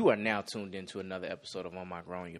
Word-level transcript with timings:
You 0.00 0.08
are 0.08 0.16
now 0.16 0.40
tuned 0.40 0.74
into 0.74 0.98
another 0.98 1.26
episode 1.30 1.66
of 1.66 1.76
On 1.76 1.86
My 1.86 2.00
Grown. 2.00 2.38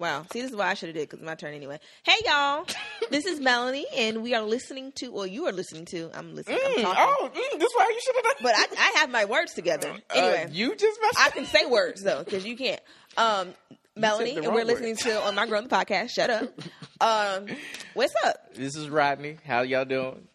Wow. 0.00 0.24
See, 0.32 0.40
this 0.40 0.50
is 0.52 0.56
why 0.56 0.68
I 0.68 0.72
should 0.72 0.88
have 0.88 0.96
did 0.96 1.02
because 1.02 1.18
it's 1.18 1.26
my 1.26 1.34
turn 1.34 1.52
anyway. 1.52 1.80
Hey, 2.02 2.14
y'all. 2.24 2.64
this 3.10 3.26
is 3.26 3.40
Melanie, 3.40 3.84
and 3.94 4.22
we 4.22 4.34
are 4.34 4.40
listening 4.40 4.92
to, 5.00 5.08
or 5.08 5.26
you 5.26 5.44
are 5.48 5.52
listening 5.52 5.84
to, 5.90 6.10
I'm 6.14 6.34
listening. 6.34 6.60
I'm 6.64 6.72
Mm, 6.78 6.80
talking. 6.82 7.04
oh, 7.06 7.28
mm, 7.30 7.58
this 7.58 7.68
is 7.70 7.76
why 7.76 7.90
you 7.92 8.00
should 8.02 8.14
have 8.16 8.24
done. 8.24 8.34
But 8.40 8.54
I, 8.56 8.66
I 8.78 8.98
have 9.00 9.10
my 9.10 9.26
words 9.26 9.52
together. 9.52 9.92
Anyway, 10.14 10.44
Uh, 10.44 10.48
you 10.50 10.74
just 10.76 10.98
messed 11.02 11.20
I 11.20 11.28
can 11.28 11.44
say 11.44 11.66
words, 11.66 12.02
though, 12.02 12.24
because 12.24 12.42
you 12.46 12.56
can't. 12.56 12.80
Um, 13.18 13.52
Melanie, 13.94 14.34
and 14.38 14.46
we're 14.46 14.60
wrong 14.60 14.66
listening 14.66 14.96
to 14.96 15.20
On 15.26 15.34
My 15.34 15.46
Grown 15.46 15.64
the 15.64 15.68
podcast. 15.76 16.08
Shut 16.08 16.30
up. 16.30 16.48
Um, 17.00 17.46
what's 17.94 18.14
up? 18.24 18.54
This 18.54 18.74
is 18.76 18.88
Rodney. 18.88 19.36
How 19.46 19.60
y'all 19.60 19.84
doing? 19.84 20.26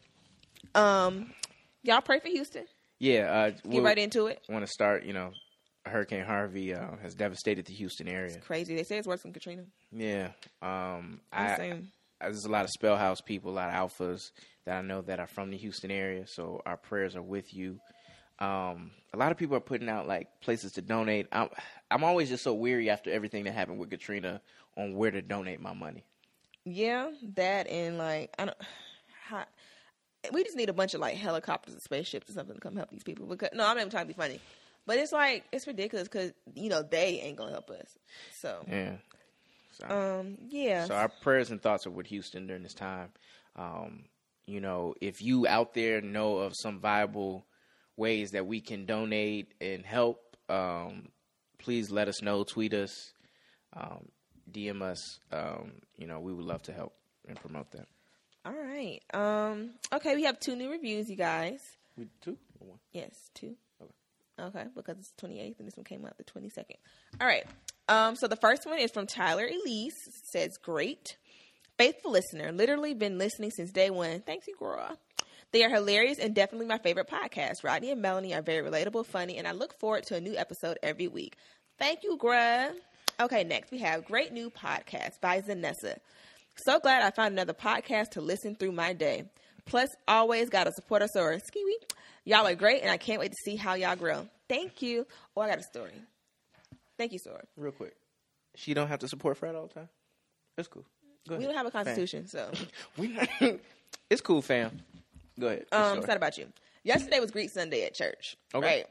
Um, 0.75 1.33
y'all 1.81 1.99
pray 1.99 2.19
for 2.19 2.29
Houston. 2.29 2.63
Yeah, 2.99 3.23
uh, 3.29 3.49
Get 3.49 3.65
we'll- 3.65 3.83
right 3.83 3.97
into 3.97 4.27
it. 4.27 4.39
want 4.47 4.63
to 4.65 4.71
start. 4.71 5.03
You 5.03 5.11
know, 5.11 5.31
Hurricane 5.85 6.23
Harvey 6.25 6.73
uh, 6.73 6.95
has 7.01 7.13
devastated 7.13 7.65
the 7.65 7.73
Houston 7.73 8.07
area. 8.07 8.37
Crazy. 8.39 8.75
They 8.75 8.83
say 8.83 8.97
it's 8.97 9.07
worse 9.07 9.21
than 9.21 9.33
Katrina. 9.33 9.63
Yeah, 9.91 10.29
um, 10.61 11.19
I'm 11.31 11.89
I- 12.21 12.27
there's 12.29 12.45
a 12.45 12.49
lot 12.49 12.63
of 12.63 12.71
Spellhouse 12.71 13.19
people, 13.19 13.51
a 13.51 13.53
lot 13.53 13.69
of 13.69 13.75
alphas 13.75 14.31
that 14.65 14.77
I 14.77 14.81
know 14.81 15.01
that 15.01 15.19
are 15.19 15.27
from 15.27 15.51
the 15.51 15.57
Houston 15.57 15.91
area. 15.91 16.25
So 16.25 16.61
our 16.65 16.77
prayers 16.77 17.17
are 17.17 17.21
with 17.21 17.53
you. 17.53 17.79
Um, 18.39 18.91
a 19.13 19.17
lot 19.17 19.31
of 19.31 19.37
people 19.37 19.57
are 19.57 19.61
putting 19.61 19.89
out 19.89 20.07
like 20.07 20.27
places 20.41 20.71
to 20.73 20.81
donate. 20.81 21.27
I'm, 21.31 21.49
I'm 21.91 22.03
always 22.03 22.29
just 22.29 22.43
so 22.43 22.53
weary 22.53 22.89
after 22.89 23.11
everything 23.11 23.43
that 23.43 23.53
happened 23.53 23.77
with 23.77 23.89
Katrina 23.89 24.41
on 24.77 24.95
where 24.95 25.11
to 25.11 25.21
donate 25.21 25.59
my 25.61 25.73
money. 25.73 26.05
Yeah, 26.65 27.11
that 27.35 27.67
and 27.67 27.97
like 27.97 28.33
I 28.39 28.45
don't. 28.45 28.57
How, 29.25 29.43
we 30.31 30.43
just 30.43 30.55
need 30.55 30.69
a 30.69 30.73
bunch 30.73 30.93
of 30.93 31.01
like 31.01 31.15
helicopters 31.15 31.73
and 31.73 31.81
spaceships 31.83 32.29
or 32.29 32.33
something 32.33 32.55
to 32.55 32.61
come 32.61 32.75
help 32.75 32.89
these 32.89 33.03
people. 33.03 33.25
Because 33.25 33.49
no, 33.53 33.63
I'm 33.65 33.75
not 33.75 33.81
even 33.81 33.91
trying 33.91 34.05
to 34.05 34.07
be 34.07 34.13
funny, 34.13 34.39
but 34.85 34.97
it's 34.97 35.11
like 35.11 35.43
it's 35.51 35.67
ridiculous 35.67 36.07
because 36.07 36.33
you 36.53 36.69
know 36.69 36.81
they 36.83 37.19
ain't 37.21 37.37
gonna 37.37 37.51
help 37.51 37.69
us. 37.69 37.97
So, 38.39 38.65
Yeah. 38.69 38.95
So, 39.71 40.19
um, 40.19 40.37
yeah, 40.49 40.85
so 40.85 40.93
our 40.93 41.09
prayers 41.09 41.49
and 41.49 41.59
thoughts 41.59 41.87
are 41.87 41.91
with 41.91 42.05
Houston 42.07 42.45
during 42.45 42.61
this 42.61 42.75
time. 42.75 43.09
Um, 43.55 44.03
you 44.45 44.61
know, 44.61 44.93
if 45.01 45.21
you 45.21 45.47
out 45.47 45.73
there 45.73 45.99
know 45.99 46.37
of 46.37 46.53
some 46.55 46.79
viable 46.79 47.45
ways 47.97 48.31
that 48.31 48.45
we 48.45 48.61
can 48.61 48.85
donate 48.85 49.53
and 49.59 49.83
help, 49.83 50.37
um, 50.47 51.07
please 51.57 51.89
let 51.89 52.07
us 52.07 52.21
know. 52.21 52.43
Tweet 52.43 52.73
us, 52.75 53.13
um, 53.75 54.09
DM 54.51 54.83
us. 54.83 55.19
Um, 55.31 55.73
you 55.97 56.05
know, 56.05 56.19
we 56.19 56.33
would 56.33 56.45
love 56.45 56.61
to 56.63 56.73
help 56.73 56.93
and 57.27 57.39
promote 57.39 57.71
that. 57.71 57.87
all 58.45 58.53
right. 58.53 59.01
Um, 59.13 59.71
okay, 59.91 60.15
we 60.15 60.23
have 60.23 60.39
two 60.39 60.55
new 60.55 60.69
reviews, 60.69 61.09
you 61.09 61.15
guys. 61.15 61.61
We 61.97 62.07
two 62.21 62.37
or 62.59 62.67
one? 62.67 62.79
Yes, 62.91 63.31
two. 63.33 63.55
Okay. 64.39 64.65
Because 64.75 64.97
it's 64.97 65.13
28th 65.21 65.59
and 65.59 65.67
this 65.67 65.77
one 65.77 65.83
came 65.83 66.05
out 66.05 66.17
the 66.17 66.23
22nd. 66.23 66.77
All 67.21 67.27
right. 67.27 67.45
Um, 67.87 68.15
so 68.15 68.27
the 68.27 68.35
first 68.35 68.65
one 68.65 68.79
is 68.79 68.91
from 68.91 69.07
Tyler 69.07 69.45
Elise. 69.45 69.93
Says, 70.31 70.57
great. 70.61 71.17
Faithful 71.77 72.11
listener. 72.11 72.51
Literally 72.51 72.93
been 72.93 73.17
listening 73.17 73.51
since 73.51 73.71
day 73.71 73.89
one. 73.89 74.21
Thanks, 74.21 74.47
you, 74.47 74.55
girl. 74.57 74.97
They 75.51 75.63
are 75.63 75.69
hilarious 75.69 76.17
and 76.17 76.33
definitely 76.33 76.65
my 76.65 76.79
favorite 76.79 77.07
podcast. 77.07 77.63
Rodney 77.63 77.91
and 77.91 78.01
Melanie 78.01 78.33
are 78.33 78.41
very 78.41 78.67
relatable, 78.67 79.05
funny, 79.05 79.37
and 79.37 79.47
I 79.47 79.51
look 79.51 79.79
forward 79.79 80.03
to 80.07 80.15
a 80.15 80.21
new 80.21 80.35
episode 80.35 80.79
every 80.81 81.07
week. 81.07 81.35
Thank 81.77 82.03
you, 82.03 82.17
Gra. 82.17 82.71
Okay, 83.19 83.43
next 83.43 83.71
we 83.71 83.77
have 83.79 84.05
Great 84.05 84.33
New 84.33 84.49
Podcast 84.49 85.21
by 85.21 85.41
Zanessa. 85.41 85.97
So 86.65 86.79
glad 86.79 87.03
I 87.03 87.11
found 87.11 87.33
another 87.33 87.53
podcast 87.53 88.09
to 88.11 88.21
listen 88.21 88.55
through 88.55 88.71
my 88.71 88.93
day. 88.93 89.25
Plus, 89.65 89.89
always 90.07 90.49
got 90.49 90.63
to 90.63 90.71
support 90.73 91.03
us 91.03 91.15
or 91.15 91.33
skiwi. 91.33 91.92
Y'all 92.25 92.47
are 92.47 92.55
great, 92.55 92.81
and 92.81 92.89
I 92.91 92.97
can't 92.97 93.19
wait 93.19 93.31
to 93.31 93.37
see 93.43 93.55
how 93.55 93.73
y'all 93.73 93.95
grow. 93.95 94.27
Thank 94.47 94.81
you. 94.81 95.05
Oh, 95.35 95.41
I 95.41 95.49
got 95.49 95.59
a 95.59 95.63
story. 95.63 95.91
Thank 96.97 97.11
you, 97.11 97.19
Sora. 97.19 97.43
Real 97.57 97.71
quick. 97.71 97.95
She 98.55 98.73
don't 98.73 98.87
have 98.87 98.99
to 98.99 99.07
support 99.07 99.37
Fred 99.37 99.55
all 99.55 99.67
the 99.67 99.73
time. 99.73 99.89
It's 100.57 100.67
cool. 100.67 100.85
Go 101.27 101.35
We 101.37 101.43
ahead. 101.45 101.49
don't 101.55 101.57
have 101.57 101.65
a 101.67 101.71
constitution, 101.71 102.27
so 102.27 102.51
We, 102.97 103.17
it's 104.09 104.21
cool, 104.21 104.41
fam. 104.41 104.79
Go 105.39 105.47
ahead. 105.47 105.65
um, 105.71 105.97
it's 105.97 106.07
not 106.07 106.17
about 106.17 106.37
you. 106.37 106.47
Yesterday 106.83 107.19
was 107.19 107.31
Greek 107.31 107.49
Sunday 107.49 107.85
at 107.85 107.93
church, 107.95 108.37
Okay. 108.53 108.65
right? 108.65 108.85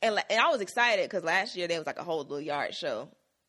And 0.00 0.14
and 0.30 0.40
I 0.40 0.48
was 0.50 0.60
excited 0.60 1.04
because 1.10 1.24
last 1.24 1.56
year 1.56 1.66
there 1.66 1.78
was 1.78 1.86
like 1.86 1.98
a 1.98 2.04
whole 2.04 2.18
little 2.18 2.40
yard 2.40 2.72
show 2.74 3.08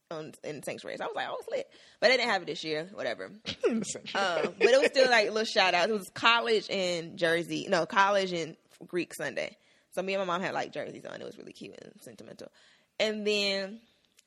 on 0.09 0.33
in 0.43 0.63
Sanctuary. 0.63 0.97
So 0.97 1.03
I 1.03 1.07
was 1.07 1.15
like, 1.15 1.27
oh, 1.29 1.35
it's 1.39 1.47
lit. 1.49 1.67
But 1.99 2.07
they 2.09 2.17
didn't 2.17 2.31
have 2.31 2.41
it 2.41 2.45
this 2.45 2.63
year. 2.63 2.89
Whatever. 2.93 3.29
Um, 3.69 3.83
but 4.15 4.67
it 4.69 4.81
was 4.81 4.87
still 4.89 5.09
like 5.11 5.27
a 5.27 5.31
little 5.31 5.45
shout 5.45 5.75
outs. 5.75 5.89
It 5.89 5.93
was 5.93 6.09
college 6.15 6.67
in 6.69 7.17
Jersey. 7.17 7.67
No, 7.69 7.85
college 7.85 8.31
and 8.33 8.55
Greek 8.87 9.13
Sunday. 9.13 9.57
So 9.91 10.01
me 10.01 10.13
and 10.13 10.21
my 10.25 10.33
mom 10.33 10.41
had 10.41 10.53
like 10.53 10.71
jerseys 10.71 11.05
on. 11.05 11.19
It 11.21 11.25
was 11.25 11.37
really 11.37 11.53
cute 11.53 11.75
and 11.81 11.91
sentimental. 12.01 12.51
And 12.99 13.25
then, 13.25 13.79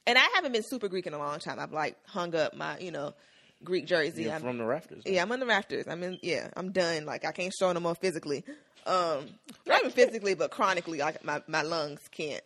and 0.06 0.18
I 0.18 0.26
haven't 0.34 0.52
been 0.52 0.62
super 0.62 0.88
Greek 0.88 1.06
in 1.06 1.14
a 1.14 1.18
long 1.18 1.38
time. 1.38 1.58
I've 1.60 1.72
like 1.72 1.96
hung 2.06 2.34
up 2.34 2.54
my, 2.56 2.78
you 2.78 2.90
know, 2.90 3.14
Greek 3.62 3.86
jersey. 3.86 4.24
You're 4.24 4.32
I'm- 4.32 4.40
from 4.42 4.58
the 4.58 4.64
rafters. 4.64 5.04
yeah, 5.06 5.22
I'm 5.22 5.30
on 5.30 5.38
the 5.40 5.46
rafters. 5.46 5.86
I'm 5.88 6.02
in. 6.02 6.18
Yeah, 6.22 6.48
I'm 6.56 6.72
done. 6.72 7.04
Like 7.06 7.24
I 7.24 7.32
can't 7.32 7.52
show 7.58 7.72
no 7.72 7.80
more 7.80 7.94
physically. 7.94 8.44
Um, 8.84 9.26
not 9.66 9.80
even 9.80 9.92
physically, 9.92 10.34
but 10.34 10.50
chronically. 10.50 10.98
Like 10.98 11.24
my 11.24 11.40
my 11.46 11.62
lungs 11.62 12.00
can't 12.10 12.42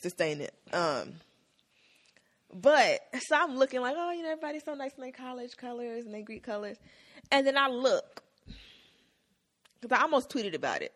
sustain 0.00 0.40
it. 0.40 0.54
Um, 0.72 1.14
but 2.54 3.00
so 3.26 3.34
I'm 3.36 3.56
looking 3.56 3.80
like, 3.80 3.96
oh, 3.98 4.12
you 4.12 4.22
know, 4.22 4.30
everybody's 4.30 4.64
so 4.64 4.74
nice 4.74 4.92
in 4.96 5.02
their 5.02 5.10
college 5.12 5.56
colors 5.56 6.04
and 6.04 6.14
their 6.14 6.22
Greek 6.22 6.44
colors, 6.44 6.76
and 7.32 7.44
then 7.44 7.56
I 7.58 7.66
look 7.68 8.22
because 9.80 9.98
I 9.98 10.02
almost 10.02 10.30
tweeted 10.30 10.54
about 10.54 10.82
it, 10.82 10.92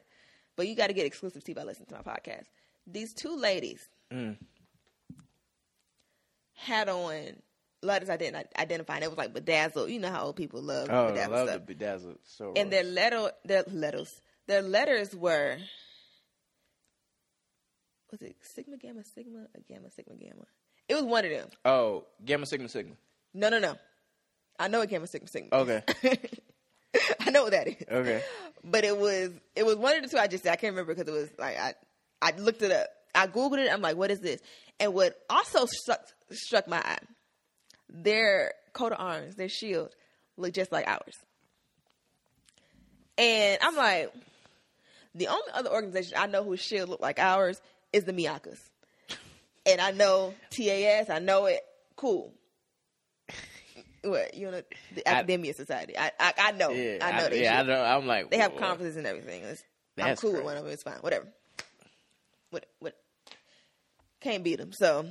but 0.56 0.66
you 0.69 0.75
got 0.77 0.88
to 0.88 0.93
get 0.93 1.06
exclusive 1.06 1.43
tea 1.44 1.55
by 1.55 1.62
listening 1.65 1.87
to 1.88 1.94
my 1.94 2.03
podcast. 2.03 2.44
These 2.87 3.15
two 3.15 3.37
ladies 3.37 3.88
Mm. 4.12 4.37
had 6.55 6.88
on 6.88 7.37
letters 7.83 8.11
I 8.11 8.16
didn't 8.16 8.47
identify, 8.59 8.97
and 8.97 9.05
it 9.05 9.09
was 9.09 9.16
like 9.19 9.33
bedazzled. 9.33 9.89
You 9.91 10.00
know 10.00 10.10
how 10.10 10.25
old 10.25 10.37
people 10.37 10.60
love 10.62 10.89
Oh, 10.91 11.06
I 11.06 11.10
bedazzled 11.12 11.33
love 11.33 11.49
stuff 11.49 11.60
the 11.60 11.66
bedazzled. 11.75 12.19
So 12.25 12.53
and 12.56 12.71
their 12.72 12.83
letter 12.84 13.31
their 13.44 13.62
letters 13.71 14.21
their 14.47 14.62
letters 14.62 15.15
were 15.15 15.59
was 18.10 18.22
it 18.22 18.37
sigma 18.43 18.77
gamma 18.77 19.05
sigma 19.05 19.39
or 19.55 19.60
gamma 19.69 19.91
sigma 19.91 20.16
gamma 20.16 20.44
it 20.89 20.94
was 20.94 21.05
one 21.05 21.25
of 21.25 21.31
them 21.31 21.49
oh, 21.65 22.05
Gamma 22.25 22.44
Sigma 22.47 22.69
Sigma. 22.69 22.94
no 23.34 23.49
no 23.49 23.60
no 23.60 23.77
i 24.59 24.66
know 24.66 24.81
it 24.81 24.91
gamma 24.91 25.06
sigma 25.06 25.28
sigma 25.28 25.49
Okay. 25.53 25.83
i 27.21 27.31
know 27.31 27.44
what 27.44 27.53
that 27.53 27.69
is 27.69 27.77
Okay. 27.91 28.21
But 28.65 28.84
it 28.84 28.97
was 28.97 29.31
it 29.56 29.65
was 29.65 29.76
one 29.76 29.97
of 29.97 30.03
the 30.03 30.09
two 30.09 30.19
i 30.19 30.26
just 30.26 30.44
said 30.44 30.53
i 30.53 30.56
can't 30.56 30.72
remember 30.72 30.94
because 30.94 31.09
it 31.09 31.19
was 31.19 31.31
like 31.38 31.59
i 31.59 31.75
i 32.22 32.32
looked 32.37 32.62
it 32.62 32.71
up. 32.71 32.88
I 33.15 33.26
googled 33.26 33.59
it. 33.59 33.72
I'm 33.72 33.81
like 33.81 33.97
what 33.97 34.10
is 34.10 34.21
this? 34.21 34.41
And 34.78 34.94
what 34.94 35.16
also 35.28 35.66
struck 35.66 36.00
struck 36.31 36.69
my 36.69 36.78
eye 36.78 36.98
their 37.88 38.53
coat 38.72 38.93
of 38.93 39.00
arms 39.00 39.34
their 39.34 39.48
shield 39.48 39.94
look 40.37 40.53
just 40.53 40.72
like 40.72 40.87
ours. 40.87 41.16
And 43.19 43.59
i'm 43.62 43.76
like 43.76 44.12
the 45.15 45.28
only 45.28 45.53
other 45.53 45.71
organization 45.71 46.16
i 46.16 46.27
know 46.27 46.44
whose 46.44 46.60
shield 46.60 46.88
look 46.88 47.00
like 47.00 47.19
ours 47.19 47.60
is 47.92 48.04
the 48.04 48.12
miakas 48.12 48.60
and 49.66 49.81
i 49.81 49.91
know 49.91 50.34
tas 50.50 51.10
i 51.10 51.19
know 51.19 51.47
it. 51.47 51.60
Cool 51.97 52.32
what 54.03 54.34
you 54.34 54.50
know 54.50 54.62
the 54.94 55.09
I- 55.09 55.12
academia 55.19 55.53
society 55.55 55.97
i 55.99 56.11
i, 56.19 56.33
I 56.38 56.53
know 56.53 56.71
Yeah, 56.71 56.99
i 57.03 57.19
know 57.19 57.28
they 57.28 57.43
yeah, 57.43 57.61
I 57.61 57.62
know. 57.65 57.83
I'm 57.83 58.06
like 58.06 58.31
They 58.31 58.38
have 58.38 58.53
whoa. 58.53 58.59
conferences 58.59 58.97
and 58.97 59.06
everything. 59.06 59.43
It's, 59.44 59.62
I'm 59.99 60.16
cool 60.16 60.33
with 60.33 60.44
one 60.44 60.56
of 60.56 60.65
them. 60.65 60.72
It's 60.72 60.83
fine. 60.83 60.94
Whatever. 61.03 61.27
What? 62.50 62.65
What? 62.78 62.94
Can't 64.21 64.43
beat 64.43 64.56
them. 64.56 64.72
So, 64.72 65.06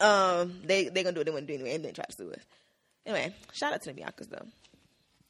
um, 0.00 0.60
they 0.64 0.88
they 0.88 1.02
gonna 1.04 1.12
do 1.14 1.20
what 1.20 1.26
they 1.26 1.32
want 1.32 1.46
to 1.46 1.52
do 1.52 1.54
anyway, 1.54 1.74
and 1.76 1.84
then 1.84 1.94
try 1.94 2.04
to 2.04 2.12
sue 2.12 2.32
us. 2.32 2.40
Anyway, 3.06 3.34
shout 3.52 3.72
out 3.72 3.82
to 3.82 3.92
the 3.92 4.00
Biancas 4.00 4.28
though. 4.28 4.46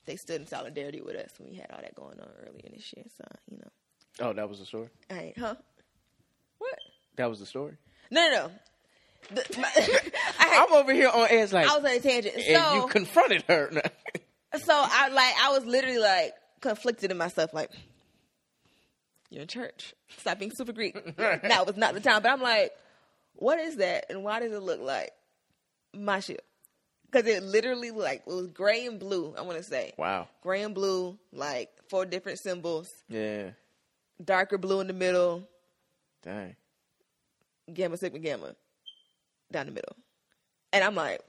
They 0.07 0.17
stood 0.17 0.41
in 0.41 0.47
solidarity 0.47 1.01
with 1.03 1.17
us 1.17 1.31
when 1.39 1.51
we 1.51 1.57
had 1.57 1.71
all 1.71 1.81
that 1.83 1.95
going 1.95 2.19
on 2.21 2.29
earlier 2.41 2.71
this 2.75 2.93
year. 2.97 3.05
So 3.17 3.25
you 3.51 3.59
know, 3.59 3.71
Oh, 4.29 4.33
that 4.33 4.49
was 4.49 4.59
the 4.61 4.67
story. 4.67 4.89
I 5.11 5.19
ain't, 5.21 5.39
huh? 5.39 5.55
What? 6.59 6.79
That 7.17 7.29
was 7.29 7.41
the 7.41 7.47
story. 7.47 7.77
No, 8.11 8.29
no, 8.31 8.37
no. 8.47 8.51
I, 9.37 10.67
I'm 10.67 10.73
over 10.73 10.93
here 10.93 11.09
on 11.09 11.27
edge, 11.31 11.53
like, 11.53 11.67
I 11.67 11.77
was 11.77 11.85
on 11.85 11.91
a 11.91 12.01
tangent. 12.01 12.35
and 12.35 12.45
So 12.45 12.75
you 12.75 12.87
confronted 12.89 13.43
her. 13.49 13.71
so 14.57 14.73
I 14.75 15.09
like 15.09 15.35
I 15.41 15.51
was 15.53 15.65
literally 15.65 15.99
like 15.99 16.35
conflicted 16.61 17.11
in 17.11 17.17
myself, 17.17 17.53
like 17.55 17.71
you're 19.31 19.43
in 19.43 19.49
church. 19.49 19.95
Stop 20.19 20.39
being 20.39 20.53
super 20.55 20.73
Greek. 20.73 20.97
now 21.19 21.65
was 21.65 21.77
not 21.77 21.95
the 21.95 22.01
time, 22.01 22.23
but 22.23 22.31
I'm 22.33 22.43
like, 22.43 22.73
what 23.35 23.59
is 23.59 23.77
that, 23.77 24.07
and 24.11 24.23
why 24.23 24.41
does 24.41 24.53
it 24.53 24.63
look 24.63 24.81
like 24.81 25.11
my 25.95 26.21
shield? 26.21 26.41
Because 27.11 27.27
it 27.29 27.43
literally 27.43 27.91
like 27.91 28.23
it 28.27 28.33
was 28.33 28.49
gray 28.49 28.87
and 28.87 28.99
blue. 28.99 29.35
I 29.37 29.43
want 29.43 29.59
to 29.59 29.65
say 29.65 29.93
wow. 29.99 30.29
gray 30.43 30.63
and 30.63 30.75
blue, 30.75 31.19
like 31.33 31.71
four 31.89 32.05
different 32.07 32.39
symbols, 32.39 32.89
Yeah. 33.09 33.51
darker 34.23 34.59
blue 34.59 34.81
in 34.81 34.87
the 34.87 34.93
middle, 34.95 35.49
Dang. 36.23 36.57
gamma 37.73 37.97
sigma 37.97 38.19
gamma 38.19 38.55
down 39.53 39.67
the 39.67 39.73
middle, 39.73 39.97
and 40.73 40.83
I'm 40.85 40.95
like. 40.95 41.21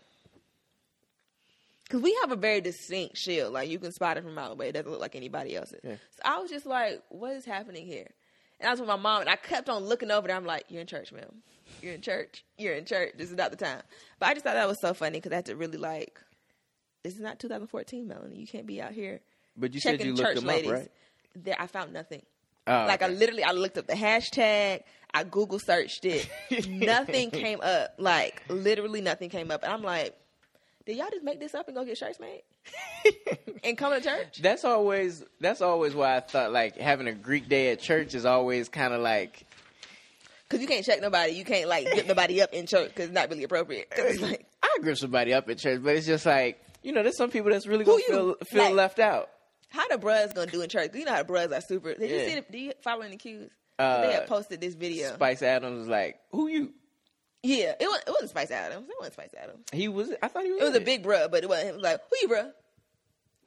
Cause 1.90 2.02
we 2.02 2.18
have 2.22 2.32
a 2.32 2.36
very 2.36 2.60
distinct 2.60 3.18
shield, 3.18 3.54
like 3.54 3.70
you 3.70 3.78
can 3.78 3.92
spot 3.92 4.18
it 4.18 4.24
from 4.24 4.32
a 4.32 4.36
mile 4.36 4.54
away. 4.54 4.70
It 4.70 4.72
doesn't 4.72 4.90
look 4.90 5.02
like 5.02 5.16
anybody 5.16 5.56
else's. 5.56 5.80
Yeah. 5.84 5.96
So 6.12 6.22
I 6.26 6.40
was 6.40 6.50
just 6.50 6.66
like, 6.66 7.04
"What 7.10 7.34
is 7.34 7.46
happening 7.46 7.86
here?" 7.86 8.08
And 8.60 8.68
I 8.68 8.72
was 8.72 8.80
with 8.80 8.88
my 8.90 8.96
mom, 8.96 9.22
and 9.22 9.30
I 9.30 9.36
kept 9.36 9.70
on 9.70 9.84
looking 9.84 10.10
over 10.10 10.28
there. 10.28 10.36
I'm 10.36 10.46
like, 10.46 10.66
"You're 10.70 10.82
in 10.82 10.88
church, 10.88 11.12
ma'am. 11.12 11.44
You're 11.84 11.94
in 11.94 12.02
church. 12.02 12.46
You're 12.58 12.74
in 12.74 12.86
church. 12.86 13.12
This 13.16 13.30
is 13.30 13.36
not 13.38 13.52
the 13.52 13.58
time." 13.58 13.82
But 14.18 14.30
I 14.30 14.34
just 14.34 14.44
thought 14.44 14.56
that 14.56 14.68
was 14.68 14.80
so 14.82 14.96
funny 14.96 15.20
because 15.20 15.34
I 15.34 15.36
had 15.36 15.46
to 15.48 15.56
really 15.56 15.78
like. 15.78 16.20
This 17.04 17.14
is 17.14 17.20
not 17.20 17.38
2014, 17.40 18.08
Melanie. 18.08 18.38
You 18.38 18.48
can't 18.48 18.66
be 18.66 18.82
out 18.82 18.94
here 18.94 19.20
But 19.56 19.74
you 19.76 19.82
said 19.82 19.92
checking 19.92 20.08
you 20.08 20.14
looked 20.14 20.30
church 20.30 20.36
them 20.38 20.46
ladies. 20.46 20.72
up, 20.72 20.78
right? 20.78 20.92
There, 21.36 21.56
I 21.60 21.68
found 21.68 21.94
nothing. 21.94 22.24
Oh, 22.68 22.86
like 22.88 23.02
I 23.02 23.08
literally, 23.08 23.44
I 23.44 23.52
looked 23.52 23.78
up 23.78 23.88
the 23.88 23.94
hashtag. 23.94 24.84
I 25.14 25.24
Google 25.24 25.60
searched 25.60 26.06
it. 26.06 26.28
nothing 26.70 27.30
came 27.30 27.60
up. 27.62 27.94
Like 27.98 28.42
literally, 28.50 29.02
nothing 29.02 29.30
came 29.30 29.52
up. 29.52 29.64
And 29.64 29.72
I'm 29.72 29.84
like, 29.84 30.18
did 30.86 30.98
y'all 30.98 31.10
just 31.12 31.24
make 31.24 31.40
this 31.40 31.54
up 31.54 31.68
and 31.68 31.76
go 31.78 31.86
get 31.86 31.98
shirts 31.98 32.20
made 32.20 32.42
and 33.64 33.78
come 33.78 33.94
to 33.94 34.02
church? 34.02 34.40
That's 34.42 34.64
always 34.66 35.24
that's 35.40 35.62
always 35.62 35.94
why 35.94 36.16
I 36.16 36.20
thought 36.22 36.52
like 36.52 36.78
having 36.78 37.08
a 37.08 37.14
Greek 37.14 37.48
day 37.50 37.72
at 37.72 37.80
church 37.80 38.16
is 38.16 38.26
always 38.26 38.70
kind 38.70 38.94
of 38.94 39.02
like 39.02 39.46
Because 40.48 40.62
you 40.62 40.68
can't 40.68 40.86
check 40.86 41.02
nobody. 41.02 41.34
You 41.34 41.46
can't 41.46 41.70
like 41.70 41.86
get 41.94 42.08
nobody 42.08 42.42
up 42.42 42.54
in 42.54 42.66
church 42.66 42.90
because 42.90 43.06
it's 43.06 43.14
not 43.14 43.30
really 43.30 43.44
appropriate. 43.44 43.90
it's 43.96 44.22
like, 44.22 44.46
I 44.64 44.78
grip 44.82 44.98
somebody 44.98 45.34
up 45.34 45.48
at 45.50 45.58
church, 45.60 45.82
but 45.84 45.96
it's 45.96 46.08
just 46.08 46.26
like 46.26 46.60
you 46.82 46.92
know, 46.92 47.02
there's 47.04 47.18
some 47.18 47.30
people 47.30 47.52
that's 47.52 47.68
really 47.68 47.86
gonna 47.86 48.02
feel 48.04 48.36
feel 48.46 48.64
Like- 48.64 48.74
left 48.74 49.00
out. 49.00 49.30
How 49.74 49.88
the 49.88 49.98
bruhs 49.98 50.34
gonna 50.36 50.52
do 50.52 50.62
in 50.62 50.70
church? 50.70 50.92
You 50.94 51.04
know 51.06 51.14
how 51.14 51.24
the 51.24 51.34
bruhs 51.34 51.52
are 51.56 51.62
super. 51.62 51.94
Did 51.96 52.10
you 52.10 52.20
see? 52.20 52.36
The, 52.36 52.46
do 52.52 52.58
you 52.60 52.74
follow 52.82 53.08
the 53.08 53.18
cues? 53.18 53.50
Uh, 53.80 54.02
they 54.02 54.12
had 54.14 54.28
posted 54.28 54.62
this 54.62 54.76
video. 54.76 55.14
Spice 55.16 55.42
Adams 55.42 55.80
was 55.80 55.88
like, 55.88 56.20
"Who 56.32 56.48
you?" 56.48 56.74
yeah, 57.42 57.74
it 57.80 57.88
was. 57.88 58.02
It 58.06 58.10
wasn't 58.12 58.30
Spice 58.30 58.52
Adams. 58.52 58.88
It 58.88 58.96
wasn't 59.00 59.14
Spice 59.16 59.34
Adams. 59.42 59.66
He 59.72 59.88
was. 59.88 60.12
I 60.22 60.28
thought 60.28 60.44
he 60.44 60.52
was. 60.52 60.62
It 60.62 60.66
was 60.66 60.76
a 60.76 60.82
big 60.82 61.04
bruh, 61.04 61.30
but 61.32 61.44
it 61.44 61.50
wasn't. 61.50 61.70
It 61.70 61.74
was 61.74 61.84
like, 61.84 62.02
who 62.10 62.16
you, 62.22 62.30
bruh? 62.30 62.52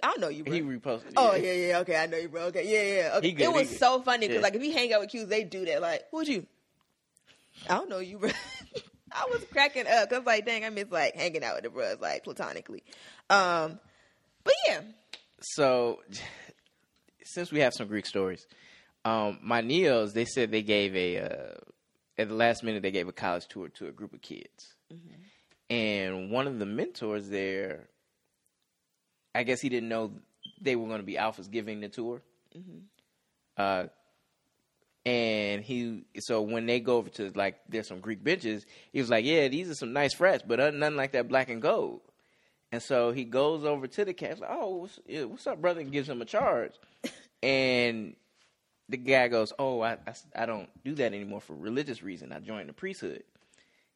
I 0.02 0.06
don't 0.08 0.20
know 0.20 0.28
you, 0.28 0.44
bruh. 0.44 0.52
He 0.52 0.62
reposted. 0.62 1.12
Oh 1.16 1.34
yeah, 1.36 1.52
yeah, 1.52 1.78
okay, 1.78 1.96
I 1.96 2.06
know 2.06 2.18
you, 2.18 2.28
bro. 2.28 2.42
Okay, 2.46 2.64
yeah, 2.66 3.02
yeah. 3.02 3.16
Okay. 3.18 3.32
Good, 3.32 3.44
it 3.44 3.52
was 3.52 3.78
so 3.78 4.02
funny 4.02 4.26
because 4.26 4.36
Yeah. 4.40 4.42
like 4.42 4.54
if 4.56 4.62
you 4.64 4.72
hang 4.72 4.92
out 4.92 5.00
with 5.00 5.10
Qs, 5.10 5.28
they 5.28 5.44
do 5.44 5.64
that. 5.66 5.80
Like, 5.80 6.02
who's 6.10 6.28
you? 6.28 6.44
I 7.70 7.74
don't 7.76 7.88
know 7.88 8.00
you, 8.00 8.18
bro. 8.18 8.30
I 9.12 9.26
was 9.30 9.44
cracking 9.50 9.86
up 9.86 10.12
I 10.12 10.18
was 10.18 10.26
like, 10.26 10.44
dang, 10.44 10.64
I 10.64 10.70
miss 10.70 10.90
like 10.90 11.14
hanging 11.14 11.42
out 11.42 11.54
with 11.54 11.64
the 11.64 11.70
bros 11.70 11.98
like 12.00 12.24
platonically. 12.24 12.82
Um, 13.30 13.78
but 14.44 14.54
yeah, 14.68 14.80
So, 15.54 16.00
since 17.22 17.52
we 17.52 17.60
have 17.60 17.72
some 17.72 17.86
Greek 17.86 18.04
stories, 18.06 18.46
um, 19.04 19.38
my 19.42 19.62
Neos 19.62 20.12
they 20.12 20.24
said 20.24 20.50
they 20.50 20.62
gave 20.62 20.96
a 20.96 21.18
uh, 21.18 21.54
at 22.18 22.28
the 22.28 22.34
last 22.34 22.64
minute 22.64 22.82
they 22.82 22.90
gave 22.90 23.06
a 23.06 23.12
college 23.12 23.46
tour 23.46 23.68
to 23.68 23.86
a 23.86 23.92
group 23.92 24.12
of 24.12 24.20
kids, 24.20 24.74
and 25.70 26.30
one 26.32 26.48
of 26.48 26.58
the 26.58 26.66
mentors 26.66 27.28
there, 27.28 27.88
I 29.34 29.44
guess 29.44 29.60
he 29.60 29.68
didn't 29.68 29.88
know 29.88 30.12
they 30.60 30.74
were 30.74 30.88
going 30.88 31.00
to 31.00 31.06
be 31.06 31.14
alphas 31.14 31.50
giving 31.50 31.80
the 31.80 31.88
tour. 31.88 32.22
Uh, 33.56 33.84
and 35.04 35.62
he 35.62 36.02
so 36.18 36.42
when 36.42 36.66
they 36.66 36.80
go 36.80 36.96
over 36.96 37.08
to 37.10 37.30
like 37.36 37.60
there's 37.68 37.86
some 37.86 38.00
Greek 38.00 38.24
benches, 38.24 38.66
he 38.92 39.00
was 39.00 39.10
like, 39.10 39.24
"Yeah, 39.24 39.46
these 39.46 39.70
are 39.70 39.74
some 39.74 39.92
nice 39.92 40.12
frats, 40.12 40.42
but 40.44 40.58
nothing 40.74 40.96
like 40.96 41.12
that 41.12 41.28
black 41.28 41.50
and 41.50 41.62
gold." 41.62 42.00
And 42.76 42.82
so 42.82 43.10
he 43.10 43.24
goes 43.24 43.64
over 43.64 43.86
to 43.86 44.04
the 44.04 44.12
cat, 44.12 44.38
like, 44.38 44.50
"Oh, 44.52 44.76
what's, 44.76 45.00
what's 45.08 45.46
up, 45.46 45.62
brother?" 45.62 45.80
and 45.80 45.90
gives 45.90 46.10
him 46.10 46.20
a 46.20 46.26
charge. 46.26 46.74
and 47.42 48.14
the 48.90 48.98
guy 48.98 49.28
goes, 49.28 49.54
"Oh, 49.58 49.80
I, 49.80 49.92
I, 49.92 50.42
I 50.42 50.44
don't 50.44 50.68
do 50.84 50.94
that 50.96 51.14
anymore 51.14 51.40
for 51.40 51.56
religious 51.56 52.02
reason. 52.02 52.32
I 52.32 52.40
joined 52.40 52.68
the 52.68 52.74
priesthood. 52.74 53.24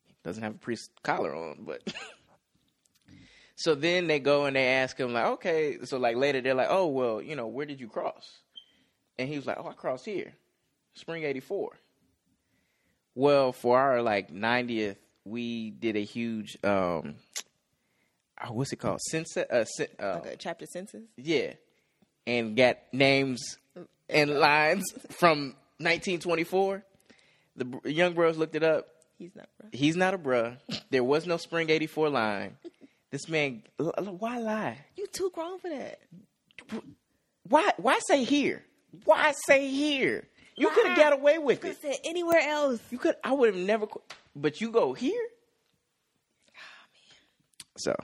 He 0.07 0.15
doesn't 0.25 0.43
have 0.43 0.55
a 0.55 0.59
priest 0.59 0.93
collar 1.03 1.35
on, 1.35 1.65
but." 1.67 1.93
so 3.55 3.75
then 3.75 4.07
they 4.07 4.19
go 4.19 4.47
and 4.47 4.57
they 4.57 4.67
ask 4.67 4.97
him 4.97 5.13
like, 5.13 5.27
"Okay." 5.27 5.77
So 5.85 5.99
like 5.99 6.17
later 6.17 6.41
they're 6.41 6.55
like, 6.55 6.69
"Oh, 6.71 6.87
well, 6.87 7.21
you 7.21 7.37
know, 7.37 7.49
where 7.49 7.67
did 7.67 7.83
you 7.83 7.89
cross?" 7.89 8.39
And 9.19 9.29
he 9.29 9.37
was 9.37 9.47
like, 9.47 9.59
"Oh, 9.61 9.69
I 9.69 9.75
crossed 9.75 10.07
here, 10.07 10.33
Spring 10.95 11.25
'84." 11.25 11.73
Well, 13.15 13.53
for 13.53 13.79
our 13.79 14.01
like 14.01 14.33
90th, 14.33 14.97
we 15.27 15.69
did 15.69 15.97
a 15.97 16.03
huge 16.03 16.57
um 16.65 17.17
oh, 18.45 18.53
what's 18.53 18.73
it 18.73 18.77
called? 18.77 19.01
Census 19.01 19.37
uh, 19.37 19.65
uh 20.03 20.21
like 20.25 20.35
a 20.35 20.37
chapter 20.37 20.67
census. 20.67 21.03
yeah. 21.17 21.55
And 22.27 22.57
got 22.57 22.79
names 22.93 23.57
and 24.09 24.31
lines 24.39 24.85
from 25.11 25.55
1924. 25.79 26.85
The 27.57 27.81
young 27.85 28.15
bros 28.15 28.37
looked 28.37 28.55
it 28.55 28.63
up. 28.63 28.87
He's 29.19 29.35
not, 29.35 29.49
bro. 29.59 29.69
He's 29.73 29.97
not 29.97 30.15
a 30.15 30.19
bruh. 30.19 30.57
There 30.91 31.05
was 31.05 31.27
no 31.27 31.37
Spring 31.37 31.69
84 31.69 32.09
line. 32.09 32.57
This 33.11 33.29
man 33.29 33.63
why 33.79 34.39
lie? 34.39 34.79
You 34.97 35.07
too 35.09 35.31
grown 35.35 35.59
for 35.59 35.69
that. 35.69 35.99
Why 37.49 37.73
why 37.77 37.99
say 38.07 38.25
here? 38.25 38.65
Why 39.05 39.35
say 39.47 39.69
here? 39.69 40.29
You 40.57 40.71
could 40.71 40.87
have 40.87 40.97
got 40.97 41.13
away 41.13 41.39
with 41.39 41.65
it. 41.65 41.81
said 41.81 41.97
anywhere 42.05 42.41
else. 42.41 42.81
You 42.91 42.99
could. 42.99 43.17
I 43.25 43.33
would 43.33 43.55
have 43.55 43.65
never. 43.65 43.87
But 44.37 44.61
you 44.61 44.71
go 44.71 44.93
here. 44.93 45.27
So 47.77 47.97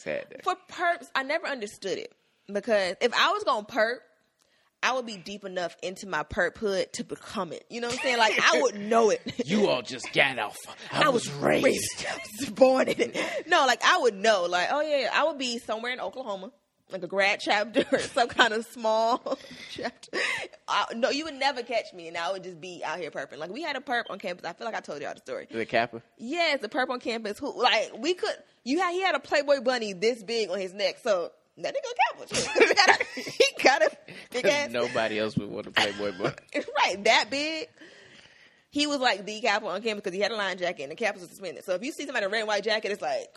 sad. 0.00 0.28
Day. 0.30 0.40
For 0.42 0.54
perps, 0.70 1.08
I 1.14 1.22
never 1.22 1.46
understood 1.46 1.98
it 1.98 2.12
because 2.52 2.96
if 3.00 3.12
I 3.14 3.32
was 3.32 3.44
gonna 3.44 3.66
perp, 3.66 3.98
I 4.82 4.92
would 4.92 5.04
be 5.04 5.18
deep 5.18 5.44
enough 5.44 5.76
into 5.82 6.06
my 6.06 6.22
perp 6.22 6.56
hood 6.56 6.92
to 6.94 7.04
become 7.04 7.52
it. 7.52 7.64
You 7.68 7.80
know 7.82 7.88
what 7.88 7.98
I'm 7.98 8.02
saying? 8.02 8.18
Like 8.18 8.40
I 8.42 8.62
would 8.62 8.74
know 8.80 9.10
it. 9.10 9.20
You 9.44 9.68
all 9.68 9.82
just 9.82 10.12
got 10.12 10.38
off. 10.38 10.56
I, 10.92 11.08
was, 11.10 11.30
raised. 11.34 12.06
I 12.10 12.18
was 12.40 12.50
born 12.50 12.88
in 12.88 13.12
it. 13.14 13.46
No, 13.46 13.66
like 13.66 13.82
I 13.84 13.98
would 13.98 14.14
know. 14.14 14.44
Like, 14.44 14.68
oh 14.70 14.80
yeah, 14.80 15.10
I 15.12 15.24
would 15.24 15.38
be 15.38 15.58
somewhere 15.58 15.92
in 15.92 16.00
Oklahoma, 16.00 16.50
like 16.92 17.02
a 17.02 17.06
grad 17.06 17.40
chapter 17.40 17.84
or 17.92 17.98
some 17.98 18.28
kind 18.28 18.52
of 18.52 18.64
small 18.66 19.38
chapter. 19.70 20.18
I, 20.68 20.86
no, 20.94 21.10
you 21.10 21.24
would 21.24 21.34
never 21.34 21.62
catch 21.62 21.92
me, 21.92 22.08
and 22.08 22.16
I 22.16 22.32
would 22.32 22.44
just 22.44 22.60
be 22.60 22.82
out 22.84 22.98
here 22.98 23.10
perping. 23.10 23.38
Like 23.38 23.50
we 23.50 23.62
had 23.62 23.76
a 23.76 23.80
perp 23.80 24.04
on 24.10 24.18
campus. 24.18 24.44
I 24.44 24.52
feel 24.52 24.66
like 24.66 24.76
I 24.76 24.80
told 24.80 25.02
y'all 25.02 25.14
the 25.14 25.20
story. 25.20 25.46
The 25.50 25.66
Kappa. 25.66 26.02
Yes, 26.18 26.60
the 26.60 26.68
perp 26.68 26.90
on 26.90 27.00
campus. 27.00 27.38
Who 27.38 27.60
like 27.60 27.92
we 27.98 28.14
could? 28.14 28.34
You 28.64 28.78
had 28.80 28.92
he 28.92 29.02
had 29.02 29.14
a 29.14 29.20
Playboy 29.20 29.60
bunny 29.60 29.92
this 29.92 30.22
big 30.22 30.50
on 30.50 30.58
his 30.58 30.72
neck, 30.74 30.98
so 31.02 31.32
that 31.58 31.74
nigga 31.74 32.28
Kappa. 32.28 32.34
he 32.64 32.74
got 32.74 32.88
a, 32.88 33.04
he 33.14 33.62
got 33.62 33.82
a 33.82 33.90
big 34.30 34.46
ass. 34.46 34.70
Nobody 34.70 35.18
else 35.18 35.36
would 35.36 35.50
want 35.50 35.66
to 35.66 35.72
Playboy 35.72 36.12
but 36.18 36.40
right, 36.84 37.02
that 37.04 37.30
big. 37.30 37.68
He 38.70 38.86
was 38.86 38.98
like 38.98 39.26
the 39.26 39.40
Kappa 39.40 39.66
on 39.66 39.82
campus 39.82 40.02
because 40.04 40.14
he 40.14 40.20
had 40.20 40.30
a 40.30 40.36
line 40.36 40.56
jacket 40.56 40.84
and 40.84 40.92
the 40.92 40.96
Kappa 40.96 41.18
was 41.18 41.28
suspended. 41.28 41.64
So 41.64 41.74
if 41.74 41.82
you 41.82 41.90
see 41.90 42.06
somebody 42.06 42.24
in 42.24 42.30
a 42.30 42.32
red 42.32 42.40
and 42.40 42.48
white 42.48 42.62
jacket, 42.62 42.92
it's 42.92 43.02
like, 43.02 43.28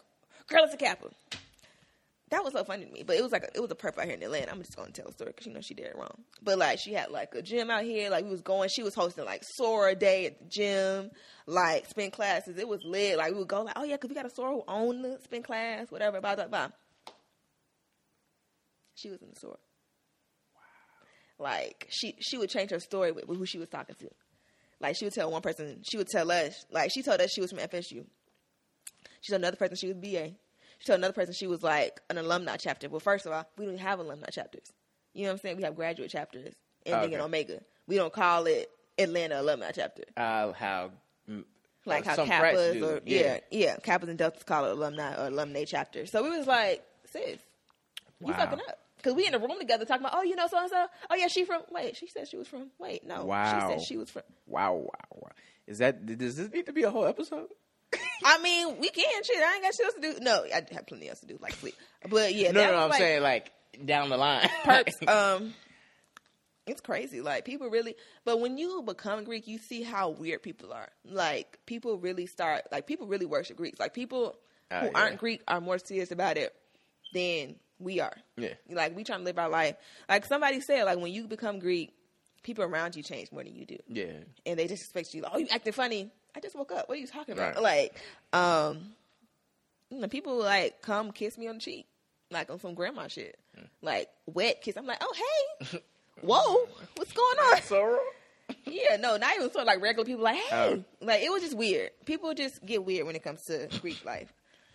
girl, 0.48 0.64
it's 0.66 0.76
a 0.76 0.78
Kappa. 0.78 1.08
That 2.34 2.44
was 2.44 2.54
so 2.54 2.64
funny 2.64 2.84
to 2.84 2.92
me, 2.92 3.04
but 3.06 3.16
it 3.16 3.22
was 3.22 3.32
like 3.32 3.44
a, 3.44 3.56
it 3.56 3.62
was 3.62 3.70
a 3.70 3.76
perp 3.76 3.96
out 4.00 4.06
here 4.06 4.16
in 4.16 4.24
Atlanta. 4.24 4.52
I'm 4.52 4.58
just 4.58 4.76
gonna 4.76 4.90
tell 4.90 5.06
the 5.06 5.12
story 5.12 5.30
because 5.30 5.46
you 5.46 5.54
know 5.54 5.62
she 5.62 5.76
did 5.76 5.86
it 5.86 5.96
wrong. 5.96 6.24
But 6.42 6.58
like 6.58 6.80
she 6.80 6.92
had 6.92 7.12
like 7.12 7.36
a 7.36 7.44
gym 7.44 7.70
out 7.70 7.84
here. 7.84 8.10
Like 8.10 8.26
we 8.26 8.32
was 8.32 8.42
going. 8.42 8.70
She 8.70 8.82
was 8.82 8.96
hosting 8.96 9.24
like 9.24 9.44
Sora 9.44 9.94
Day 9.94 10.26
at 10.26 10.40
the 10.40 10.46
gym. 10.50 11.12
Like 11.46 11.86
spin 11.86 12.10
classes. 12.10 12.58
It 12.58 12.68
was 12.68 12.80
lit. 12.84 13.20
Like 13.20 13.34
we 13.34 13.38
would 13.38 13.48
go 13.48 13.62
like, 13.62 13.76
oh 13.78 13.84
yeah, 13.84 13.98
because 13.98 14.10
we 14.10 14.16
got 14.16 14.26
a 14.26 14.32
Sora 14.32 14.52
who 14.52 14.64
owned 14.68 15.06
the 15.06 15.20
spin 15.24 15.44
class, 15.44 15.92
whatever. 15.92 16.22
Blah 16.22 16.34
blah 16.34 16.48
blah. 16.48 16.70
She 18.96 19.12
was 19.12 19.22
in 19.22 19.30
the 19.30 19.40
Sora. 19.40 19.58
Like 21.38 21.86
she 21.92 22.16
she 22.20 22.40
would 22.40 22.50
change 22.50 22.72
her 22.72 22.80
story 22.80 23.12
with, 23.12 23.28
with 23.28 23.38
who 23.38 23.46
she 23.46 23.60
was 23.60 23.70
talking 23.70 23.96
to. 24.00 24.10
Like 24.82 24.96
she 24.98 25.06
would 25.06 25.14
tell 25.14 25.30
one 25.30 25.44
person, 25.44 25.84
she 25.88 25.98
would 25.98 26.08
tell 26.08 26.32
us, 26.32 26.66
like 26.72 26.90
she 26.92 27.04
told 27.04 27.22
us 27.22 27.30
she 27.32 27.42
was 27.42 27.52
from 27.52 27.60
FSU. 27.60 28.06
She 29.22 29.32
told 29.32 29.42
another 29.42 29.56
person 29.56 29.78
she 29.78 29.94
was 29.94 29.98
BA. 29.98 30.32
She 30.84 30.88
told 30.88 31.00
another 31.00 31.14
person 31.14 31.34
she 31.34 31.48
was 31.48 31.64
like 31.64 32.02
an 32.10 32.18
alumni 32.18 32.58
chapter. 32.58 32.90
Well, 32.90 33.00
first 33.00 33.26
of 33.26 33.32
all, 33.32 33.48
we 33.58 33.66
don't 33.66 33.78
have 33.78 34.00
alumni 34.00 34.28
chapters. 34.28 34.74
You 35.14 35.24
know 35.24 35.30
what 35.30 35.34
I'm 35.36 35.40
saying? 35.40 35.58
We 35.58 35.64
have 35.64 35.78
graduate 35.78 36.10
chapters 36.10 36.54
ending 36.86 37.14
in 37.14 37.22
Omega. 37.22 37.62
We 37.88 37.96
don't 37.96 38.12
call 38.12 38.48
it 38.48 38.70
Atlanta 38.98 39.40
alumni 39.40 39.72
chapter. 39.72 40.04
uh, 40.18 40.52
how 40.52 40.92
mm, 41.30 41.46
Like 41.86 42.06
uh, 42.06 42.10
how 42.18 42.26
Kappas 42.26 42.82
or 42.82 43.02
yeah. 43.06 43.40
yeah, 43.50 43.78
Kappas 43.78 44.10
and 44.10 44.18
Deltas 44.18 44.44
call 44.44 44.66
it 44.66 44.72
alumni 44.72 45.16
or 45.16 45.28
alumni 45.28 45.64
chapter. 45.66 46.06
So 46.06 46.22
we 46.22 46.38
was 46.38 46.48
like, 46.48 46.84
sis, 47.06 47.40
you 48.20 48.34
fucking 48.34 48.60
up. 48.60 48.80
Cause 49.04 49.14
we 49.14 49.26
in 49.26 49.32
the 49.32 49.40
room 49.40 49.58
together 49.60 49.86
talking 49.86 50.06
about, 50.06 50.18
oh, 50.18 50.24
you 50.24 50.36
know 50.36 50.48
so 50.48 50.58
and 50.60 50.70
so. 50.70 50.86
Oh 51.10 51.16
yeah, 51.16 51.28
she 51.28 51.46
from. 51.46 51.62
Wait, 51.72 51.96
she 51.96 52.08
said 52.08 52.28
she 52.28 52.36
was 52.38 52.48
from. 52.50 52.72
Wait, 52.80 53.06
no, 53.06 53.24
Wow. 53.26 53.70
she 53.70 53.74
said 53.74 53.82
she 53.86 53.98
was 53.98 54.10
from. 54.10 54.24
wow, 54.48 54.74
wow, 54.74 54.90
wow. 55.16 55.32
Is 55.66 55.78
that 55.78 56.06
does 56.06 56.36
this 56.36 56.52
need 56.52 56.66
to 56.66 56.74
be 56.74 56.84
a 56.84 56.92
whole 56.92 57.06
episode? 57.06 57.48
I 58.26 58.40
mean, 58.40 58.78
we 58.80 58.90
can 58.90 59.24
shit. 59.24 59.38
I 59.42 59.54
ain't 59.56 59.64
got 59.64 59.74
shit 59.76 59.86
else 59.86 59.96
to 59.96 60.02
do. 60.02 60.20
No, 60.22 60.44
I 60.44 60.62
have 60.74 60.88
plenty 60.88 61.10
else 61.10 61.20
to 61.22 61.26
do, 61.28 61.38
like 61.42 61.54
sleep. 61.54 61.76
But 62.10 62.34
yeah, 62.34 62.52
no, 62.52 62.60
that 62.62 62.72
no, 62.72 62.78
I'm 62.78 62.90
like 62.90 63.00
saying 63.00 63.22
like 63.24 63.52
down 63.86 64.10
the 64.10 64.18
line. 64.18 64.50
perps. 64.64 64.92
Um, 65.08 65.54
it's 66.66 66.80
crazy. 66.82 67.20
Like 67.22 67.44
people 67.44 67.70
really, 67.70 67.96
but 68.24 68.40
when 68.40 68.58
you 68.58 68.82
become 68.84 69.24
Greek, 69.26 69.48
you 69.48 69.58
see 69.58 69.84
how 69.84 70.10
weird 70.10 70.42
people 70.42 70.72
are. 70.72 70.90
Like 71.04 71.60
people 71.66 71.98
really 71.98 72.26
start. 72.26 72.64
Like 72.72 72.88
people 72.88 73.08
really 73.08 73.26
worship 73.26 73.58
Greeks. 73.58 73.80
Like 73.80 73.94
people 73.94 74.36
Ah, 74.72 74.80
who 74.80 74.86
yeah. 74.88 74.92
aren't 74.96 75.18
Greek 75.18 75.42
are 75.48 75.60
more 75.60 75.78
serious 75.78 76.12
about 76.12 76.38
it 76.38 76.56
than 77.14 77.56
we 77.80 78.00
are. 78.00 78.16
yeah. 78.38 78.54
Like 78.70 78.96
we 78.96 79.04
trying 79.04 79.20
to 79.20 79.26
live 79.26 79.38
our 79.38 79.50
life. 79.50 79.76
Like 80.08 80.26
somebody 80.26 80.62
said, 80.62 80.86
like 80.86 80.98
when 81.00 81.12
you 81.12 81.28
become 81.28 81.60
Greek, 81.60 81.94
people 82.44 82.64
around 82.64 82.96
you 82.96 83.04
change 83.04 83.32
more 83.32 83.44
than 83.44 83.56
you 83.56 83.66
do 83.66 83.78
Yeah. 83.88 84.12
and 84.46 84.60
they 84.60 84.68
just 84.68 84.84
expect 84.84 85.14
you 85.14 85.22
like, 85.22 85.32
oh, 85.34 85.38
you 85.40 85.48
acting 85.52 85.74
funny. 85.74 86.12
I 86.36 86.40
just 86.40 86.56
woke 86.56 86.72
up. 86.72 86.90
What 86.90 86.98
are 86.98 87.02
you 87.02 87.08
talking 87.08 87.34
about? 87.34 87.56
Right. 87.56 87.64
Like, 87.64 87.96
um, 88.34 88.94
you 89.90 90.00
know, 90.00 90.08
people 90.08 90.38
like 90.38 90.82
come 90.82 91.12
kiss 91.12 91.38
me 91.38 91.48
on 91.48 91.56
the 91.56 91.62
cheek, 91.62 91.86
like 92.32 92.50
on 92.50 92.60
some 92.60 92.74
grandma 92.74 93.08
shit, 93.08 93.38
Hmm. 93.56 93.66
like 93.82 94.10
wet 94.26 94.62
kiss. 94.62 94.76
I'm 94.78 94.86
like, 94.86 94.98
oh 95.02 95.14
hey, 95.62 95.80
whoa, 96.22 96.68
what's 96.96 97.14
going 97.14 97.38
on? 97.40 97.62
Sorrow. 97.64 98.00
Yeah, 98.66 98.98
no, 98.98 99.16
not 99.18 99.36
even 99.36 99.50
sort 99.52 99.62
of 99.62 99.68
like 99.68 99.82
regular 99.82 100.06
people. 100.06 100.24
Like, 100.24 100.36
hey, 100.36 100.50
Oh. 100.52 100.84
like 101.02 101.22
it 101.22 101.32
was 101.32 101.42
just 101.42 101.56
weird. 101.56 101.92
People 102.06 102.34
just 102.34 102.64
get 102.66 102.84
weird 102.84 103.06
when 103.08 103.16
it 103.16 103.24
comes 103.24 103.42
to 103.46 103.68
Greek 103.82 104.04
life. 104.06 104.32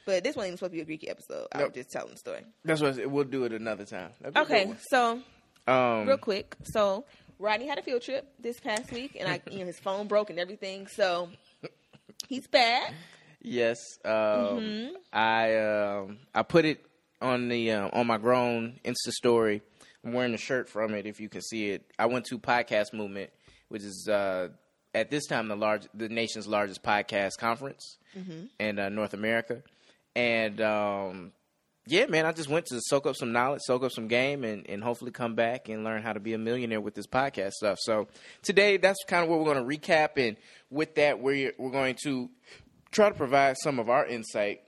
But 0.06 0.24
this 0.24 0.34
wasn't 0.34 0.48
even 0.48 0.56
supposed 0.58 0.72
to 0.72 0.76
be 0.76 0.80
a 0.80 0.84
Greek 0.86 1.06
episode. 1.08 1.46
I 1.52 1.58
was 1.58 1.64
Nope. 1.66 1.74
just 1.74 1.90
telling 1.92 2.12
the 2.12 2.16
story. 2.18 2.40
That's 2.64 2.80
what 2.80 2.92
I 2.92 2.96
said. 2.96 3.06
we'll 3.08 3.24
do 3.24 3.44
it 3.44 3.52
another 3.52 3.84
time. 3.84 4.10
That'd 4.20 4.34
be 4.34 4.40
a 4.40 4.42
Okay, 4.44 4.74
so. 4.88 5.20
Um, 5.66 6.06
real 6.08 6.16
quick, 6.16 6.56
so 6.64 7.04
Rodney 7.38 7.66
had 7.68 7.78
a 7.78 7.82
field 7.82 8.02
trip 8.02 8.26
this 8.40 8.58
past 8.60 8.90
week, 8.92 9.16
and 9.18 9.28
I, 9.28 9.40
you 9.50 9.60
know, 9.60 9.66
his 9.66 9.78
phone 9.78 10.06
broke 10.08 10.30
and 10.30 10.38
everything. 10.38 10.86
So 10.88 11.28
he's 12.28 12.46
back. 12.46 12.92
Yes, 13.40 13.78
um, 14.04 14.10
Mm-hmm. 14.12 14.94
I 15.12 15.56
um, 15.56 16.18
I 16.34 16.42
put 16.42 16.64
it 16.64 16.84
on 17.22 17.48
the 17.48 17.72
uh, 17.72 17.88
on 17.92 18.06
my 18.06 18.18
grown 18.18 18.80
Insta 18.84 19.10
story. 19.12 19.62
I'm 20.04 20.12
wearing 20.12 20.34
a 20.34 20.38
shirt 20.38 20.68
from 20.68 20.94
it. 20.94 21.06
If 21.06 21.20
you 21.20 21.28
can 21.28 21.42
see 21.42 21.70
it, 21.70 21.84
I 21.98 22.06
went 22.06 22.24
to 22.26 22.38
Podcast 22.38 22.92
Movement, 22.92 23.30
which 23.68 23.82
is 23.82 24.08
uh, 24.08 24.48
at 24.94 25.10
this 25.10 25.26
time 25.26 25.48
the 25.48 25.56
large 25.56 25.86
the 25.94 26.08
nation's 26.08 26.46
largest 26.48 26.82
podcast 26.82 27.38
conference 27.38 27.96
Mm-hmm. 28.18 28.46
in 28.58 28.78
uh, 28.78 28.88
North 28.88 29.12
America, 29.14 29.62
and 30.16 30.60
um, 30.60 31.32
yeah, 31.88 32.06
man, 32.06 32.26
I 32.26 32.32
just 32.32 32.48
went 32.48 32.66
to 32.66 32.80
soak 32.82 33.06
up 33.06 33.16
some 33.16 33.32
knowledge, 33.32 33.60
soak 33.64 33.82
up 33.82 33.92
some 33.92 34.08
game, 34.08 34.44
and, 34.44 34.68
and 34.68 34.82
hopefully 34.82 35.10
come 35.10 35.34
back 35.34 35.68
and 35.68 35.84
learn 35.84 36.02
how 36.02 36.12
to 36.12 36.20
be 36.20 36.34
a 36.34 36.38
millionaire 36.38 36.80
with 36.80 36.94
this 36.94 37.06
podcast 37.06 37.52
stuff. 37.52 37.78
So 37.80 38.08
today, 38.42 38.76
that's 38.76 38.98
kind 39.06 39.24
of 39.24 39.30
what 39.30 39.38
we're 39.38 39.52
going 39.52 39.68
to 39.68 39.78
recap, 39.78 40.10
and 40.16 40.36
with 40.70 40.94
that, 40.96 41.20
we're 41.20 41.52
we're 41.58 41.70
going 41.70 41.96
to 42.04 42.28
try 42.90 43.08
to 43.08 43.14
provide 43.14 43.56
some 43.58 43.78
of 43.78 43.88
our 43.88 44.06
insight 44.06 44.60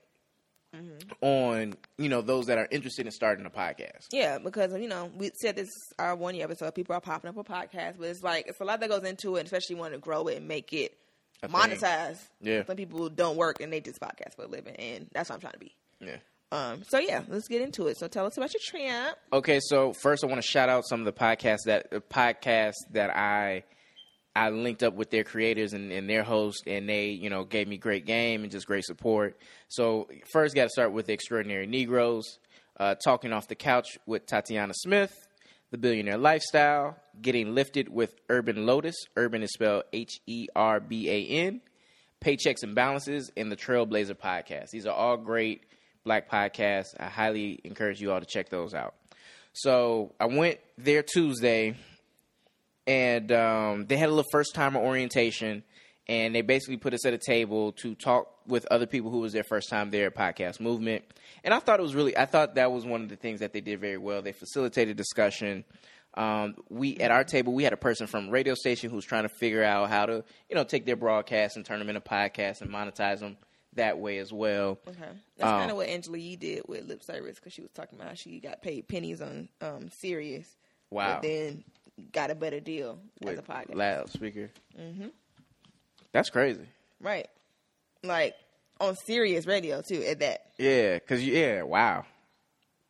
mm-hmm. 0.75 1.25
on 1.25 1.75
you 1.99 2.09
know 2.09 2.23
those 2.23 2.47
that 2.47 2.59
are 2.59 2.69
interested 2.71 3.07
in 3.07 3.13
starting 3.13 3.47
a 3.47 3.51
podcast. 3.51 4.07
Yeah, 4.13 4.39
because 4.39 4.73
you 4.75 4.89
know 4.89 5.11
we 5.15 5.31
said 5.41 5.57
this 5.57 5.69
our 5.99 6.17
one 6.17 6.35
year 6.35 6.45
episode. 6.45 6.75
People 6.75 6.95
are 6.95 7.01
popping 7.01 7.29
up 7.29 7.37
a 7.37 7.45
podcast, 7.45 7.97
but 7.99 8.09
it's 8.09 8.23
like 8.23 8.47
it's 8.49 8.61
a 8.61 8.65
lot 8.65 8.81
that 8.81 8.89
goes 8.89 9.05
into 9.05 9.37
it, 9.37 9.45
especially 9.45 9.77
want 9.77 9.93
to 9.93 9.99
grow 9.99 10.27
it 10.29 10.37
and 10.39 10.49
make 10.49 10.73
it 10.73 10.97
A 11.43 11.49
thing. 11.49 11.57
monetize. 11.57 12.19
Yeah. 12.41 12.65
some 12.65 12.77
people 12.77 13.09
don't 13.09 13.37
work 13.37 13.61
and 13.61 13.73
they 13.73 13.81
just 13.81 14.01
podcast 14.01 14.37
for 14.37 14.45
a 14.45 14.49
living, 14.49 14.77
and 14.77 15.09
that's 15.13 15.29
what 15.29 15.37
I'm 15.37 15.41
trying 15.41 15.55
to 15.55 15.59
be. 15.59 15.75
Yeah. 16.01 16.17
Um, 16.53 16.83
so 16.89 16.99
yeah, 16.99 17.23
let's 17.29 17.49
get 17.49 17.63
into 17.63 17.87
it. 17.87 17.97
So 17.99 18.09
tell 18.09 18.27
us 18.27 18.37
about 18.37 18.53
your 18.53 18.61
tramp. 18.65 19.17
Okay, 19.33 19.61
so 19.63 19.93
first 19.93 20.25
I 20.25 20.27
want 20.27 20.43
to 20.43 20.47
shout 20.47 20.69
out 20.69 20.85
some 20.87 21.01
of 21.01 21.07
the 21.07 21.13
podcasts 21.13 21.65
that 21.67 21.91
the 21.91 22.01
podcasts 22.01 22.75
that 22.93 23.17
I 23.17 23.65
I 24.35 24.51
linked 24.51 24.83
up 24.83 24.95
with 24.95 25.11
their 25.11 25.25
creators 25.25 25.73
and, 25.73 25.93
and 25.93 26.09
their 26.09 26.25
host, 26.25 26.65
and 26.67 26.89
they 26.89 27.11
you 27.11 27.31
know 27.31 27.45
gave 27.45 27.69
me 27.69 27.77
great 27.77 28.05
game 28.05 28.43
and 28.43 28.51
just 28.51 28.67
great 28.67 28.85
support. 28.85 29.39
So 29.69 30.09
first, 30.33 30.55
got 30.55 30.65
to 30.65 30.71
start 30.71 30.93
with 30.93 31.07
the 31.07 31.13
Extraordinary 31.13 31.67
Negroes, 31.67 32.39
uh, 32.79 32.97
talking 32.97 33.33
off 33.33 33.47
the 33.47 33.55
couch 33.55 33.99
with 34.07 34.27
Tatiana 34.27 34.75
Smith, 34.75 35.15
the 35.71 35.79
Billionaire 35.79 36.19
Lifestyle, 36.19 36.97
getting 37.23 37.55
lifted 37.55 37.89
with 37.89 38.15
Herban 38.29 38.67
Lotus. 38.67 38.97
Herban 39.17 39.43
is 39.43 39.53
spelled 39.53 39.85
H 39.93 40.21
E 40.27 40.49
R 40.57 40.81
B 40.81 41.09
A 41.09 41.27
N. 41.27 41.61
Paychecks 42.21 42.63
and 42.63 42.75
Balances, 42.75 43.33
and 43.35 43.51
the 43.51 43.57
Trailblazer 43.57 44.15
podcast. 44.15 44.73
These 44.73 44.87
are 44.87 44.95
all 44.95 45.17
great 45.17 45.63
black 46.05 46.31
podcasts. 46.31 46.95
I 46.99 47.07
highly 47.07 47.61
encourage 47.65 48.01
you 48.01 48.13
all 48.13 48.21
to 48.21 48.27
check 48.27 48.49
those 48.49 48.75
out. 48.75 48.95
So 49.53 50.15
I 50.21 50.27
went 50.27 50.59
there 50.79 51.03
Tuesday, 51.03 51.75
and 52.87 53.31
um, 53.33 53.87
they 53.87 53.97
had 53.97 54.09
a 54.09 54.13
little 54.13 54.31
first 54.31 54.55
timer 54.55 54.81
orientation, 54.81 55.65
and 56.07 56.35
they 56.35 56.43
basically 56.43 56.77
put 56.77 56.95
us 56.95 57.05
at 57.05 57.13
a 57.13 57.19
table 57.19 57.73
to 57.73 57.95
talk 57.95 58.29
with 58.47 58.67
other 58.71 58.87
people 58.87 59.11
who 59.11 59.21
was 59.21 59.33
their 59.33 59.45
first 59.45 59.69
time 59.69 59.91
there 59.91 60.07
at 60.07 60.15
Podcast 60.15 60.61
Movement. 60.61 61.05
And 61.45 61.55
I 61.55 61.59
thought 61.59 61.81
it 61.81 61.83
was 61.83 61.95
really, 61.95 62.17
I 62.17 62.27
thought 62.27 62.57
that 62.57 62.73
was 62.73 62.85
one 62.85 63.03
of 63.03 63.09
the 63.09 63.17
things 63.17 63.41
that 63.41 63.53
they 63.53 63.61
did 63.61 63.81
very 63.81 63.99
well. 63.99 64.23
They 64.23 64.33
facilitated 64.33 64.97
discussion. 64.97 65.65
Um, 66.15 66.57
we 66.69 66.97
at 66.97 67.13
our 67.13 67.23
table, 67.23 67.53
we 67.53 67.63
had 67.63 67.73
a 67.73 67.77
person 67.77 68.09
from 68.09 68.31
radio 68.31 68.55
station 68.55 68.91
who 68.91 68.97
was 68.97 69.05
trying 69.05 69.23
to 69.23 69.29
figure 69.29 69.63
out 69.63 69.89
how 69.91 70.07
to, 70.07 70.25
you 70.49 70.57
know, 70.57 70.65
take 70.65 70.85
their 70.85 70.97
broadcasts 70.97 71.57
and 71.57 71.65
turn 71.65 71.79
them 71.79 71.89
into 71.89 72.01
podcasts 72.01 72.61
and 72.61 72.71
monetize 72.71 73.21
them 73.21 73.37
that 73.75 73.99
way 73.99 74.19
as 74.19 74.33
well. 74.33 74.79
Okay, 74.89 74.99
that's 75.37 75.51
Um, 75.53 75.59
kind 75.61 75.71
of 75.71 75.77
what 75.77 75.89
Angela 75.89 76.19
Yee 76.19 76.37
did 76.37 76.63
with 76.67 76.87
lip 76.87 77.03
service 77.05 77.37
because 77.37 77.53
she 77.53 77.63
was 77.63 77.71
talking 77.73 77.99
about 77.99 78.09
how 78.09 78.15
she 78.15 78.41
got 78.41 78.63
paid 78.63 78.89
pennies 78.89 79.21
on 79.21 79.49
um 79.61 79.89
Sirius. 80.01 80.47
Wow. 80.91 81.15
but 81.15 81.23
then 81.23 81.63
got 82.13 82.31
a 82.33 82.35
better 82.35 82.59
deal 82.59 82.99
as 83.23 83.29
a 83.29 83.37
With 83.37 83.47
podcast. 83.47 83.75
loudspeaker. 83.77 84.51
Mm-hmm. 84.79 85.07
That's 86.13 86.31
crazy. 86.31 86.67
Right. 87.01 87.29
Like 88.03 88.35
on 88.81 88.97
Sirius 89.07 89.47
radio 89.47 89.83
too, 89.83 90.03
at 90.03 90.19
that. 90.21 90.47
Yeah, 90.59 90.99
cause 91.01 91.21
you- 91.23 91.35
yeah, 91.35 91.63
wow. 91.63 92.05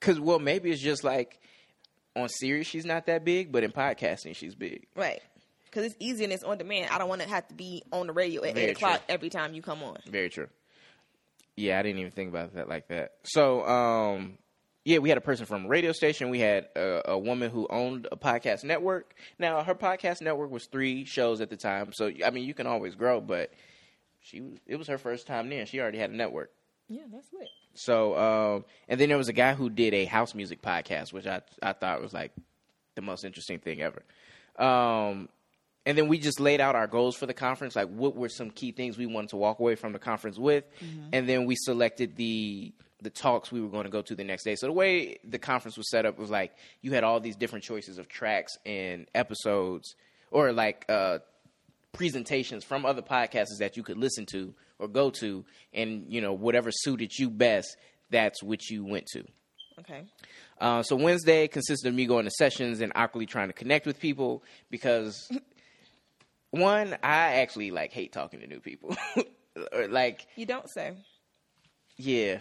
Cause 0.00 0.18
well, 0.18 0.38
maybe 0.38 0.70
it's 0.70 0.80
just 0.80 1.04
like 1.04 1.38
on 2.16 2.28
Sirius 2.28 2.66
she's 2.66 2.86
not 2.86 3.04
that 3.06 3.24
big, 3.24 3.52
but 3.52 3.64
in 3.64 3.70
podcasting 3.72 4.34
she's 4.34 4.54
big. 4.54 4.86
Right. 4.96 5.20
Because 5.66 5.84
it's 5.84 5.96
easy 6.00 6.24
and 6.24 6.32
it's 6.32 6.42
on 6.42 6.56
demand. 6.58 6.90
I 6.90 6.98
don't 6.98 7.08
want 7.08 7.20
to 7.22 7.28
have 7.28 7.46
to 7.48 7.54
be 7.54 7.82
on 7.92 8.06
the 8.08 8.12
radio 8.12 8.42
at 8.44 8.54
Very 8.54 8.68
8 8.68 8.76
o'clock 8.76 9.02
every 9.08 9.28
time 9.28 9.54
you 9.54 9.62
come 9.62 9.82
on. 9.84 9.98
Very 10.08 10.28
true. 10.30 10.48
Yeah, 11.56 11.78
I 11.78 11.82
didn't 11.82 11.98
even 11.98 12.12
think 12.12 12.30
about 12.30 12.54
that 12.54 12.68
like 12.68 12.88
that. 12.88 13.12
So, 13.24 13.66
um, 13.66 14.38
yeah, 14.84 14.98
we 14.98 15.08
had 15.08 15.18
a 15.18 15.22
person 15.22 15.46
from 15.46 15.66
a 15.66 15.68
radio 15.68 15.92
station. 15.92 16.30
We 16.30 16.40
had 16.40 16.68
a, 16.74 17.10
a 17.12 17.18
woman 17.18 17.50
who 17.50 17.66
owned 17.68 18.08
a 18.10 18.16
podcast 18.16 18.64
network. 18.64 19.14
Now, 19.38 19.62
her 19.62 19.74
podcast 19.74 20.22
network 20.22 20.50
was 20.50 20.66
three 20.66 21.04
shows 21.04 21.40
at 21.40 21.50
the 21.50 21.56
time. 21.56 21.92
So, 21.92 22.10
I 22.24 22.30
mean, 22.30 22.44
you 22.44 22.54
can 22.54 22.66
always 22.66 22.94
grow, 22.94 23.20
but 23.20 23.52
she 24.20 24.40
was, 24.40 24.58
it 24.66 24.76
was 24.76 24.88
her 24.88 24.98
first 24.98 25.26
time 25.26 25.50
there. 25.50 25.66
She 25.66 25.80
already 25.80 25.98
had 25.98 26.10
a 26.10 26.16
network. 26.16 26.50
Yeah, 26.88 27.02
that's 27.12 27.32
lit. 27.32 27.48
So, 27.74 28.16
um, 28.16 28.64
and 28.88 29.00
then 29.00 29.08
there 29.08 29.18
was 29.18 29.28
a 29.28 29.32
guy 29.34 29.54
who 29.54 29.70
did 29.70 29.94
a 29.94 30.04
house 30.06 30.34
music 30.34 30.60
podcast, 30.60 31.12
which 31.12 31.26
I 31.26 31.42
I 31.62 31.72
thought 31.72 32.02
was 32.02 32.12
like 32.12 32.32
the 32.96 33.02
most 33.02 33.24
interesting 33.24 33.58
thing 33.60 33.80
ever. 33.80 34.02
Um, 34.58 35.28
and 35.86 35.96
then 35.96 36.08
we 36.08 36.18
just 36.18 36.40
laid 36.40 36.60
out 36.60 36.74
our 36.74 36.86
goals 36.86 37.16
for 37.16 37.26
the 37.26 37.34
conference, 37.34 37.74
like 37.74 37.88
what 37.88 38.14
were 38.14 38.28
some 38.28 38.50
key 38.50 38.72
things 38.72 38.98
we 38.98 39.06
wanted 39.06 39.30
to 39.30 39.36
walk 39.36 39.60
away 39.60 39.74
from 39.74 39.92
the 39.92 39.98
conference 39.98 40.38
with, 40.38 40.64
and 41.12 41.28
then 41.28 41.46
we 41.46 41.56
selected 41.56 42.16
the 42.16 42.72
the 43.02 43.10
talks 43.10 43.50
we 43.50 43.62
were 43.62 43.68
going 43.68 43.84
to 43.84 43.90
go 43.90 44.02
to 44.02 44.14
the 44.14 44.24
next 44.24 44.44
day. 44.44 44.54
So 44.56 44.66
the 44.66 44.74
way 44.74 45.18
the 45.24 45.38
conference 45.38 45.78
was 45.78 45.88
set 45.90 46.04
up 46.04 46.18
was 46.18 46.28
like 46.30 46.54
you 46.82 46.92
had 46.92 47.02
all 47.02 47.18
these 47.18 47.36
different 47.36 47.64
choices 47.64 47.98
of 47.98 48.08
tracks 48.08 48.52
and 48.66 49.06
episodes, 49.14 49.94
or 50.30 50.52
like 50.52 50.84
uh, 50.88 51.20
presentations 51.92 52.62
from 52.62 52.84
other 52.84 53.02
podcasts 53.02 53.58
that 53.58 53.76
you 53.76 53.82
could 53.82 53.96
listen 53.96 54.26
to 54.26 54.54
or 54.78 54.88
go 54.88 55.10
to, 55.10 55.44
and 55.72 56.04
you 56.12 56.20
know 56.20 56.34
whatever 56.34 56.70
suited 56.70 57.18
you 57.18 57.30
best, 57.30 57.76
that's 58.10 58.42
what 58.42 58.68
you 58.68 58.84
went 58.84 59.06
to. 59.06 59.24
Okay. 59.80 60.02
Uh, 60.60 60.82
so 60.82 60.94
Wednesday 60.94 61.48
consisted 61.48 61.88
of 61.88 61.94
me 61.94 62.04
going 62.04 62.26
to 62.26 62.30
sessions 62.32 62.82
and 62.82 62.92
awkwardly 62.94 63.24
trying 63.24 63.48
to 63.48 63.54
connect 63.54 63.86
with 63.86 63.98
people 63.98 64.42
because 64.70 65.30
one, 66.50 66.94
I 67.02 67.36
actually 67.40 67.70
like 67.70 67.92
hate 67.92 68.12
talking 68.12 68.40
to 68.40 68.46
new 68.46 68.60
people. 68.60 68.96
or 69.72 69.88
like, 69.88 70.26
You 70.36 70.46
don't 70.46 70.68
say. 70.70 70.94
yeah, 71.96 72.38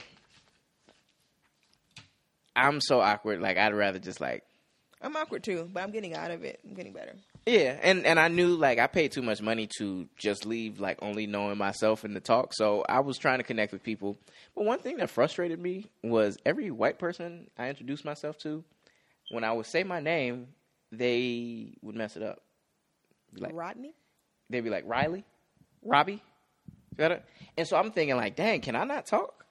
I'm 2.55 2.81
so 2.81 2.99
awkward. 2.99 3.41
Like, 3.41 3.57
I'd 3.57 3.73
rather 3.73 3.99
just 3.99 4.19
like 4.21 4.43
I'm 5.01 5.15
awkward 5.15 5.43
too, 5.43 5.69
but 5.71 5.81
I'm 5.83 5.91
getting 5.91 6.13
out 6.13 6.31
of 6.31 6.43
it. 6.43 6.59
I'm 6.67 6.73
getting 6.73 6.91
better. 6.93 7.13
Yeah, 7.45 7.79
and 7.81 8.05
and 8.05 8.19
I 8.19 8.27
knew 8.27 8.49
like 8.55 8.79
I 8.79 8.87
paid 8.87 9.11
too 9.13 9.21
much 9.21 9.41
money 9.41 9.67
to 9.77 10.07
just 10.17 10.45
leave 10.45 10.79
like 10.79 10.99
only 11.01 11.25
knowing 11.25 11.57
myself 11.57 12.03
in 12.03 12.13
the 12.13 12.19
talk. 12.19 12.53
So 12.53 12.83
I 12.87 12.99
was 12.99 13.17
trying 13.17 13.37
to 13.39 13.43
connect 13.43 13.71
with 13.71 13.81
people. 13.81 14.17
But 14.55 14.65
one 14.65 14.79
thing 14.79 14.97
that 14.97 15.09
frustrated 15.09 15.59
me 15.59 15.85
was 16.03 16.37
every 16.45 16.69
white 16.69 16.99
person 16.99 17.47
I 17.57 17.69
introduced 17.69 18.03
myself 18.03 18.37
to, 18.39 18.63
when 19.31 19.43
I 19.45 19.53
would 19.53 19.67
say 19.67 19.83
my 19.83 20.01
name, 20.01 20.47
they 20.91 21.77
would 21.81 21.95
mess 21.95 22.17
it 22.17 22.23
up. 22.23 22.41
Be 23.33 23.41
like 23.41 23.53
Rodney? 23.53 23.93
they'd 24.49 24.61
be 24.61 24.69
like 24.69 24.83
Riley, 24.87 25.23
Robbie? 25.83 26.21
And 26.97 27.67
so 27.67 27.77
I'm 27.77 27.91
thinking 27.91 28.17
like, 28.17 28.35
dang, 28.35 28.61
can 28.61 28.75
I 28.75 28.83
not 28.83 29.05
talk? 29.05 29.45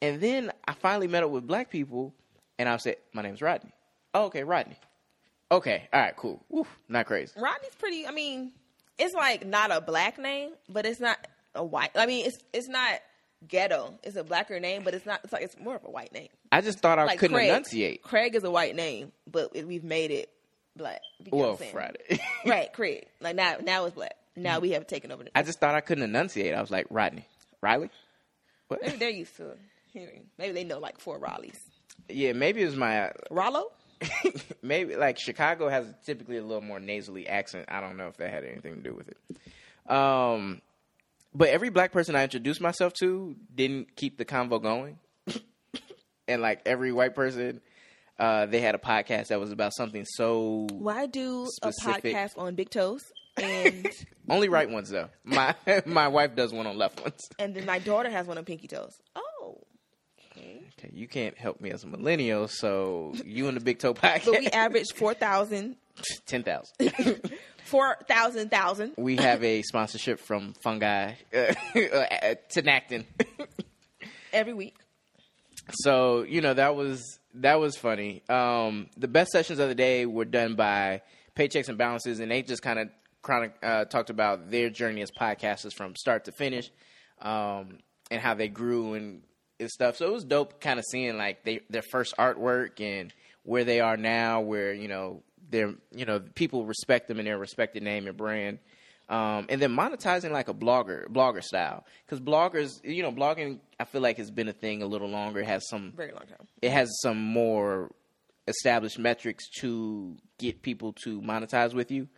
And 0.00 0.20
then 0.20 0.50
I 0.66 0.72
finally 0.74 1.08
met 1.08 1.22
up 1.22 1.30
with 1.30 1.46
black 1.46 1.70
people, 1.70 2.14
and 2.58 2.68
I 2.68 2.76
said, 2.78 2.96
my 3.12 3.22
name's 3.22 3.42
Rodney. 3.42 3.72
Oh, 4.14 4.24
okay, 4.26 4.44
Rodney. 4.44 4.76
Okay, 5.50 5.88
all 5.92 6.00
right, 6.00 6.16
cool. 6.16 6.42
Woo, 6.48 6.66
not 6.88 7.06
crazy. 7.06 7.32
Rodney's 7.36 7.74
pretty. 7.78 8.06
I 8.06 8.12
mean, 8.12 8.52
it's 8.98 9.14
like 9.14 9.46
not 9.46 9.70
a 9.70 9.80
black 9.80 10.18
name, 10.18 10.50
but 10.68 10.86
it's 10.86 11.00
not 11.00 11.18
a 11.54 11.64
white. 11.64 11.90
I 11.96 12.06
mean, 12.06 12.26
it's 12.26 12.38
it's 12.52 12.68
not 12.68 13.00
ghetto. 13.46 13.94
It's 14.02 14.16
a 14.16 14.24
blacker 14.24 14.58
name, 14.58 14.82
but 14.84 14.94
it's 14.94 15.04
not. 15.06 15.20
It's 15.24 15.32
like 15.32 15.42
it's 15.42 15.58
more 15.58 15.76
of 15.76 15.84
a 15.84 15.90
white 15.90 16.12
name. 16.12 16.28
I 16.50 16.60
just 16.60 16.80
thought 16.80 16.98
I 16.98 17.04
Like 17.04 17.18
couldn't 17.18 17.36
Craig. 17.36 17.50
enunciate. 17.50 18.02
Craig 18.02 18.34
is 18.34 18.44
a 18.44 18.50
white 18.50 18.74
name, 18.74 19.12
but 19.30 19.50
it, 19.54 19.66
we've 19.66 19.84
made 19.84 20.10
it 20.10 20.30
black. 20.76 21.00
You 21.18 21.30
Well, 21.32 21.56
Friday. 21.56 22.20
right? 22.46 22.72
Craig. 22.72 23.06
Like 23.20 23.36
now, 23.36 23.56
now 23.62 23.84
it's 23.84 23.94
black. 23.94 24.14
Now 24.36 24.58
we 24.58 24.70
have 24.70 24.86
taken 24.86 25.12
over. 25.12 25.24
The, 25.24 25.36
I 25.36 25.42
just 25.42 25.60
thought 25.60 25.74
I 25.74 25.80
couldn't 25.80 26.04
enunciate. 26.04 26.54
I 26.54 26.60
was 26.60 26.70
like, 26.70 26.86
Rodney. 26.90 27.26
Riley? 27.60 27.90
What? 28.68 28.82
maybe 28.82 28.96
they're 28.96 29.10
used 29.10 29.36
to 29.36 29.52
hearing. 29.92 30.26
Maybe 30.38 30.52
they 30.52 30.64
know 30.64 30.78
like 30.78 30.98
four 30.98 31.18
Raleighs. 31.18 31.60
Yeah, 32.08 32.32
maybe 32.32 32.62
it 32.62 32.66
was 32.66 32.76
my. 32.76 33.12
Rollo. 33.30 33.70
maybe 34.62 34.96
like 34.96 35.18
Chicago 35.18 35.68
has 35.68 35.86
typically 36.04 36.36
a 36.36 36.42
little 36.42 36.62
more 36.62 36.80
nasally 36.80 37.28
accent. 37.28 37.66
I 37.68 37.80
don't 37.80 37.96
know 37.96 38.08
if 38.08 38.16
that 38.18 38.30
had 38.30 38.44
anything 38.44 38.76
to 38.76 38.80
do 38.82 38.94
with 38.94 39.08
it. 39.08 39.90
Um, 39.90 40.60
but 41.34 41.48
every 41.48 41.70
black 41.70 41.92
person 41.92 42.16
I 42.16 42.24
introduced 42.24 42.60
myself 42.60 42.92
to 42.94 43.36
didn't 43.54 43.96
keep 43.96 44.18
the 44.18 44.24
convo 44.24 44.60
going, 44.60 44.98
and 46.28 46.42
like 46.42 46.62
every 46.66 46.92
white 46.92 47.14
person, 47.14 47.60
uh, 48.18 48.46
they 48.46 48.60
had 48.60 48.74
a 48.74 48.78
podcast 48.78 49.28
that 49.28 49.40
was 49.40 49.50
about 49.52 49.72
something 49.74 50.04
so 50.04 50.66
Why 50.72 51.06
do 51.06 51.46
Specific. 51.48 52.04
a 52.04 52.08
podcast 52.16 52.38
on 52.38 52.54
Big 52.54 52.70
Toes? 52.70 53.00
and 53.36 53.88
Only 54.30 54.48
right 54.48 54.70
ones 54.70 54.90
though. 54.90 55.08
My 55.24 55.54
my 55.86 56.08
wife 56.08 56.34
does 56.36 56.52
one 56.52 56.66
on 56.66 56.78
left 56.78 57.00
ones. 57.02 57.18
and 57.38 57.54
then 57.54 57.66
my 57.66 57.78
daughter 57.80 58.08
has 58.10 58.26
one 58.26 58.38
on 58.38 58.44
pinky 58.44 58.68
toes. 58.68 58.92
Oh, 59.16 59.58
okay. 60.32 60.62
You 60.92 61.08
can't 61.08 61.36
help 61.36 61.60
me 61.60 61.70
as 61.70 61.82
a 61.82 61.86
millennial, 61.88 62.46
so 62.48 63.12
you 63.24 63.48
and 63.48 63.56
the 63.56 63.60
Big 63.60 63.78
Toe 63.80 63.94
But 63.94 64.24
we 64.26 64.46
podcast. 64.46 64.52
average 64.54 64.86
four 64.94 65.14
thousand, 65.14 65.76
Ten 66.26 66.42
thousand. 66.44 67.30
four 67.64 67.96
thousand 68.06 68.50
thousand. 68.50 68.92
we 68.96 69.16
have 69.16 69.42
a 69.42 69.62
sponsorship 69.62 70.20
from 70.20 70.54
Fungi 70.62 71.14
uh, 71.34 71.54
Tinactin. 72.54 73.04
every 74.32 74.54
week. 74.54 74.76
so 75.70 76.22
you 76.22 76.40
know 76.40 76.54
that 76.54 76.76
was 76.76 77.18
that 77.34 77.60
was 77.60 77.76
funny. 77.76 78.22
Um, 78.28 78.88
the 78.96 79.08
best 79.08 79.32
sessions 79.32 79.58
of 79.58 79.68
the 79.68 79.74
day 79.74 80.06
were 80.06 80.24
done 80.24 80.54
by 80.54 81.02
Paychecks 81.36 81.68
and 81.68 81.76
Balances, 81.76 82.20
and 82.20 82.30
they 82.30 82.42
just 82.42 82.62
kind 82.62 82.78
of 82.78 82.88
chronic 83.22 83.54
uh, 83.62 83.86
talked 83.86 84.10
about 84.10 84.50
their 84.50 84.70
journey 84.70 85.02
as 85.02 85.10
podcasters 85.10 85.72
from 85.72 85.96
start 85.96 86.26
to 86.26 86.32
finish, 86.32 86.70
um, 87.20 87.78
and 88.10 88.20
how 88.20 88.34
they 88.34 88.48
grew 88.48 88.94
and, 88.94 89.22
stuff. 89.66 89.96
So 89.96 90.06
it 90.06 90.12
was 90.12 90.24
dope, 90.24 90.60
kind 90.60 90.78
of 90.78 90.84
seeing 90.84 91.16
like 91.16 91.42
they 91.44 91.60
their 91.70 91.80
first 91.80 92.14
artwork 92.18 92.80
and 92.80 93.14
where 93.44 93.64
they 93.64 93.80
are 93.80 93.96
now, 93.96 94.42
where 94.42 94.74
you 94.74 94.88
know 94.88 95.22
they're 95.48 95.74
you 95.94 96.04
know 96.04 96.20
people 96.34 96.66
respect 96.66 97.08
them 97.08 97.18
and 97.18 97.26
their 97.26 97.38
respected 97.38 97.82
name 97.82 98.06
and 98.06 98.16
brand. 98.16 98.58
Um, 99.08 99.46
and 99.50 99.60
then 99.60 99.70
monetizing 99.76 100.30
like 100.30 100.48
a 100.48 100.54
blogger, 100.54 101.06
blogger 101.08 101.42
style, 101.42 101.84
because 102.06 102.20
bloggers, 102.20 102.70
you 102.84 103.02
know, 103.02 103.12
blogging, 103.12 103.58
I 103.78 103.84
feel 103.84 104.00
like 104.00 104.16
has 104.16 104.30
been 104.30 104.48
a 104.48 104.52
thing 104.54 104.82
a 104.82 104.86
little 104.86 105.08
longer. 105.08 105.40
It 105.40 105.46
has 105.46 105.68
some 105.68 105.92
Very 105.94 106.12
long 106.12 106.22
time. 106.26 106.46
it 106.62 106.70
has 106.70 106.90
some 107.02 107.18
more 107.18 107.90
established 108.48 108.98
metrics 108.98 109.48
to 109.60 110.16
get 110.38 110.62
people 110.62 110.94
to 111.04 111.20
monetize 111.22 111.74
with 111.74 111.90
you, 111.90 112.08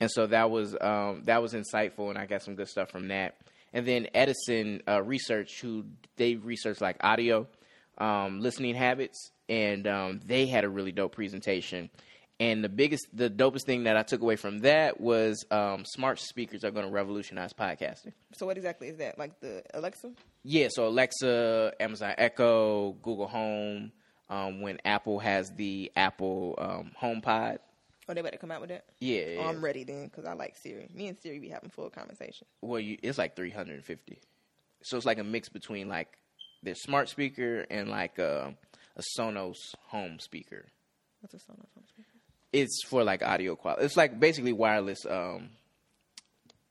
and 0.00 0.10
so 0.10 0.26
that 0.26 0.50
was 0.50 0.76
um, 0.80 1.22
that 1.24 1.40
was 1.40 1.54
insightful, 1.54 2.08
and 2.10 2.18
I 2.18 2.26
got 2.26 2.42
some 2.42 2.54
good 2.56 2.68
stuff 2.68 2.90
from 2.90 3.08
that. 3.08 3.36
And 3.72 3.86
then 3.86 4.08
Edison 4.14 4.82
uh, 4.88 5.02
Research, 5.02 5.60
who 5.60 5.84
they 6.16 6.36
researched 6.36 6.80
like 6.80 6.96
audio 7.00 7.46
um, 7.98 8.40
listening 8.40 8.74
habits, 8.74 9.30
and 9.48 9.86
um, 9.86 10.20
they 10.24 10.46
had 10.46 10.64
a 10.64 10.68
really 10.68 10.92
dope 10.92 11.14
presentation. 11.14 11.90
And 12.40 12.64
the 12.64 12.68
biggest, 12.68 13.06
the 13.12 13.30
dopest 13.30 13.64
thing 13.64 13.84
that 13.84 13.96
I 13.96 14.02
took 14.02 14.20
away 14.20 14.34
from 14.36 14.60
that 14.60 15.00
was 15.00 15.44
um, 15.52 15.84
smart 15.84 16.18
speakers 16.18 16.64
are 16.64 16.72
going 16.72 16.84
to 16.86 16.90
revolutionize 16.90 17.52
podcasting. 17.52 18.12
So 18.32 18.44
what 18.46 18.56
exactly 18.56 18.88
is 18.88 18.96
that? 18.98 19.18
Like 19.18 19.38
the 19.40 19.62
Alexa? 19.72 20.10
Yeah, 20.42 20.66
so 20.70 20.86
Alexa, 20.88 21.74
Amazon 21.78 22.14
Echo, 22.18 22.92
Google 23.02 23.28
Home. 23.28 23.92
Um, 24.30 24.62
when 24.62 24.78
Apple 24.84 25.18
has 25.20 25.50
the 25.50 25.92
Apple 25.94 26.54
um, 26.58 26.92
HomePod, 27.00 27.58
Oh, 28.08 28.14
they 28.14 28.20
better 28.22 28.36
come 28.38 28.50
out 28.50 28.60
with 28.60 28.70
that. 28.70 28.84
yeah, 28.98 29.36
Oh, 29.38 29.48
I'm 29.48 29.62
ready 29.64 29.84
then, 29.84 30.06
because 30.06 30.24
I 30.24 30.32
like 30.34 30.56
Siri. 30.56 30.88
Me 30.92 31.08
and 31.08 31.18
Siri 31.18 31.38
be 31.38 31.48
having 31.50 31.70
full 31.70 31.88
conversation. 31.90 32.46
well, 32.62 32.80
you, 32.80 32.98
it's 33.02 33.16
like 33.18 33.36
350. 33.36 34.18
So 34.82 34.96
it's 34.96 35.06
like 35.06 35.18
a 35.18 35.24
mix 35.24 35.48
between 35.50 35.88
like 35.88 36.18
their 36.62 36.74
smart 36.74 37.08
speaker 37.10 37.64
and 37.70 37.88
like 37.90 38.18
a, 38.18 38.54
a 38.96 39.02
Sonos 39.18 39.56
home 39.88 40.18
speaker. 40.18 40.66
What's 41.20 41.34
a 41.34 41.38
Sonos 41.38 41.72
home 41.74 41.84
speaker? 41.86 42.08
It's 42.54 42.84
for 42.84 43.04
like 43.04 43.22
audio 43.22 43.56
quality. 43.56 43.84
It's 43.84 43.96
like 43.96 44.18
basically 44.18 44.52
wireless 44.52 45.04
um, 45.04 45.50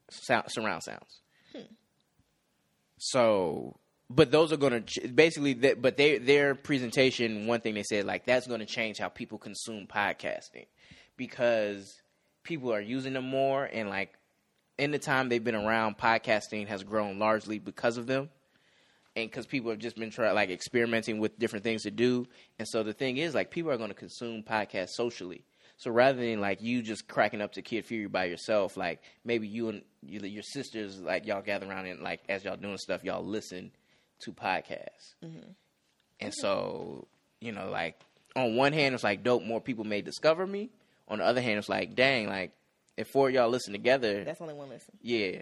sound, 0.09 0.45
surround 0.49 0.83
sounds. 0.83 1.21
So, 2.97 3.77
but 4.09 4.31
those 4.31 4.53
are 4.53 4.57
going 4.57 4.83
to 4.83 5.07
basically, 5.09 5.55
th- 5.55 5.81
but 5.81 5.97
they 5.97 6.19
their 6.19 6.55
presentation. 6.55 7.47
One 7.47 7.59
thing 7.59 7.73
they 7.73 7.83
said 7.83 8.05
like 8.05 8.25
that's 8.25 8.47
going 8.47 8.61
to 8.61 8.65
change 8.65 8.97
how 8.97 9.09
people 9.09 9.37
consume 9.37 9.87
podcasting 9.87 10.67
because 11.17 12.01
people 12.43 12.73
are 12.73 12.81
using 12.81 13.13
them 13.13 13.29
more 13.29 13.65
and 13.65 13.89
like 13.89 14.13
in 14.77 14.91
the 14.91 14.99
time 14.99 15.29
they've 15.29 15.43
been 15.43 15.55
around, 15.55 15.97
podcasting 15.97 16.67
has 16.67 16.83
grown 16.83 17.19
largely 17.19 17.59
because 17.59 17.97
of 17.97 18.07
them. 18.07 18.29
And 19.15 19.29
because 19.29 19.45
people 19.45 19.69
have 19.69 19.79
just 19.79 19.95
been 19.95 20.09
trying, 20.09 20.33
like, 20.33 20.49
experimenting 20.49 21.19
with 21.19 21.37
different 21.37 21.63
things 21.63 21.83
to 21.83 21.91
do, 21.91 22.25
and 22.57 22.67
so 22.67 22.81
the 22.81 22.93
thing 22.93 23.17
is, 23.17 23.35
like, 23.35 23.51
people 23.51 23.69
are 23.69 23.77
going 23.77 23.89
to 23.91 23.95
consume 23.95 24.41
podcasts 24.41 24.95
socially. 24.95 25.45
So 25.83 25.91
rather 25.91 26.17
than 26.17 26.39
like 26.39 26.61
you 26.61 26.81
just 26.81 27.09
cracking 27.09 27.41
up 27.41 27.51
to 27.53 27.61
Kid 27.61 27.83
Fury 27.83 28.07
by 28.07 28.23
yourself, 28.23 28.77
like 28.77 29.01
maybe 29.25 29.49
you 29.49 29.67
and 29.67 29.81
you, 30.01 30.21
your 30.21 30.41
sisters, 30.41 31.01
like 31.01 31.25
y'all 31.25 31.41
gather 31.41 31.67
around 31.69 31.87
and 31.87 31.99
like 31.99 32.21
as 32.29 32.45
y'all 32.45 32.55
doing 32.55 32.77
stuff, 32.77 33.03
y'all 33.03 33.21
listen 33.21 33.69
to 34.19 34.31
podcasts. 34.31 35.15
Mm-hmm. 35.21 35.49
And 36.21 36.33
so 36.33 37.05
you 37.41 37.51
know, 37.51 37.69
like 37.69 37.99
on 38.33 38.55
one 38.55 38.71
hand, 38.71 38.95
it's 38.95 39.03
like 39.03 39.23
dope, 39.23 39.43
more 39.43 39.59
people 39.59 39.83
may 39.83 40.01
discover 40.01 40.47
me. 40.47 40.69
On 41.09 41.17
the 41.17 41.25
other 41.25 41.41
hand, 41.41 41.57
it's 41.59 41.67
like 41.67 41.95
dang, 41.95 42.29
like 42.29 42.53
if 42.95 43.09
four 43.09 43.27
of 43.27 43.33
y'all 43.33 43.49
listen 43.49 43.73
together, 43.73 44.23
That's 44.23 44.39
only 44.39 44.53
one 44.53 44.69
listen. 44.69 44.93
yeah. 45.01 45.41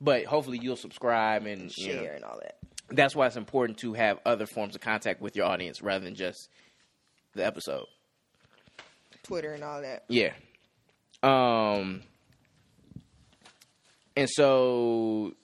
But 0.00 0.24
hopefully 0.24 0.58
you'll 0.62 0.76
subscribe 0.76 1.44
and 1.44 1.70
you 1.76 1.94
know, 1.94 2.02
Share 2.02 2.14
and 2.14 2.24
all 2.24 2.38
that. 2.40 2.56
that's 2.88 3.14
why 3.14 3.26
it's 3.26 3.36
important 3.36 3.76
to 3.80 3.92
have 3.92 4.20
other 4.24 4.46
forms 4.46 4.74
of 4.74 4.80
contact 4.80 5.20
with 5.20 5.36
your 5.36 5.44
audience 5.44 5.82
rather 5.82 6.02
than 6.04 6.14
just 6.14 6.48
the 7.34 7.44
episode. 7.44 7.84
Twitter 9.26 9.52
and 9.52 9.64
all 9.64 9.82
that. 9.82 10.04
Yeah. 10.08 10.32
Um 11.22 12.02
and 14.16 14.28
so 14.30 15.34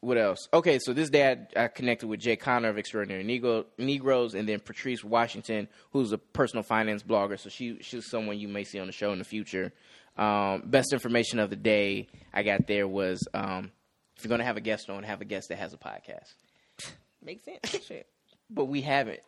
what 0.00 0.16
else? 0.16 0.48
Okay, 0.52 0.78
so 0.78 0.92
this 0.92 1.10
day 1.10 1.36
I, 1.56 1.64
I 1.64 1.68
connected 1.68 2.06
with 2.06 2.20
Jay 2.20 2.36
Connor 2.36 2.68
of 2.68 2.78
Extraordinary 2.78 3.24
Negro, 3.24 3.64
Negroes 3.78 4.34
and 4.34 4.48
then 4.48 4.60
Patrice 4.60 5.02
Washington, 5.02 5.68
who's 5.90 6.12
a 6.12 6.18
personal 6.18 6.62
finance 6.62 7.02
blogger. 7.02 7.38
So 7.38 7.48
she 7.48 7.78
she's 7.80 8.08
someone 8.08 8.38
you 8.38 8.48
may 8.48 8.64
see 8.64 8.78
on 8.78 8.86
the 8.86 8.92
show 8.92 9.12
in 9.12 9.18
the 9.18 9.24
future. 9.24 9.72
Um, 10.16 10.62
best 10.66 10.92
information 10.92 11.38
of 11.38 11.50
the 11.50 11.56
day 11.56 12.08
I 12.32 12.42
got 12.42 12.66
there 12.66 12.86
was 12.88 13.26
um, 13.34 13.72
if 14.16 14.24
you're 14.24 14.30
gonna 14.30 14.44
have 14.44 14.56
a 14.56 14.60
guest 14.60 14.88
on, 14.90 15.02
have 15.02 15.20
a 15.20 15.24
guest 15.24 15.48
that 15.48 15.58
has 15.58 15.72
a 15.74 15.78
podcast. 15.78 16.34
Makes 17.22 17.44
sense. 17.44 17.84
Shit. 17.84 18.06
But 18.50 18.66
we 18.66 18.80
haven't. 18.80 19.20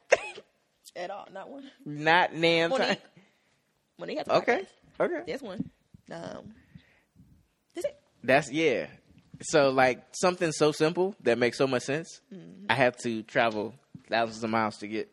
At 0.96 1.10
all. 1.10 1.28
Not 1.32 1.50
one. 1.50 1.70
Not 1.84 2.30
damn 2.38 2.70
time. 2.70 2.96
Monique. 4.00 4.16
Monique 4.16 4.18
has 4.18 4.26
a 4.28 4.32
Okay. 4.38 4.66
podcast. 4.98 5.04
Okay. 5.04 5.22
There's 5.26 5.42
one. 5.42 5.70
Um, 6.10 6.54
that's 7.74 7.86
it. 7.86 7.96
That's 8.24 8.50
yeah. 8.50 8.86
So 9.42 9.70
like 9.70 10.02
something 10.12 10.52
so 10.52 10.72
simple 10.72 11.14
that 11.22 11.38
makes 11.38 11.56
so 11.56 11.66
much 11.66 11.84
sense. 11.84 12.20
I 12.68 12.74
have 12.74 12.96
to 12.98 13.22
travel 13.22 13.74
thousands 14.08 14.42
of 14.44 14.50
miles 14.50 14.76
to 14.78 14.88
get. 14.88 15.12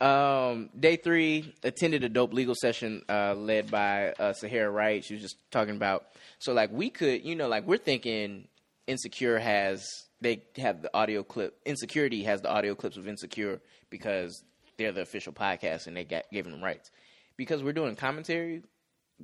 Um, 0.00 0.70
day 0.78 0.96
three 0.96 1.54
attended 1.62 2.04
a 2.04 2.08
dope 2.08 2.32
legal 2.34 2.54
session 2.54 3.02
uh, 3.08 3.34
led 3.34 3.70
by 3.70 4.12
uh, 4.18 4.32
Sahara 4.34 4.70
Wright. 4.70 5.04
She 5.04 5.14
was 5.14 5.22
just 5.22 5.36
talking 5.50 5.76
about 5.76 6.06
so 6.38 6.52
like 6.52 6.70
we 6.72 6.90
could 6.90 7.24
you 7.24 7.34
know 7.36 7.48
like 7.48 7.66
we're 7.66 7.78
thinking 7.78 8.48
Insecure 8.86 9.38
has 9.38 9.86
they 10.20 10.42
have 10.58 10.82
the 10.82 10.90
audio 10.94 11.22
clip. 11.22 11.64
Insecuritea 11.64 12.24
has 12.24 12.42
the 12.42 12.50
audio 12.50 12.74
clips 12.74 12.96
of 12.96 13.08
Insecure 13.08 13.60
because 13.88 14.42
they're 14.76 14.92
the 14.92 15.00
official 15.02 15.32
podcast 15.32 15.86
and 15.86 15.96
they 15.96 16.04
got 16.04 16.24
giving 16.32 16.52
them 16.52 16.62
rights. 16.62 16.90
Because 17.36 17.62
we're 17.62 17.72
doing 17.72 17.96
commentary, 17.96 18.62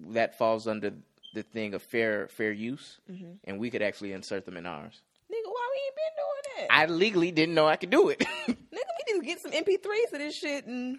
that 0.09 0.37
falls 0.37 0.66
under 0.66 0.92
the 1.35 1.42
thing 1.42 1.75
of 1.75 1.83
fair 1.83 2.29
fair 2.29 2.53
use, 2.53 2.99
and 3.44 3.59
we 3.59 3.70
could 3.70 3.83
actually 3.83 4.12
insert 4.12 4.44
them 4.44 4.57
in 4.57 4.66
ours. 4.66 5.01
Nigga, 5.31 5.46
why 5.46 5.68
we 5.73 5.81
ain't 5.87 5.94
been 5.96 6.16
doing 6.16 6.68
that? 6.68 6.75
I 6.75 6.87
legally 6.87 7.31
didn't 7.31 7.55
know 7.55 7.66
I 7.68 7.77
could 7.77 7.90
do 7.90 8.09
it. 8.09 8.18
Nigga, 8.49 8.57
we 8.68 9.14
need 9.14 9.20
to 9.20 9.27
get 9.27 9.40
some 9.40 9.53
MP3s 9.53 10.12
of 10.12 10.18
this 10.18 10.37
shit 10.37 10.66
and. 10.66 10.99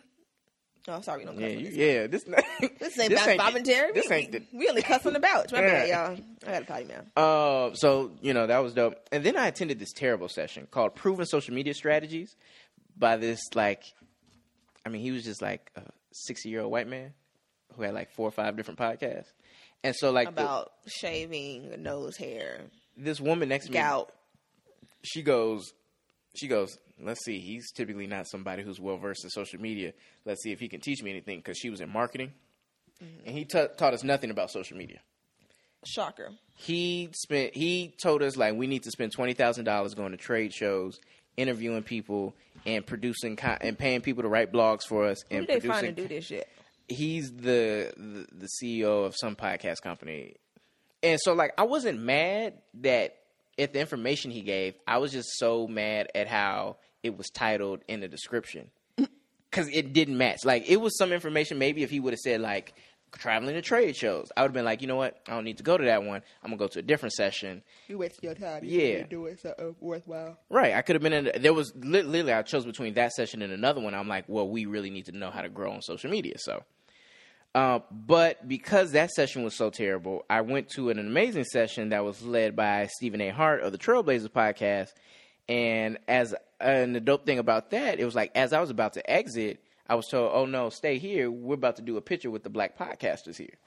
Oh, 0.88 1.00
sorry, 1.02 1.20
we 1.20 1.26
don't 1.26 1.36
cuss 1.36 1.44
yeah, 1.44 1.60
this. 1.60 1.76
yeah. 1.76 2.08
This 2.08 2.28
not, 2.28 2.44
This 2.80 3.00
ain't 3.00 3.10
this 3.12 3.22
about 3.22 3.30
ain't 3.30 3.42
commentary. 3.42 3.92
This 3.92 4.10
we, 4.10 4.16
ain't 4.16 4.32
the. 4.32 4.44
we 4.52 4.68
only 4.68 4.82
cuss 4.82 5.06
on 5.06 5.14
the 5.14 5.20
couch. 5.20 5.52
My 5.52 5.62
bad, 5.62 5.90
y'all. 5.90 6.18
I 6.48 6.52
got 6.52 6.62
a 6.64 6.66
potty 6.66 6.86
mouth. 6.86 7.06
Uh, 7.16 7.76
so 7.76 8.12
you 8.22 8.34
know 8.34 8.48
that 8.48 8.60
was 8.60 8.74
dope. 8.74 8.96
And 9.12 9.24
then 9.24 9.38
I 9.38 9.48
attended 9.48 9.78
this 9.78 9.92
terrible 9.92 10.28
session 10.28 10.68
called 10.72 10.96
"Proven 10.96 11.28
Social 11.28 11.54
Media 11.54 11.76
Strategies" 11.76 12.36
by 12.98 13.18
this 13.18 13.42
like, 13.54 13.84
I 14.84 14.90
mean, 14.90 15.04
he 15.04 15.12
was 15.12 15.24
just 15.24 15.42
like 15.42 15.72
a 16.12 16.16
sixty-year-old 16.16 16.72
white 16.72 16.88
man 16.88 17.14
who 17.76 17.84
had 17.84 17.94
like 17.94 18.12
four 18.12 18.28
or 18.28 18.32
five 18.32 18.58
different 18.58 18.80
podcasts. 18.80 19.32
And 19.84 19.96
so 19.96 20.12
like 20.12 20.36
the- 20.36 20.44
About 20.44 20.72
shaving, 20.88 21.82
nose 21.82 22.18
hair, 22.18 22.62
this 22.98 23.20
woman 23.20 23.50
next 23.50 23.68
to 23.68 23.72
me, 23.72 24.04
she 25.04 25.24
goes, 25.24 25.74
she 26.36 26.48
goes, 26.48 26.78
let's 27.02 27.24
see, 27.26 27.40
he's 27.40 27.72
typically 27.72 28.08
not 28.08 28.28
somebody 28.28 28.62
who's 28.64 28.80
well 28.80 28.98
versed 28.98 29.24
in 29.24 29.30
social 29.30 29.60
media. 29.60 29.94
Let's 30.26 30.44
see 30.44 30.52
if 30.52 30.60
he 30.60 30.68
can 30.68 30.82
teach 30.82 31.02
me 31.02 31.10
anything 31.10 31.40
because 31.40 31.58
she 31.58 31.70
was 31.70 31.82
in 31.82 31.90
marketing, 31.90 32.34
mm-hmm. 33.04 33.28
and 33.28 33.38
he 33.38 33.46
ta 33.46 33.68
taught 33.68 33.94
us 33.94 34.04
nothing 34.04 34.30
about 34.30 34.52
social 34.52 34.78
media. 34.78 35.00
Shocker. 35.84 36.30
He 36.54 37.10
spent, 37.14 37.56
he 37.56 37.96
told 38.04 38.22
us 38.22 38.38
like 38.38 38.54
we 38.54 38.68
need 38.68 38.84
to 38.84 38.92
spend 38.92 39.14
twenty 39.14 39.34
thousand 39.34 39.66
dollars 39.66 39.96
going 39.96 40.12
to 40.12 40.18
trade 40.18 40.54
shows, 40.54 41.00
interviewing 41.42 41.84
people, 41.84 42.34
and 42.66 42.86
producing 42.86 43.36
con- 43.36 43.58
and 43.62 43.78
paying 43.78 44.02
people 44.02 44.24
to 44.24 44.30
write 44.30 44.52
blogs 44.52 44.82
for 44.88 45.06
us, 45.06 45.24
Who 45.30 45.38
and 45.38 45.48
they 45.48 45.60
find 45.60 45.86
producing. 45.86 45.96
to 45.96 46.02
do 46.02 46.08
this 46.08 46.26
shit? 46.26 46.48
He's 46.88 47.32
the, 47.32 47.94
the 47.98 48.28
the 48.32 48.48
CEO 48.48 49.06
of 49.06 49.16
some 49.18 49.36
podcast 49.36 49.82
company, 49.82 50.36
and 51.02 51.20
so 51.22 51.34
like 51.34 51.54
I 51.58 51.64
wasn't 51.64 52.00
mad 52.00 52.56
that 52.82 53.18
at 53.58 53.74
the 53.74 53.80
information 53.80 54.32
he 54.32 54.42
gave. 54.42 54.76
I 54.88 54.98
was 54.98 55.12
just 55.12 55.30
so 55.38 55.68
mad 55.68 56.10
at 56.16 56.28
how 56.28 56.78
it 57.04 57.18
was 57.18 57.30
titled 57.30 57.82
in 57.88 58.00
the 58.02 58.08
description 58.08 58.70
mm. 58.98 59.08
because 59.50 59.70
it 59.70 59.94
didn't 59.94 60.18
match. 60.18 60.46
Like 60.46 60.70
it 60.70 60.78
was 60.78 60.98
some 60.98 61.12
information. 61.12 61.58
Maybe 61.58 61.84
if 61.84 61.90
he 61.90 62.00
would 62.00 62.14
have 62.14 62.20
said 62.20 62.42
like 62.42 62.74
traveling 63.14 63.56
to 63.56 63.62
trade 63.62 63.96
shows. 63.96 64.32
I 64.36 64.42
would 64.42 64.50
have 64.50 64.54
been 64.54 64.66
like, 64.66 64.82
you 64.82 64.88
know 64.88 64.96
what? 64.96 65.20
I 65.28 65.32
don't 65.32 65.44
need 65.44 65.58
to 65.58 65.64
go 65.64 65.78
to 65.78 65.84
that 65.86 66.04
one. 66.04 66.22
I'm 66.44 66.50
gonna 66.50 66.58
go 66.58 66.68
to 66.68 66.80
a 66.80 66.82
different 66.82 67.14
session. 67.14 67.62
You 67.88 67.98
wasted 67.98 68.24
your 68.24 68.34
time. 68.36 68.64
You 68.64 68.80
Yeah. 68.80 69.04
doing 69.04 69.36
something 69.38 69.76
worthwhile. 69.80 70.38
Right. 70.50 70.74
I 70.74 70.82
could 70.82 70.96
have 70.96 71.04
been 71.04 71.14
in. 71.14 71.42
There 71.42 71.54
was 71.54 71.74
literally 71.76 72.32
I 72.32 72.42
chose 72.44 72.66
between 72.66 72.94
that 72.96 73.12
session 73.14 73.42
and 73.42 73.52
another 73.54 73.82
one. 73.82 73.94
I'm 73.94 74.08
like, 74.08 74.26
well, 74.28 74.48
we 74.48 74.66
really 74.66 74.90
need 74.90 75.06
to 75.06 75.12
know 75.12 75.30
how 75.30 75.42
to 75.42 75.50
grow 75.50 75.72
on 75.72 75.82
social 75.82 76.10
media. 76.10 76.36
So, 76.38 76.64
uh, 77.54 77.80
but 77.92 78.48
because 78.48 78.92
that 78.92 79.12
session 79.12 79.44
was 79.44 79.56
so 79.56 79.70
terrible, 79.70 80.24
I 80.30 80.42
went 80.42 80.70
to 80.76 80.90
an 80.90 80.98
amazing 81.00 81.44
session 81.46 81.90
that 81.90 82.06
was 82.06 82.22
led 82.22 82.56
by 82.56 82.88
Stephen 82.88 83.20
A. 83.22 83.30
Hart 83.30 83.62
of 83.62 83.72
the 83.74 83.78
Trailblazers 83.78 84.30
podcast. 84.30 84.90
And 85.50 85.98
as 86.08 86.34
and 86.62 86.96
the 86.96 87.02
dope 87.02 87.26
thing 87.26 87.40
about 87.40 87.72
that, 87.72 88.00
it 88.00 88.06
was 88.06 88.16
like 88.16 88.32
as 88.36 88.54
I 88.54 88.62
was 88.62 88.70
about 88.70 88.94
to 88.94 89.10
exit, 89.10 89.60
I 89.92 89.96
was 89.96 90.08
told, 90.08 90.32
"Oh 90.34 90.46
no, 90.46 90.70
stay 90.70 91.00
here. 91.00 91.30
We're 91.30 91.56
about 91.56 91.76
to 91.76 91.82
do 91.82 91.98
a 91.98 92.02
picture 92.02 92.32
with 92.32 92.44
the 92.44 92.50
black 92.50 92.78
podcasters 92.78 93.36
here." 93.36 93.58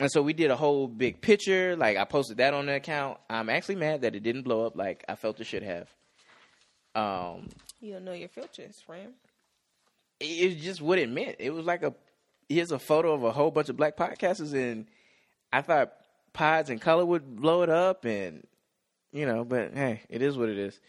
And 0.00 0.10
so 0.10 0.22
we 0.22 0.32
did 0.32 0.50
a 0.50 0.56
whole 0.56 0.88
big 0.88 1.20
picture. 1.20 1.76
Like 1.76 1.98
I 1.98 2.04
posted 2.06 2.38
that 2.38 2.54
on 2.54 2.64
the 2.64 2.76
account. 2.76 3.18
I'm 3.28 3.50
actually 3.50 3.76
mad 3.76 4.00
that 4.00 4.14
it 4.14 4.22
didn't 4.22 4.44
blow 4.44 4.64
up 4.64 4.74
like 4.74 5.04
I 5.06 5.16
felt 5.16 5.38
it 5.40 5.44
should 5.46 5.62
have. 5.62 5.90
Um, 6.94 7.50
you 7.78 7.92
don't 7.92 8.06
know 8.06 8.14
your 8.14 8.30
filters, 8.30 8.80
friend. 8.80 9.12
It's 10.18 10.64
just 10.64 10.80
what 10.80 10.98
it 10.98 11.10
meant. 11.10 11.36
It 11.38 11.50
was 11.50 11.66
like 11.66 11.82
a 11.82 11.94
here's 12.48 12.72
a 12.72 12.78
photo 12.78 13.12
of 13.12 13.22
a 13.22 13.30
whole 13.30 13.50
bunch 13.50 13.68
of 13.68 13.76
black 13.76 13.98
podcasters, 13.98 14.54
and 14.54 14.86
I 15.52 15.60
thought 15.60 15.92
pods 16.32 16.70
and 16.70 16.80
color 16.80 17.04
would 17.04 17.36
blow 17.36 17.60
it 17.60 17.68
up, 17.68 18.06
and 18.06 18.46
you 19.12 19.26
know, 19.26 19.44
but 19.44 19.74
hey, 19.74 20.00
it 20.08 20.22
is 20.22 20.38
what 20.38 20.48
it 20.48 20.56
is. 20.56 20.80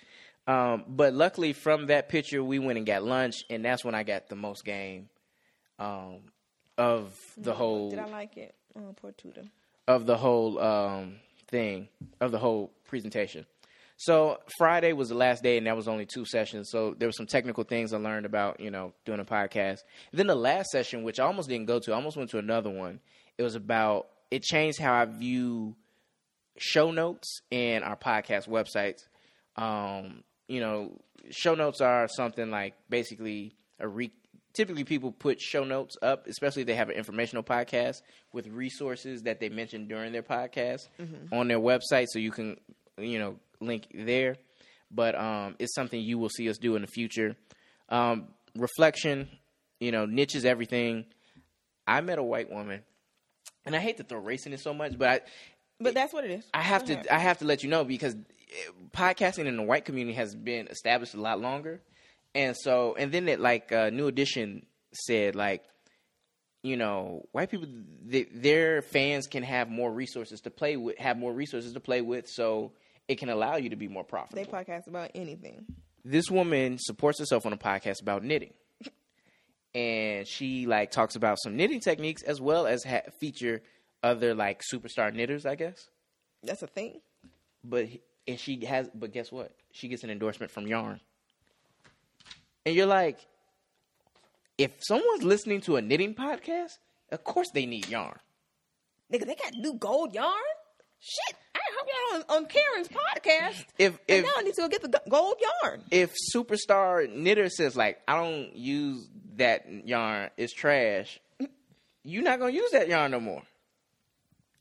Um, 0.47 0.83
but 0.87 1.13
luckily, 1.13 1.53
from 1.53 1.87
that 1.87 2.09
picture, 2.09 2.43
we 2.43 2.59
went 2.59 2.77
and 2.77 2.85
got 2.85 3.03
lunch, 3.03 3.43
and 3.49 3.65
that's 3.65 3.83
when 3.83 3.95
I 3.95 4.03
got 4.03 4.29
the 4.29 4.35
most 4.35 4.63
game 4.63 5.09
um, 5.79 6.19
of 6.77 7.13
the 7.37 7.51
No, 7.51 7.55
whole 7.55 7.89
Did 7.89 7.99
I 7.99 8.05
like 8.05 8.37
it? 8.37 8.53
Oh, 8.77 8.93
poor 8.95 9.11
Tudor. 9.11 9.43
of 9.87 10.05
the 10.05 10.17
whole 10.17 10.59
um, 10.59 11.15
thing 11.47 11.87
of 12.21 12.31
the 12.31 12.37
whole 12.39 12.71
presentation. 12.87 13.45
So 13.97 14.39
Friday 14.57 14.91
was 14.91 15.07
the 15.09 15.15
last 15.15 15.41
day, 15.41 15.57
and 15.57 15.65
that 15.67 15.75
was 15.75 15.87
only 15.87 16.05
two 16.05 16.25
sessions. 16.25 16.69
So 16.69 16.93
there 16.97 17.07
were 17.07 17.13
some 17.13 17.27
technical 17.27 17.63
things 17.63 17.93
I 17.93 17.97
learned 17.97 18.25
about, 18.25 18.59
you 18.59 18.69
know, 18.69 18.93
doing 19.05 19.21
a 19.21 19.25
podcast. 19.25 19.79
then 20.11 20.27
the 20.27 20.35
last 20.35 20.69
session, 20.69 21.03
which 21.03 21.19
I 21.19 21.23
almost 21.23 21.47
didn't 21.47 21.67
go 21.67 21.79
to, 21.79 21.93
I 21.93 21.95
almost 21.95 22.17
went 22.17 22.29
to 22.31 22.37
another 22.37 22.69
one. 22.69 22.99
It 23.37 23.43
was 23.43 23.55
about 23.55 24.07
it 24.31 24.43
changed 24.43 24.79
how 24.79 24.93
I 24.93 25.05
view 25.05 25.75
show 26.57 26.91
notes 26.91 27.39
and 27.51 27.83
our 27.83 27.95
podcast 27.95 28.49
websites. 28.49 28.99
Um, 29.55 30.23
you 30.47 30.59
know, 30.59 30.99
show 31.31 31.55
notes 31.55 31.81
are 31.81 32.07
something 32.07 32.49
like 32.51 32.73
basically 32.89 33.55
a 33.79 33.87
re- 33.87 34.11
typically 34.53 34.83
people 34.83 35.11
put 35.11 35.41
show 35.41 35.63
notes 35.63 35.95
up, 36.01 36.27
especially 36.27 36.61
if 36.61 36.67
they 36.67 36.75
have 36.75 36.89
an 36.89 36.95
informational 36.95 37.43
podcast 37.43 38.01
with 38.31 38.47
resources 38.47 39.23
that 39.23 39.39
they 39.39 39.49
mentioned 39.49 39.89
during 39.89 40.11
their 40.13 40.23
podcast 40.23 40.87
on 41.31 41.47
their 41.47 41.59
website, 41.59 42.05
so 42.09 42.19
you 42.19 42.31
can 42.31 42.57
you 42.97 43.19
know 43.19 43.35
link 43.59 43.87
there. 43.93 44.35
But 44.91 45.15
um, 45.15 45.55
it's 45.59 45.73
something 45.73 45.99
you 45.99 46.17
will 46.17 46.29
see 46.29 46.49
us 46.49 46.57
do 46.57 46.75
in 46.75 46.81
the 46.81 46.87
future. 46.87 47.35
Um, 47.89 48.27
reflection, 48.55 49.27
you 49.79 49.91
know, 49.91 50.05
niches 50.05 50.45
everything. 50.45 51.05
I 51.87 52.01
met 52.01 52.17
a 52.19 52.23
white 52.23 52.49
woman, 52.51 52.81
and 53.65 53.75
I 53.75 53.79
hate 53.79 53.97
to 53.97 54.03
throw 54.03 54.19
race 54.19 54.45
in 54.45 54.53
it 54.53 54.59
so 54.59 54.73
much, 54.73 54.97
but 54.97 55.09
I, 55.09 55.21
But 55.79 55.93
that's 55.95 56.13
what 56.13 56.23
it 56.23 56.31
is. 56.31 56.45
I 56.53 56.61
have 56.61 56.85
Go 56.85 56.93
ahead. 56.93 57.03
to 57.05 57.13
I 57.13 57.17
have 57.19 57.39
to 57.39 57.45
let 57.45 57.63
you 57.63 57.69
know 57.69 57.83
because 57.83 58.15
podcasting 58.93 59.45
in 59.45 59.57
the 59.57 59.63
white 59.63 59.85
community 59.85 60.15
has 60.15 60.35
been 60.35 60.67
established 60.67 61.13
a 61.13 61.21
lot 61.21 61.39
longer, 61.39 61.81
and 62.33 62.55
so 62.55 62.95
and 62.97 63.11
then 63.11 63.27
it 63.27 63.39
like 63.39 63.71
uh, 63.71 63.89
New 63.89 64.07
Edition 64.07 64.65
said 64.93 65.35
like, 65.35 65.63
you 66.63 66.77
know, 66.77 67.25
white 67.31 67.49
people 67.49 67.67
th- 68.09 68.29
their 68.33 68.81
fans 68.81 69.27
can 69.27 69.43
have 69.43 69.69
more 69.69 69.91
resources 69.91 70.41
to 70.41 70.49
play 70.51 70.77
with, 70.77 70.97
have 70.97 71.17
more 71.17 71.33
resources 71.33 71.73
to 71.73 71.79
play 71.79 72.01
with, 72.01 72.27
so 72.27 72.71
it 73.07 73.15
can 73.19 73.29
allow 73.29 73.55
you 73.57 73.69
to 73.69 73.75
be 73.75 73.87
more 73.87 74.03
profitable. 74.03 74.43
They 74.43 74.49
podcast 74.49 74.87
about 74.87 75.11
anything. 75.15 75.65
this 76.03 76.29
woman 76.31 76.77
supports 76.79 77.19
herself 77.19 77.45
on 77.45 77.53
a 77.53 77.57
podcast 77.57 78.01
about 78.01 78.23
knitting. 78.23 78.53
And 79.73 80.25
she 80.25 80.67
like 80.67 80.91
talks 80.91 81.15
about 81.17 81.37
some 81.41 81.57
knitting 81.57 81.81
techniques 81.81 82.23
as 82.23 82.39
well 82.39 82.65
as 82.65 82.83
ha- 82.85 83.01
feature 83.19 83.61
other 84.01 84.33
like 84.33 84.61
superstar 84.71 85.13
knitters, 85.13 85.45
I 85.45 85.55
guess. 85.55 85.89
That's 86.43 86.63
a 86.63 86.67
thing. 86.67 87.01
but 87.63 87.87
and 88.27 88.39
she 88.39 88.63
has 88.65 88.89
but 88.93 89.11
guess 89.13 89.31
what 89.31 89.51
she 89.71 89.87
gets 89.87 90.03
an 90.03 90.09
endorsement 90.09 90.51
from 90.51 90.67
yarn 90.67 90.99
and 92.65 92.75
you're 92.75 92.85
like 92.85 93.19
if 94.57 94.71
someone's 94.79 95.23
listening 95.23 95.61
to 95.61 95.75
a 95.75 95.81
knitting 95.81 96.13
podcast 96.15 96.77
of 97.11 97.23
course 97.23 97.49
they 97.53 97.65
need 97.65 97.87
yarn 97.89 98.17
Nigga, 99.13 99.27
they 99.27 99.35
got 99.35 99.53
new 99.53 99.75
gold 99.75 100.15
yarn? 100.15 100.31
Shit. 100.99 101.37
I 101.53 101.59
hope 101.77 101.87
y'all 101.87 102.35
on, 102.37 102.43
on 102.43 102.49
Karen's 102.49 102.87
podcast. 102.87 103.65
if 103.77 103.99
if 104.07 104.25
now 104.25 104.31
I 104.37 104.41
need 104.41 104.55
to 104.55 104.61
go 104.61 104.67
get 104.67 104.81
the 104.81 105.01
gold 105.07 105.35
yarn. 105.61 105.83
if 105.91 106.13
superstar 106.35 107.07
knitter 107.13 107.49
says 107.49 107.75
like 107.75 107.99
i 108.07 108.15
don't 108.15 108.55
use 108.55 109.07
that 109.35 109.65
yarn 109.85 110.29
it's 110.37 110.53
trash 110.53 111.19
you're 112.03 112.23
not 112.23 112.39
gonna 112.39 112.53
use 112.53 112.71
that 112.71 112.87
yarn 112.87 113.11
no 113.11 113.19
more 113.19 113.43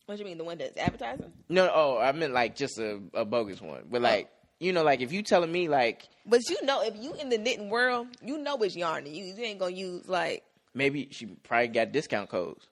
What 0.06 0.16
do 0.16 0.22
you 0.22 0.26
mean, 0.28 0.38
the 0.38 0.44
one 0.44 0.58
that's 0.58 0.76
advertising? 0.76 1.32
no 1.48 1.70
oh 1.74 1.98
i 1.98 2.10
meant 2.12 2.32
like 2.32 2.56
just 2.56 2.78
a, 2.78 3.00
a 3.14 3.24
bogus 3.24 3.60
one 3.60 3.82
but 3.90 4.00
like 4.02 4.30
you 4.60 4.72
know 4.72 4.82
like 4.82 5.00
if 5.00 5.12
you 5.12 5.22
telling 5.22 5.50
me 5.52 5.68
like 5.68 6.08
But 6.26 6.40
you 6.48 6.64
know, 6.64 6.82
if 6.82 6.94
you 6.96 7.14
in 7.14 7.28
the 7.28 7.38
knitting 7.38 7.68
world, 7.70 8.06
you 8.22 8.38
know 8.38 8.56
it's 8.62 8.74
yarn 8.76 9.04
to 9.04 9.10
use. 9.10 9.36
You 9.38 9.44
ain't 9.44 9.58
gonna 9.58 9.72
use 9.74 10.08
like 10.08 10.42
maybe 10.74 11.08
she 11.10 11.26
probably 11.26 11.68
got 11.68 11.92
discount 11.92 12.28
codes 12.30 12.66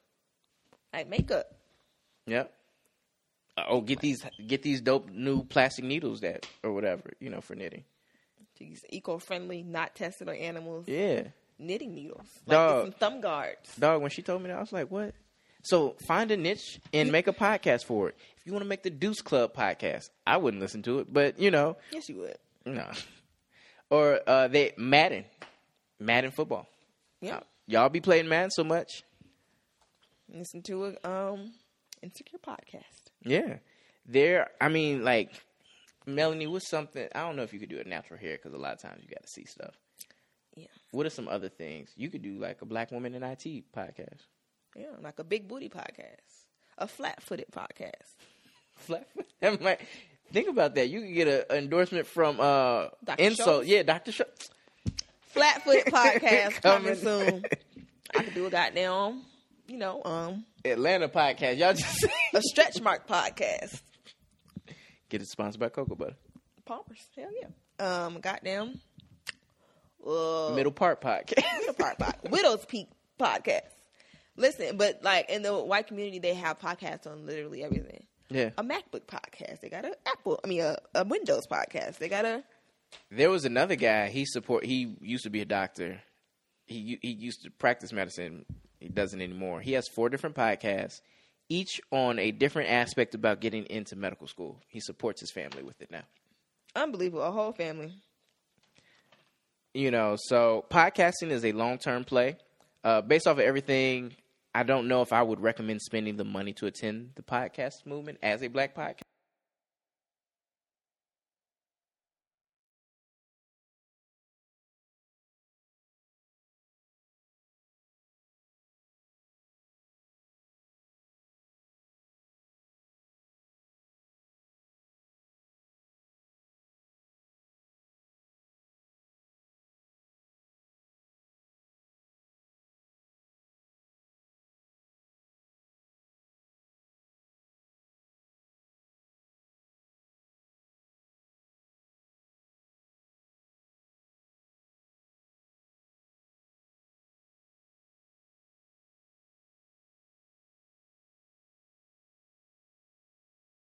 like 0.92 1.09
makeup. 1.09 1.47
Yep. 2.27 2.53
Uh, 3.59 3.64
Oh, 3.68 3.81
get 3.83 4.01
these 4.01 4.25
get 4.47 4.62
these 4.62 4.81
dope 4.81 5.11
new 5.11 5.45
plastic 5.45 5.85
needles 5.85 6.21
that 6.21 6.47
or 6.62 6.73
whatever 6.73 7.11
you 7.21 7.29
know 7.31 7.40
for 7.40 7.55
knitting. 7.55 7.85
These 8.59 8.85
eco-friendly, 8.90 9.62
not 9.64 9.95
tested 9.97 10.29
on 10.29 10.37
animals 10.37 10.87
Yeah, 10.87 11.25
knitting 11.59 11.95
needles. 11.95 12.27
Like 12.47 12.57
Dog. 12.57 12.83
some 12.85 12.92
thumb 12.92 13.21
guards. 13.21 13.75
dog. 13.77 14.01
When 14.03 14.11
she 14.11 14.23
told 14.23 14.42
me 14.42 14.49
that, 14.49 14.57
I 14.57 14.61
was 14.61 14.73
like, 14.73 14.90
"What?" 14.90 15.14
So 15.62 15.90
find 16.07 16.31
a 16.31 16.37
niche 16.37 16.81
and 16.92 17.12
make 17.12 17.29
a 17.29 17.33
podcast 17.33 17.85
for 17.85 18.09
it. 18.09 18.16
If 18.37 18.46
you 18.46 18.53
want 18.53 18.64
to 18.64 18.68
make 18.68 18.83
the 18.83 18.90
Deuce 18.90 19.22
Club 19.22 19.55
podcast, 19.55 20.11
I 20.27 20.37
wouldn't 20.37 20.61
listen 20.61 20.83
to 20.83 20.98
it, 20.98 21.12
but 21.12 21.38
you 21.38 21.51
know, 21.51 21.77
Yes, 21.92 22.09
you 22.09 22.16
would. 22.16 22.37
no. 22.66 22.90
Or 23.90 24.20
uh, 24.27 24.48
they 24.48 24.72
Madden, 24.79 25.27
Madden 26.01 26.31
football. 26.31 26.66
Yeah. 27.20 27.40
Y'all 27.66 27.90
be 27.90 28.01
playing 28.01 28.27
Madden 28.27 28.51
so 28.51 28.64
much. 28.64 29.03
Listen 30.33 30.62
to 30.62 30.87
a 31.05 31.09
um 31.09 31.53
insecure 32.03 32.38
podcast. 32.38 33.11
Yeah, 33.22 33.57
there. 34.07 34.48
I 34.62 34.68
mean, 34.70 35.05
like 35.05 35.31
Melanie, 36.07 36.46
what's 36.46 36.68
something? 36.70 37.07
I 37.14 37.20
don't 37.20 37.37
know 37.37 37.42
if 37.42 37.53
you 37.53 37.61
could 37.61 37.68
do 37.68 37.81
a 37.81 37.85
natural 37.85 38.18
hair 38.18 38.37
because 38.38 38.55
a 38.55 38.59
lot 38.59 38.72
of 38.72 38.81
times 38.81 39.03
you 39.03 39.11
got 39.11 39.22
to 39.25 39.29
see 39.29 39.44
stuff. 39.44 39.75
Yeah. 40.57 40.66
What 40.90 41.05
are 41.05 41.11
some 41.11 41.29
other 41.29 41.51
things 41.51 41.90
you 41.94 42.09
could 42.09 42.22
do, 42.22 42.38
like 42.38 42.62
a 42.62 42.64
Black 42.64 42.92
Woman 42.92 43.14
in 43.14 43.22
IT 43.22 43.44
podcast? 43.77 44.20
Yeah, 44.76 44.87
like 45.02 45.18
a 45.18 45.24
big 45.24 45.48
booty 45.48 45.68
podcast, 45.68 46.46
a 46.78 46.87
flat-footed 46.88 47.46
podcast. 47.52 48.16
Flat. 48.76 49.06
Like, 49.61 49.87
think 50.32 50.48
about 50.48 50.74
that. 50.76 50.88
You 50.88 51.00
could 51.02 51.14
get 51.14 51.28
a- 51.28 51.52
an 51.52 51.58
endorsement 51.64 52.06
from 52.06 52.40
uh 52.40 52.88
Dr. 53.04 53.22
Insult. 53.22 53.46
Schultz? 53.48 53.66
Yeah, 53.68 53.82
Doctor 53.82 54.12
Schultz. 54.12 54.50
Flat-footed 55.28 55.85
podcast 55.92 56.62
coming 56.62 56.94
Coming. 56.94 56.96
soon. 56.96 57.44
I 58.14 58.22
could 58.22 58.35
do 58.35 58.46
a 58.46 58.50
goddamn, 58.50 59.22
you 59.68 59.78
know, 59.78 60.02
um, 60.04 60.44
Atlanta 60.64 61.08
podcast. 61.08 61.58
Y'all 61.58 61.72
just 61.74 62.06
a 62.35 62.40
stretch 62.42 62.80
mark 62.80 63.06
podcast. 63.06 63.80
get 65.08 65.22
it 65.22 65.28
sponsored 65.28 65.61
by 65.61 65.68
Cocoa 65.70 65.94
Butter. 65.94 66.16
Palmer's, 66.64 67.06
hell 67.16 67.28
yeah. 67.40 67.48
Um, 68.04 68.20
goddamn. 68.20 68.80
Uh, 70.06 70.52
Middle 70.54 70.72
Part 70.72 71.00
podcast. 71.00 71.42
Middle 71.61 71.74
part 71.74 71.98
pod- 71.98 72.16
Widow's 72.30 72.64
Peak 72.66 72.88
podcast. 73.18 73.61
Listen, 74.37 74.77
but 74.77 75.03
like 75.03 75.29
in 75.31 75.42
the 75.42 75.55
white 75.55 75.87
community, 75.87 76.18
they 76.18 76.35
have 76.35 76.59
podcasts 76.59 77.07
on 77.07 77.27
literally 77.27 77.62
everything. 77.62 78.07
yeah. 78.31 78.51
A 78.57 78.62
MacBook 78.64 79.03
podcast. 79.07 79.61
They 79.61 79.68
got 79.68 79.85
a 79.85 79.95
Apple. 80.07 80.40
I 80.42 80.49
mean, 80.49 80.62
a, 80.62 80.77
a 80.95 81.05
Windows 81.05 81.47
podcast. 81.47 81.99
They 81.99 82.09
got 82.09 82.25
a 82.25 82.42
There 83.11 83.31
was 83.31 83.45
another 83.45 83.77
guy. 83.77 84.09
He 84.09 84.25
support. 84.25 84.64
He 84.64 84.97
used 85.01 85.25
to 85.25 85.31
be 85.31 85.40
a 85.42 85.45
doctor. 85.45 86.01
He 86.66 86.99
he 87.03 87.11
used 87.12 87.42
to 87.42 87.51
practice 87.51 87.92
medicine. 87.92 88.47
He 88.81 88.88
doesn't 88.88 89.21
anymore. 89.21 89.61
He 89.61 89.73
has 89.73 89.87
four 89.95 90.09
different 90.09 90.35
podcasts, 90.35 91.01
each 91.49 91.81
on 91.90 92.18
a 92.18 92.31
different 92.31 92.71
aspect 92.71 93.14
about 93.14 93.40
getting 93.40 93.64
into 93.66 93.97
medical 93.97 94.27
school. 94.27 94.61
He 94.68 94.81
supports 94.81 95.21
his 95.21 95.31
family 95.31 95.62
with 95.62 95.81
it 95.83 95.90
now. 95.90 96.03
unbelievable. 96.75 97.23
A 97.23 97.31
whole 97.31 97.53
family. 97.53 97.92
You 99.75 99.90
know, 99.90 100.16
so 100.18 100.64
podcasting 100.71 101.31
is 101.31 101.45
a 101.45 101.53
long 101.53 101.79
term 101.79 102.05
play. 102.05 102.37
Uh, 102.85 103.01
based 103.01 103.27
off 103.27 103.38
of 103.38 103.40
everything, 103.40 104.14
I 104.55 104.64
don't 104.64 104.88
know 104.88 105.03
if 105.03 105.12
I 105.12 105.23
would 105.23 105.40
recommend 105.40 105.81
spending 105.83 106.16
the 106.16 106.25
money 106.25 106.53
to 106.55 106.66
attend 106.66 107.11
the 107.14 107.23
podcast 107.23 107.87
movement 107.87 108.18
as 108.23 108.42
a 108.42 108.49
black 108.49 108.75
podcast. 108.75 109.03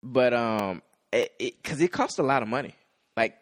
But 0.06 0.34
um, 0.34 0.82
because 1.12 1.30
it, 1.40 1.64
'cause 1.64 1.82
it 1.82 1.92
costs 1.92 2.20
a 2.20 2.24
lot 2.24 2.42
of 2.44 2.48
money, 2.48 2.76
like 3.18 3.38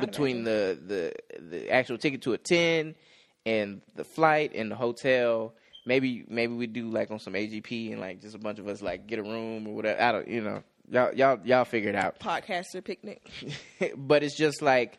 between 0.00 0.44
the 0.44 0.78
the 0.86 1.12
the 1.40 1.70
actual 1.70 1.98
ticket 1.98 2.22
to 2.22 2.32
attend 2.32 2.94
and 3.44 3.82
the 3.96 4.04
flight 4.04 4.52
and 4.54 4.70
the 4.70 4.76
hotel. 4.76 5.52
Maybe 5.86 6.24
maybe 6.28 6.54
we 6.54 6.66
do 6.66 6.88
like 6.88 7.10
on 7.10 7.18
some 7.18 7.34
AGP 7.34 7.92
and 7.92 8.00
like 8.00 8.22
just 8.22 8.34
a 8.34 8.38
bunch 8.38 8.58
of 8.58 8.66
us 8.68 8.80
like 8.80 9.06
get 9.06 9.18
a 9.18 9.22
room 9.22 9.66
or 9.66 9.74
whatever. 9.74 10.00
I 10.00 10.12
don't, 10.12 10.28
you 10.28 10.40
know, 10.40 10.62
y'all 10.88 11.12
y'all 11.12 11.38
y'all 11.44 11.64
figure 11.66 11.90
it 11.90 11.94
out. 11.96 12.18
Podcaster 12.20 12.82
picnic. 12.82 13.30
but 13.96 14.22
it's 14.22 14.34
just 14.36 14.62
like 14.62 14.98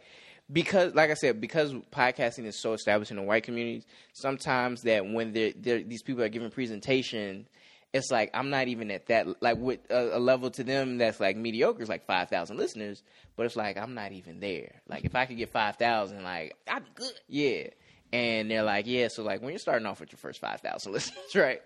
because 0.51 0.93
like 0.93 1.09
I 1.09 1.15
said, 1.15 1.41
because 1.41 1.73
podcasting 1.91 2.45
is 2.45 2.61
so 2.61 2.73
established 2.73 3.09
in 3.09 3.17
the 3.17 3.23
white 3.23 3.43
communities, 3.43 3.85
sometimes 4.13 4.83
that 4.83 5.07
when 5.07 5.33
they're, 5.33 5.53
they're 5.55 5.81
these 5.81 6.03
people 6.03 6.21
are 6.23 6.29
giving 6.29 6.51
presentation, 6.51 7.47
it's 7.95 8.11
like 8.11 8.29
I'm 8.33 8.49
not 8.49 8.67
even 8.67 8.91
at 8.91 9.05
that 9.05 9.41
like 9.41 9.57
with 9.57 9.79
a, 9.89 10.17
a 10.17 10.19
level 10.19 10.51
to 10.51 10.65
them 10.65 10.97
that's 10.97 11.21
like 11.21 11.37
mediocre 11.37 11.81
is 11.81 11.87
like 11.87 12.05
five 12.05 12.29
thousand 12.29 12.57
listeners, 12.57 13.01
but 13.37 13.45
it's 13.45 13.55
like 13.55 13.77
I'm 13.77 13.93
not 13.93 14.11
even 14.11 14.41
there. 14.41 14.81
Like 14.89 15.05
if 15.05 15.15
I 15.15 15.25
could 15.25 15.37
get 15.37 15.49
five 15.49 15.77
thousand, 15.77 16.21
like 16.21 16.57
I'd 16.67 16.83
be 16.83 16.91
good. 16.93 17.13
yeah, 17.29 17.67
and 18.11 18.51
they're 18.51 18.63
like 18.63 18.85
yeah, 18.85 19.07
so 19.07 19.23
like 19.23 19.41
when 19.41 19.51
you're 19.51 19.59
starting 19.59 19.85
off 19.85 20.01
with 20.01 20.11
your 20.11 20.17
first 20.17 20.41
five 20.41 20.59
thousand 20.59 20.91
listeners, 20.91 21.35
right? 21.35 21.61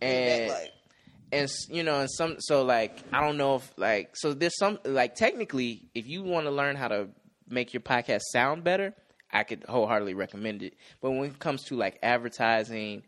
And 0.00 0.50
like, 0.52 0.70
and 1.32 1.50
you 1.68 1.82
know, 1.82 1.98
and 1.98 2.10
some 2.12 2.36
so 2.38 2.62
like 2.62 3.02
I 3.12 3.20
don't 3.20 3.36
know 3.36 3.56
if 3.56 3.72
like 3.76 4.16
so 4.16 4.34
there's 4.34 4.56
some 4.56 4.78
like 4.84 5.16
technically 5.16 5.88
if 5.96 6.06
you 6.06 6.22
want 6.22 6.46
to 6.46 6.52
learn 6.52 6.76
how 6.76 6.86
to 6.88 7.08
make 7.48 7.74
your 7.74 7.80
podcast 7.80 8.20
sound 8.32 8.62
better, 8.62 8.94
I 9.32 9.42
could 9.42 9.64
wholeheartedly 9.68 10.14
recommend 10.14 10.62
it. 10.62 10.74
But 11.00 11.10
when 11.10 11.24
it 11.24 11.40
comes 11.40 11.64
to 11.64 11.76
like 11.76 11.98
advertising, 12.04 13.02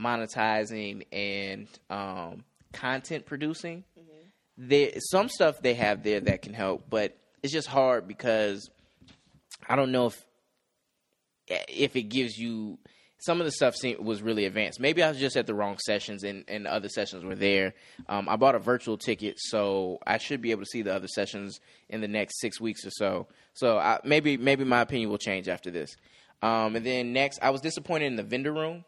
monetizing, 0.00 1.06
and 1.12 1.68
um, 1.90 2.44
content 2.72 3.26
producing, 3.26 3.84
there 4.56 4.92
some 5.10 5.28
stuff 5.28 5.60
they 5.60 5.74
have 5.74 6.02
there 6.02 6.20
that 6.20 6.42
can 6.42 6.54
help, 6.54 6.84
but 6.88 7.16
it's 7.42 7.52
just 7.52 7.68
hard 7.68 8.06
because 8.06 8.70
I 9.68 9.76
don't 9.76 9.92
know 9.92 10.06
if 10.06 10.24
if 11.68 11.96
it 11.96 12.04
gives 12.04 12.38
you 12.38 12.78
some 13.20 13.40
of 13.40 13.44
the 13.44 13.52
stuff 13.52 13.76
seemed, 13.76 13.98
was 13.98 14.22
really 14.22 14.46
advanced. 14.46 14.80
Maybe 14.80 15.02
I 15.02 15.08
was 15.10 15.18
just 15.18 15.36
at 15.36 15.46
the 15.46 15.54
wrong 15.54 15.78
sessions 15.84 16.24
and, 16.24 16.44
and 16.48 16.66
other 16.66 16.88
sessions 16.88 17.22
were 17.22 17.34
there. 17.34 17.74
Um, 18.08 18.28
I 18.28 18.36
bought 18.36 18.54
a 18.54 18.58
virtual 18.58 18.96
ticket, 18.96 19.38
so 19.38 19.98
I 20.06 20.16
should 20.18 20.40
be 20.40 20.52
able 20.52 20.62
to 20.62 20.70
see 20.70 20.82
the 20.82 20.94
other 20.94 21.08
sessions 21.08 21.60
in 21.90 22.00
the 22.00 22.08
next 22.08 22.40
six 22.40 22.60
weeks 22.60 22.86
or 22.86 22.90
so. 22.90 23.28
So 23.52 23.78
I, 23.78 23.98
maybe 24.04 24.36
maybe 24.36 24.64
my 24.64 24.80
opinion 24.80 25.10
will 25.10 25.18
change 25.18 25.48
after 25.48 25.70
this. 25.70 25.96
Um, 26.42 26.76
and 26.76 26.86
then 26.86 27.12
next, 27.12 27.40
I 27.42 27.50
was 27.50 27.60
disappointed 27.60 28.06
in 28.06 28.16
the 28.16 28.22
vendor 28.22 28.52
room. 28.52 28.84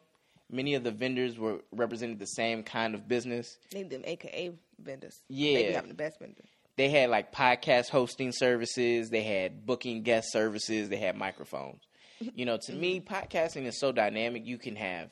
Many 0.52 0.74
of 0.74 0.84
the 0.84 0.90
vendors 0.92 1.38
were 1.38 1.60
represented 1.72 2.18
the 2.20 2.26
same 2.26 2.62
kind 2.62 2.94
of 2.94 3.08
business. 3.08 3.56
name 3.72 3.88
them 3.88 4.02
AKA 4.04 4.52
vendors. 4.78 5.18
Yeah. 5.28 5.54
They 5.54 5.66
be 5.68 5.72
having 5.72 5.88
the 5.88 5.94
best 5.94 6.18
vendors. 6.20 6.46
They 6.76 6.88
had 6.90 7.10
like 7.10 7.32
podcast 7.34 7.88
hosting 7.90 8.32
services, 8.32 9.10
they 9.10 9.22
had 9.22 9.66
booking 9.66 10.02
guest 10.02 10.30
services, 10.32 10.88
they 10.88 10.96
had 10.98 11.16
microphones. 11.16 11.80
You 12.36 12.44
know, 12.46 12.56
to 12.66 12.72
me, 12.72 13.00
podcasting 13.00 13.64
is 13.66 13.80
so 13.80 13.90
dynamic. 13.90 14.46
You 14.46 14.56
can 14.56 14.76
have, 14.76 15.10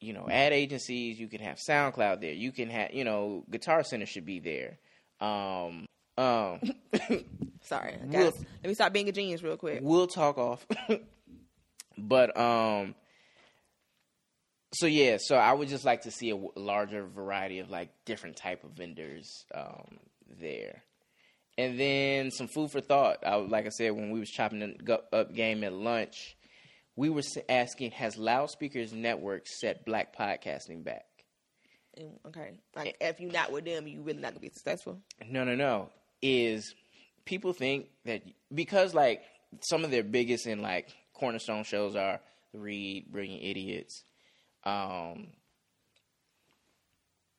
you 0.00 0.12
know, 0.12 0.26
ad 0.28 0.52
agencies, 0.52 1.20
you 1.20 1.28
can 1.28 1.40
have 1.40 1.58
SoundCloud 1.58 2.20
there, 2.20 2.32
you 2.32 2.50
can 2.50 2.68
have, 2.70 2.92
you 2.92 3.04
know, 3.04 3.44
Guitar 3.48 3.84
Center 3.84 4.04
should 4.04 4.26
be 4.26 4.40
there. 4.40 4.78
Um, 5.20 5.86
um, 6.16 6.58
Sorry, 7.62 7.94
I 7.94 7.98
We'll- 8.06 8.30
guys. 8.32 8.44
Let 8.64 8.68
me 8.68 8.74
stop 8.74 8.92
being 8.92 9.08
a 9.08 9.12
genius 9.12 9.42
real 9.44 9.56
quick. 9.56 9.78
we'll 9.82 10.08
talk 10.08 10.38
off. 10.38 10.66
but 11.96 12.36
um 12.38 12.94
so 14.72 14.86
yeah, 14.86 15.16
so 15.20 15.36
I 15.36 15.52
would 15.52 15.68
just 15.68 15.84
like 15.84 16.02
to 16.02 16.10
see 16.10 16.30
a 16.30 16.36
larger 16.36 17.06
variety 17.06 17.58
of 17.60 17.70
like 17.70 17.90
different 18.04 18.36
type 18.36 18.64
of 18.64 18.70
vendors 18.72 19.44
um 19.54 19.98
there. 20.40 20.82
And 21.56 21.78
then 21.78 22.30
some 22.30 22.46
food 22.46 22.70
for 22.70 22.80
thought. 22.80 23.18
I, 23.26 23.34
like 23.34 23.66
I 23.66 23.70
said 23.70 23.92
when 23.92 24.10
we 24.10 24.20
was 24.20 24.30
chopping 24.30 24.60
the 24.60 25.02
up 25.12 25.34
game 25.34 25.64
at 25.64 25.72
lunch, 25.72 26.36
we 26.94 27.10
were 27.10 27.22
asking 27.48 27.92
has 27.92 28.16
Loudspeakers 28.16 28.92
Network 28.92 29.46
set 29.46 29.84
black 29.84 30.16
podcasting 30.16 30.84
back? 30.84 31.06
Okay, 32.26 32.52
like 32.76 32.96
if 33.00 33.20
you're 33.20 33.32
not 33.32 33.50
with 33.50 33.64
them, 33.64 33.88
you 33.88 34.02
really 34.02 34.20
not 34.20 34.32
gonna 34.32 34.40
be 34.40 34.50
successful. 34.50 35.00
No, 35.28 35.44
no, 35.44 35.54
no. 35.54 35.90
Is 36.22 36.74
people 37.24 37.52
think 37.52 37.86
that 38.04 38.22
because 38.54 38.94
like 38.94 39.22
some 39.62 39.84
of 39.84 39.90
their 39.90 40.04
biggest 40.04 40.46
and 40.46 40.62
like 40.62 40.88
cornerstone 41.12 41.64
shows 41.64 41.96
are 41.96 42.20
The 42.52 42.58
Read, 42.58 43.10
Brilliant 43.10 43.42
Idiots, 43.42 44.04
um, 44.68 45.28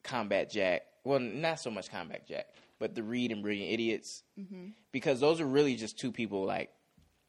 Combat 0.04 0.50
Jack. 0.50 0.84
Well, 1.04 1.20
not 1.20 1.60
so 1.60 1.72
much 1.72 1.90
Combat 1.90 2.28
Jack, 2.28 2.48
but 2.80 2.96
The 2.96 3.04
Read 3.04 3.32
and 3.32 3.42
Brilliant 3.42 3.72
Idiots, 3.72 4.24
because 4.92 5.20
those 5.20 5.40
are 5.40 5.46
really 5.46 5.76
just 5.76 5.98
two 5.98 6.12
people 6.12 6.46
like 6.46 6.70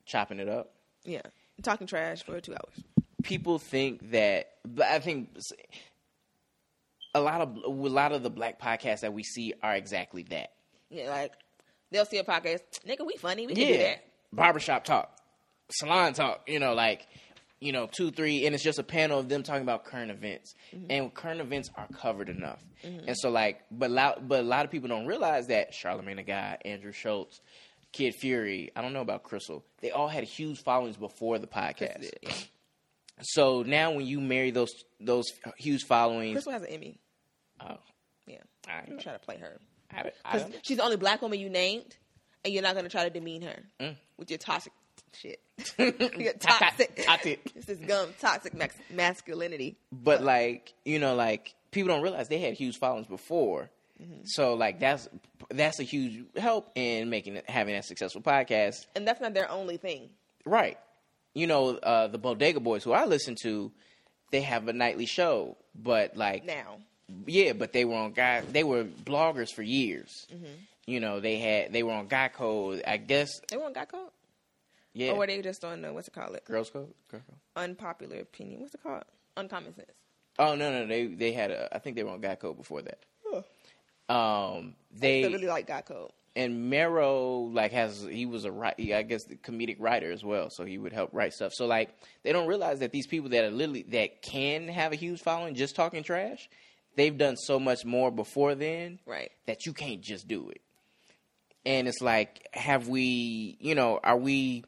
chopping 0.07 0.41
it 0.41 0.49
up. 0.49 0.73
Yeah, 1.05 1.23
talking 1.63 1.87
trash 1.87 2.23
for 2.23 2.41
two 2.41 2.53
hours. 2.53 2.85
People 3.23 3.59
think 3.59 4.11
that, 4.13 4.51
but 4.67 4.87
I 4.87 4.99
think 4.99 5.37
a 7.15 7.21
lot 7.21 7.41
of 7.41 7.57
a 7.65 7.69
lot 7.71 8.13
of 8.13 8.23
the 8.23 8.31
black 8.31 8.61
podcasts 8.61 9.01
that 9.01 9.13
we 9.13 9.23
see 9.23 9.55
are 9.63 9.75
exactly 9.75 10.25
that. 10.25 10.53
Yeah, 10.91 11.11
like 11.11 11.33
they'll 11.91 12.07
see 12.07 12.19
a 12.19 12.25
podcast, 12.25 12.61
nigga. 12.87 13.07
We 13.07 13.17
funny. 13.17 13.47
We 13.47 13.55
can 13.55 13.67
do 13.67 13.73
yeah, 13.73 13.83
that. 13.83 14.05
barbershop 14.33 14.85
talk, 14.85 15.17
salon 15.71 16.15
talk. 16.15 16.43
You 16.47 16.59
know, 16.59 16.75
like 16.75 17.07
you 17.61 17.73
know, 17.73 17.87
two, 17.87 18.11
three, 18.11 18.47
and 18.47 18.55
it's 18.55 18.65
just 18.65 18.79
a 18.79 18.83
panel 18.83 19.19
of 19.19 19.29
them 19.29 19.43
talking 19.43 19.63
about 19.63 19.85
current 19.85 20.11
events, 20.11 20.55
and 20.89 21.13
current 21.13 21.41
events 21.41 21.71
are 21.77 21.87
covered 21.89 22.29
enough. 22.29 22.63
And 22.83 23.17
so, 23.17 23.31
like, 23.31 23.61
but 23.71 23.91
lot, 23.91 24.27
but 24.27 24.41
a 24.41 24.43
lot 24.43 24.65
of 24.65 24.71
people 24.71 24.89
don't 24.89 25.07
realize 25.07 25.49
that 25.49 25.73
Charlamagne 25.73 26.17
tha 26.17 26.23
God, 26.23 26.59
Andrew 26.65 26.93
Schulz, 26.93 27.41
Kid 27.93 28.15
Fury. 28.15 28.71
I 28.75 28.81
don't 28.83 28.93
know 28.95 29.03
about 29.03 29.25
Crissle. 29.25 29.63
They 29.83 29.91
all 29.91 30.09
had 30.09 30.25
huge 30.25 30.63
followings 30.63 30.97
before 30.97 31.39
the 31.39 31.47
podcast. 31.47 32.11
So 33.23 33.63
now, 33.63 33.93
when 33.93 34.07
you 34.07 34.21
marry 34.21 34.51
those 34.51 34.73
those 34.99 35.27
huge 35.59 35.83
followings, 35.85 36.39
Crissle 36.43 36.53
has 36.53 36.63
an 36.63 36.69
Emmy. 36.69 36.99
oh, 37.61 37.77
Yeah, 38.27 38.39
I, 38.67 38.79
I'm 38.89 38.99
trying 38.99 39.19
to 39.19 39.25
play 39.25 39.37
her 39.39 39.61
I, 39.93 40.13
I 40.25 40.47
she's 40.63 40.77
the 40.79 40.85
only 40.85 40.97
black 40.97 41.21
woman 41.21 41.39
you 41.39 41.51
named, 41.51 41.97
and 42.45 42.55
you're 42.55 42.63
not 42.63 42.75
gonna 42.77 42.89
try 42.89 43.05
to 43.05 43.11
demean 43.11 43.43
her 43.43 43.63
Mm. 43.81 43.97
with 44.17 44.31
your 44.31 44.39
toxic 44.39 44.73
shit. 45.15 45.41
Toxic. 46.41 47.05
Toxic. 47.05 47.53
This 47.55 47.69
is 47.69 47.79
gum 47.81 48.09
toxic 48.21 48.55
max- 48.55 48.77
masculinity. 48.91 49.77
but 49.93 50.23
like 50.23 50.73
you 50.85 50.99
know 50.99 51.15
like 51.15 51.55
people 51.71 51.89
don't 51.89 52.03
realize 52.03 52.29
they 52.29 52.39
had 52.41 52.55
huge 52.55 52.79
followings 52.79 53.07
before 53.07 53.71
so 54.25 54.55
like 54.55 54.81
that's 54.81 55.09
that's 55.51 55.79
a 55.79 55.83
huge 55.83 56.25
help 56.39 56.71
in 56.75 57.11
making 57.11 57.37
it 57.37 57.49
having 57.51 57.75
a 57.75 57.83
successful 57.83 58.23
podcast 58.23 58.87
And 58.97 59.07
that's 59.07 59.21
not 59.21 59.35
their 59.35 59.51
only 59.51 59.77
thing. 59.77 60.09
right 60.47 60.79
you 61.35 61.47
know 61.47 61.77
uh 61.77 62.07
the 62.09 62.17
bodega 62.17 62.61
boys 62.61 62.83
who 62.83 62.93
i 62.93 63.05
listen 63.05 63.37
to 63.43 63.71
they 64.31 64.41
have 64.41 64.69
a 64.69 64.73
nightly 64.73 65.05
show 65.05 65.59
but 65.75 66.17
like 66.17 66.47
Now, 66.47 66.79
yeah 67.27 67.53
but 67.53 67.75
they 67.75 67.85
were 67.85 67.95
on 67.97 68.13
guy 68.13 68.41
they 68.41 68.65
were 68.65 68.85
bloggers 68.85 69.51
for 69.55 69.63
years 69.63 70.27
Mm-hmm. 70.33 70.47
you 70.87 71.01
know 71.01 71.21
they 71.21 71.39
had 71.39 71.73
they 71.75 71.83
were 71.83 71.93
on 71.93 72.07
guy 72.09 72.29
code 72.29 72.83
i 72.87 72.97
guess 72.97 73.29
everyone 73.53 73.75
got 73.75 73.91
caught, 73.91 74.13
yeah 74.93 75.13
or 75.13 75.19
were 75.19 75.27
they 75.27 75.41
just 75.43 75.65
on 75.65 75.85
uh, 75.85 75.93
what's 75.93 76.09
it 76.09 76.15
called? 76.15 76.35
It 76.37 76.45
girls 76.45 76.71
code 76.71 76.93
Girl 77.11 77.21
code 77.27 77.39
unpopular 77.57 78.19
opinion. 78.21 78.61
What's 78.61 78.75
it 78.75 78.83
called? 78.83 79.05
Uncommon 79.37 79.75
sense. 79.75 79.91
oh 80.39 80.55
no 80.55 80.71
no 80.73 80.87
they 80.87 81.07
they 81.07 81.33
had 81.33 81.51
a 81.51 81.75
i 81.75 81.79
think 81.79 81.97
they 81.97 82.03
were 82.03 82.11
on 82.11 82.21
guy 82.21 82.35
code 82.35 82.57
before 82.57 82.83
that 82.83 82.99
um 84.09 84.75
they 84.93 85.23
really 85.23 85.47
like 85.47 85.69
code. 85.87 86.11
and 86.35 86.69
Mero 86.71 87.49
like 87.53 87.73
has 87.73 88.03
he 88.03 88.27
was 88.27 88.45
a 88.45 88.53
I 88.77 89.03
guess 89.03 89.25
the 89.25 89.37
comedic 89.37 89.77
writer 89.79 90.11
as 90.11 90.25
well, 90.25 90.49
so 90.51 90.65
he 90.65 90.79
would 90.79 90.93
help 90.93 91.11
write 91.13 91.33
stuff. 91.33 91.53
So 91.55 91.67
like 91.67 91.91
they 92.25 92.33
don't 92.33 92.49
realize 92.49 92.81
that 92.81 92.91
these 92.91 93.07
people 93.07 93.31
that 93.31 93.45
are 93.45 93.51
literally 93.51 93.83
that 93.91 94.23
can 94.23 94.67
have 94.69 94.93
a 94.93 94.97
huge 94.97 95.21
following 95.21 95.55
just 95.55 95.77
talking 95.77 96.03
trash, 96.03 96.49
they've 96.97 97.17
done 97.17 97.37
so 97.37 97.61
much 97.61 97.85
more 97.85 98.11
before 98.11 98.55
then 98.57 98.99
Right. 99.07 99.31
that 99.47 99.65
you 99.67 99.73
can't 99.73 100.01
just 100.01 100.27
do 100.27 100.51
it. 100.51 100.61
And 101.65 101.87
it's 101.87 102.01
like, 102.01 102.49
have 102.55 102.89
we, 102.89 103.59
you 103.61 103.75
know, 103.75 104.01
are 104.03 104.17
we, 104.17 104.65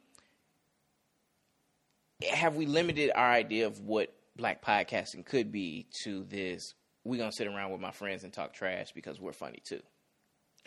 have 2.31 2.57
we 2.57 2.67
limited 2.67 3.11
our 3.15 3.31
idea 3.31 3.67
of 3.67 3.81
what 3.81 4.13
black 4.37 4.65
podcasting 4.65 5.25
could 5.25 5.53
be 5.53 5.87
to 6.05 6.25
this? 6.25 6.75
We're 7.05 7.19
gonna 7.19 7.33
sit 7.33 7.47
around 7.47 7.73
with 7.73 7.81
my 7.81 7.91
friends 7.91 8.25
and 8.25 8.33
talk 8.33 8.53
trash 8.55 8.93
because 8.93 9.21
we're 9.21 9.33
funny 9.33 9.61
too. 9.65 9.81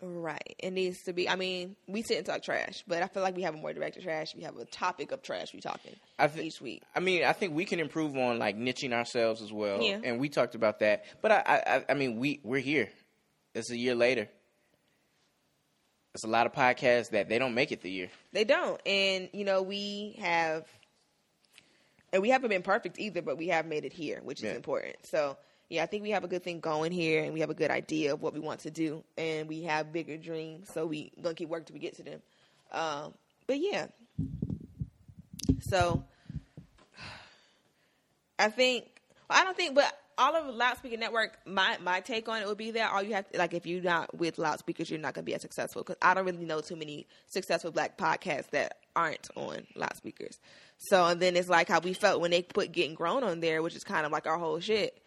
Right. 0.02 0.56
It 0.60 0.72
needs 0.72 1.04
to 1.04 1.14
be. 1.14 1.30
I 1.30 1.38
mean, 1.38 1.78
we 1.88 2.02
sit 2.02 2.18
and 2.18 2.26
talk 2.26 2.44
trash, 2.44 2.84
but 2.86 3.02
I 3.02 3.08
feel 3.08 3.24
like 3.24 3.38
we 3.38 3.44
have 3.44 3.54
a 3.56 3.58
more 3.58 3.72
directed 3.72 4.04
trash. 4.04 4.36
We 4.36 4.44
have 4.44 4.58
a 4.58 4.66
topic 4.66 5.14
of 5.14 5.22
trash 5.22 5.54
we 5.54 5.62
talking 5.62 5.96
I 6.20 6.28
thi- 6.28 6.42
each 6.48 6.60
week. 6.60 6.84
I 6.94 7.00
mean, 7.00 7.24
I 7.24 7.32
think 7.32 7.54
we 7.54 7.64
can 7.64 7.80
improve 7.80 8.18
on 8.18 8.38
like 8.38 8.58
niching 8.58 8.92
ourselves 8.92 9.42
as 9.42 9.54
well. 9.54 9.82
Yeah. 9.82 10.02
And 10.04 10.20
we 10.20 10.28
talked 10.28 10.54
about 10.56 10.80
that. 10.80 11.06
But 11.22 11.32
I, 11.32 11.44
I, 11.46 11.76
I- 11.78 11.86
I 11.90 11.94
mean, 11.94 12.20
we 12.20 12.42
we're 12.44 12.60
here. 12.60 12.90
It's 13.54 13.72
a 13.72 13.78
year 13.78 13.96
later. 13.96 14.28
It's 16.14 16.24
a 16.26 16.28
lot 16.30 16.46
of 16.46 16.54
podcasts 16.54 17.10
that 17.12 17.28
they 17.30 17.40
don't 17.40 17.54
make 17.54 17.72
it 17.72 17.82
the 17.82 17.92
year. 17.92 18.10
They 18.32 18.44
don't, 18.46 18.80
and 18.86 19.30
you 19.34 19.44
know 19.46 19.62
we 19.62 20.16
have, 20.20 20.66
and 22.16 22.22
we 22.22 22.30
haven't 22.30 22.50
been 22.50 22.62
perfect 22.62 22.98
either, 22.98 23.22
but 23.22 23.38
we 23.38 23.50
have 23.50 23.66
made 23.66 23.84
it 23.84 23.92
here, 23.92 24.22
which 24.24 24.40
is 24.40 24.46
Yeah. 24.46 24.56
important. 24.56 24.96
So 25.06 25.36
yeah, 25.68 25.84
I 25.84 25.86
think 25.86 26.04
we 26.04 26.12
have 26.12 26.24
a 26.24 26.30
good 26.30 26.44
thing 26.44 26.62
going 26.62 26.94
here, 26.94 27.24
and 27.24 27.34
we 27.34 27.42
have 27.42 27.50
a 27.50 27.54
good 27.54 27.72
idea 27.72 28.14
of 28.14 28.22
what 28.22 28.34
we 28.34 28.40
want 28.40 28.62
to 28.62 28.72
do, 28.72 29.04
and 29.18 29.50
we 29.50 29.64
have 29.64 29.92
bigger 29.92 30.16
dreams. 30.16 30.72
So 30.72 30.86
we 30.86 31.12
gonna 31.22 31.36
keep 31.36 31.50
working 31.50 31.66
till 31.66 31.74
we 31.74 31.82
get 31.82 31.98
to 31.98 32.04
them. 32.04 32.22
Um, 32.72 33.14
but 33.48 33.60
yeah, 33.60 33.88
so 35.60 36.06
I 38.40 38.50
think 38.50 38.86
I 39.30 39.44
don't 39.44 39.58
think, 39.58 39.76
but 39.76 39.92
all 40.18 40.36
of 40.38 40.56
loudspeaker 40.56 40.96
network. 40.96 41.38
My 41.46 41.78
my 41.82 42.00
take 42.00 42.30
on 42.30 42.42
it 42.42 42.48
would 42.48 42.58
be 42.58 42.72
that 42.72 42.94
all 42.94 43.04
you 43.04 43.14
have 43.14 43.30
to, 43.32 43.38
like 43.38 43.54
if 43.54 43.66
you're 43.66 43.84
not 43.84 44.18
with 44.18 44.38
loudspeakers, 44.38 44.90
you're 44.90 45.00
not 45.00 45.16
gonna 45.16 45.26
be 45.26 45.36
as 45.36 45.42
successful. 45.42 45.82
Because 45.82 45.98
I 46.02 46.14
don't 46.14 46.26
really 46.26 46.46
know 46.46 46.62
too 46.62 46.78
many 46.78 47.08
successful 47.28 47.72
black 47.72 47.98
podcasts 47.98 48.52
that 48.52 48.78
aren't 48.96 49.28
on 49.36 49.66
loudspeakers. 49.76 50.38
So 50.78 51.06
and 51.06 51.20
then 51.22 51.36
it's 51.36 51.50
like 51.50 51.68
how 51.68 51.80
we 51.80 51.94
felt 51.94 52.22
when 52.22 52.32
they 52.32 52.42
put 52.42 52.72
getting 52.72 52.96
grown 52.96 53.24
on 53.24 53.40
there, 53.40 53.62
which 53.62 53.76
is 53.76 53.84
kind 53.84 54.06
of 54.06 54.12
like 54.12 54.28
our 54.28 54.38
whole 54.38 54.60
shit. 54.60 54.98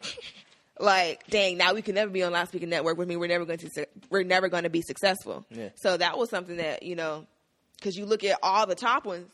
like, 0.80 1.26
dang, 1.28 1.56
now 1.58 1.74
we 1.74 1.82
can 1.82 1.94
never 1.94 2.10
be 2.10 2.22
on 2.22 2.32
loudspeaker 2.32 2.66
network. 2.66 2.96
With 2.98 3.08
me, 3.08 3.16
we're 3.16 3.28
never 3.28 3.44
going 3.44 3.58
to 3.58 3.86
we're 4.10 4.22
never 4.22 4.48
going 4.48 4.64
to 4.64 4.70
be 4.70 4.82
successful. 4.82 5.44
Yeah. 5.50 5.70
So 5.76 5.96
that 5.96 6.16
was 6.18 6.30
something 6.30 6.56
that 6.58 6.82
you 6.82 6.96
know, 6.96 7.26
because 7.76 7.96
you 7.96 8.06
look 8.06 8.24
at 8.24 8.38
all 8.42 8.66
the 8.66 8.74
top 8.74 9.04
ones, 9.04 9.28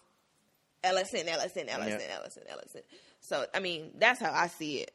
LSN, 0.82 1.26
LSN, 1.28 1.68
LSN, 1.68 1.86
Yeah. 1.88 2.18
LSN, 2.22 2.46
LSN. 2.50 2.82
So 3.20 3.46
I 3.54 3.60
mean, 3.60 3.92
that's 3.98 4.20
how 4.20 4.32
I 4.32 4.48
see 4.48 4.78
it. 4.78 4.90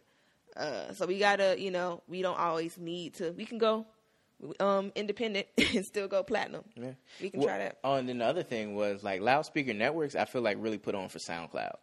Uh, 0.57 0.93
so 0.93 1.05
we 1.05 1.19
gotta, 1.19 1.55
you 1.57 1.71
know, 1.71 2.01
we 2.07 2.21
don't 2.21 2.37
always 2.37 2.77
need 2.77 3.13
to. 3.15 3.31
We 3.31 3.45
can 3.45 3.59
go 3.59 3.85
um, 4.59 4.91
independent 4.95 5.47
and 5.75 5.85
still 5.85 6.07
go 6.07 6.23
platinum. 6.23 6.63
Yeah. 6.75 6.91
We 7.21 7.29
can 7.29 7.39
Well, 7.39 7.47
try 7.49 7.57
that. 7.59 7.77
Oh, 7.83 7.95
and 7.95 8.07
then 8.07 8.19
the 8.19 8.25
other 8.25 8.43
thing 8.43 8.75
was 8.75 9.03
like 9.03 9.21
loudspeaker 9.21 9.73
networks. 9.73 10.15
I 10.15 10.25
feel 10.25 10.41
like 10.41 10.57
really 10.59 10.77
put 10.77 10.95
on 10.95 11.09
for 11.09 11.19
SoundCloud. 11.19 11.75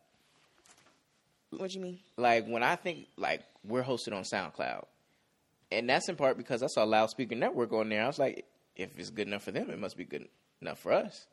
What 1.50 1.70
do 1.70 1.78
you 1.78 1.84
mean? 1.84 1.98
Like 2.16 2.46
when 2.46 2.62
I 2.62 2.76
think 2.76 3.06
like 3.16 3.42
we're 3.64 3.82
hosted 3.84 4.12
on 4.12 4.22
SoundCloud, 4.24 4.84
and 5.72 5.88
that's 5.88 6.08
in 6.08 6.16
part 6.16 6.36
because 6.36 6.62
I 6.62 6.66
saw 6.66 6.84
loudspeaker 6.84 7.34
network 7.34 7.72
on 7.72 7.88
there. 7.88 8.04
I 8.04 8.06
was 8.06 8.18
like, 8.18 8.44
if 8.76 8.98
it's 8.98 9.10
good 9.10 9.26
enough 9.26 9.44
for 9.44 9.52
them, 9.52 9.70
it 9.70 9.78
must 9.78 9.96
be 9.96 10.04
good 10.04 10.28
enough 10.60 10.78
for 10.78 10.92
us. 10.92 11.26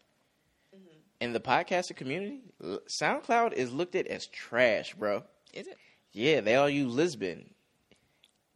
Mm-hmm. 0.76 0.88
In 1.22 1.34
the 1.34 1.40
podcaster 1.40 1.96
community, 1.96 2.42
SoundCloud 2.62 3.54
is 3.54 3.72
looked 3.72 3.96
at 3.96 4.08
as 4.08 4.28
trash, 4.28 4.94
bro. 4.94 5.24
Is 5.54 5.68
it? 5.68 5.78
Yeah, 6.14 6.42
they 6.42 6.56
all 6.56 6.70
use 6.70 6.94
Libsyn. 6.94 7.46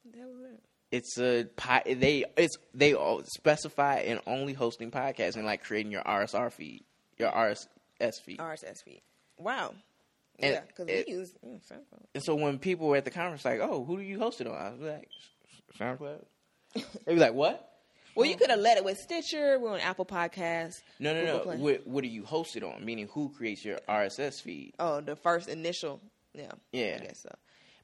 What 0.04 0.14
the 0.14 0.20
hell 0.20 0.30
is 0.30 0.42
that? 0.44 0.60
It's 0.92 1.18
a 1.18 1.48
they 1.86 2.26
it's 2.38 2.58
they 2.74 2.94
all 2.94 3.22
specify 3.26 4.00
in 4.00 4.20
only 4.26 4.54
hosting 4.54 4.90
podcasts 4.90 5.36
and 5.36 5.46
like 5.46 5.64
creating 5.64 5.92
your 5.92 6.04
RSR 6.04 6.52
feed, 6.52 6.86
your 7.18 7.32
RSS 7.32 8.22
feed. 8.24 8.40
RSS 8.40 8.84
feed. 8.84 9.02
Wow. 9.38 9.74
And 10.40 10.54
yeah, 10.54 10.62
because 10.68 10.86
we 10.88 11.14
use 11.14 11.34
yeah, 11.44 11.56
SoundCloud. 11.56 12.06
And 12.14 12.24
so 12.24 12.36
when 12.36 12.60
people 12.60 12.88
were 12.88 12.98
at 12.98 13.06
the 13.06 13.12
conference, 13.12 13.44
like, 13.44 13.60
"Oh, 13.60 13.84
who 13.84 13.98
do 13.98 14.04
you 14.04 14.20
host 14.20 14.40
it 14.40 14.48
on?" 14.48 14.56
I 14.56 14.70
was 14.70 14.80
like, 14.80 15.10
"SoundCloud." 15.80 16.24
they 17.06 17.14
be 17.14 17.20
like, 17.20 17.34
"What?" 17.34 17.68
Well, 18.18 18.28
you 18.28 18.36
could 18.36 18.50
have 18.50 18.60
let 18.60 18.78
it 18.78 18.84
with 18.84 18.98
Stitcher. 18.98 19.60
We're 19.60 19.74
on 19.74 19.80
Apple 19.80 20.06
Podcasts. 20.06 20.82
No, 21.00 21.14
no, 21.14 21.38
Google 21.38 21.54
no. 21.54 21.64
What, 21.64 21.86
what 21.86 22.04
do 22.04 22.10
you 22.10 22.26
host 22.26 22.56
it 22.56 22.64
on? 22.64 22.84
Meaning, 22.84 23.10
who 23.14 23.30
creates 23.30 23.64
your 23.64 23.78
RSS 23.88 24.42
feed? 24.42 24.74
Oh, 24.80 25.02
the 25.02 25.16
first 25.16 25.48
initial. 25.48 26.02
Yeah. 26.34 26.52
Yeah. 26.72 26.98
I 27.00 27.06
guess 27.06 27.22
so. 27.22 27.30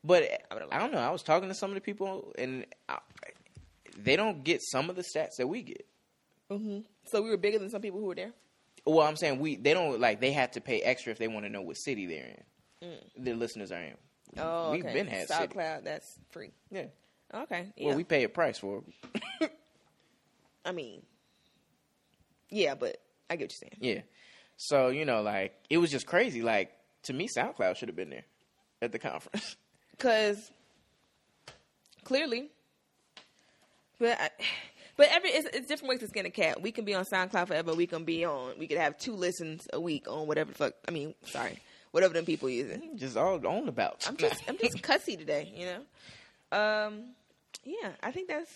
But 0.04 0.24
I 0.52 0.80
don't 0.80 0.92
know. 0.92 1.00
I 1.00 1.12
was 1.12 1.24
talking 1.24 1.48
to 1.50 1.56
some 1.56 1.70
of 1.72 1.76
the 1.76 1.82
people, 1.82 2.34
and 2.38 2.66
I, 2.90 3.00
they 3.98 4.16
don't 4.16 4.44
get 4.44 4.62
some 4.62 4.90
of 4.90 4.96
the 4.96 5.02
stats 5.04 5.38
that 5.38 5.48
we 5.48 5.62
get. 5.62 5.86
hmm 6.50 6.80
So 7.06 7.22
we 7.22 7.30
were 7.30 7.38
bigger 7.38 7.60
than 7.60 7.70
some 7.70 7.82
people 7.82 8.00
who 8.00 8.08
were 8.08 8.16
there. 8.16 8.34
Well, 8.86 9.08
I'm 9.08 9.16
saying 9.16 9.40
we 9.40 9.56
they 9.56 9.74
don't 9.74 10.00
like 10.02 10.20
they 10.20 10.34
have 10.34 10.52
to 10.52 10.62
pay 10.62 10.82
extra 10.82 11.12
if 11.12 11.18
they 11.18 11.30
want 11.30 11.46
to 11.46 11.50
know 11.50 11.62
what 11.62 11.78
city 11.78 12.06
they're 12.06 12.36
in. 12.82 12.98
Their 13.24 13.36
listeners 13.36 13.72
are 13.72 13.82
in. 13.82 13.94
Oh, 14.38 14.72
We've 14.72 14.84
okay. 14.84 14.94
been 14.94 15.08
had 15.08 15.30
city. 15.30 15.48
SoundCloud. 15.48 15.86
That's 15.86 16.20
free. 16.32 16.52
Yeah. 16.70 16.88
Okay. 17.34 17.72
Yeah. 17.78 17.88
Well, 17.88 17.96
we 17.96 18.04
pay 18.04 18.24
a 18.24 18.30
price 18.30 18.58
for 18.60 18.84
it. 19.42 19.52
I 20.66 20.74
mean, 20.74 21.02
yeah, 22.50 22.76
but 22.76 22.98
I 23.30 23.36
get 23.38 23.46
what 23.46 23.54
you're 23.54 23.70
saying. 23.70 23.78
Yeah. 23.80 24.02
So, 24.58 24.90
you 24.90 25.06
know, 25.06 25.22
like, 25.22 25.56
it 25.70 25.78
was 25.78 25.92
just 25.92 26.06
crazy. 26.06 26.42
Like, 26.42 26.72
to 27.04 27.14
me, 27.14 27.28
SoundCloud 27.28 27.76
should 27.78 27.90
have 27.90 27.96
been 27.96 28.10
there 28.10 28.26
at 28.82 28.92
the 28.92 29.00
conference. 29.00 29.56
because 29.94 30.52
clearly, 32.04 32.50
but 34.00 34.20
I, 34.20 34.30
but 34.98 35.08
every 35.12 35.30
it's, 35.30 35.48
it's 35.56 35.68
different 35.68 35.90
ways 35.90 36.00
to 36.02 36.08
skin 36.08 36.26
a 36.26 36.30
cat. 36.30 36.62
We 36.62 36.72
can 36.72 36.86
be 36.86 36.94
on 36.94 37.06
SoundCloud 37.06 37.48
forever. 37.48 37.74
We 37.74 37.88
can 37.88 38.04
be 38.04 38.26
on. 38.26 38.54
We 38.60 38.68
could 38.68 38.78
have 38.78 38.98
two 38.98 39.14
listens 39.14 39.68
a 39.74 39.80
week 39.80 40.08
on 40.10 40.28
whatever 40.28 40.52
the 40.52 40.58
fuck. 40.58 40.74
I 40.88 40.92
mean, 40.92 41.16
sorry, 41.26 41.60
whatever 41.92 42.14
them 42.14 42.26
people 42.26 42.50
using. 42.50 42.98
just 42.98 43.18
all 43.18 43.46
on 43.48 43.68
about. 43.68 44.06
I'm 44.08 44.18
just 44.18 44.44
I'm 44.48 44.58
just 44.58 44.82
cussy 44.84 45.18
today, 45.18 45.52
you 45.56 45.66
know. 45.66 46.58
Um, 46.58 47.04
yeah, 47.64 47.90
I 48.02 48.12
think 48.12 48.28
that's 48.28 48.52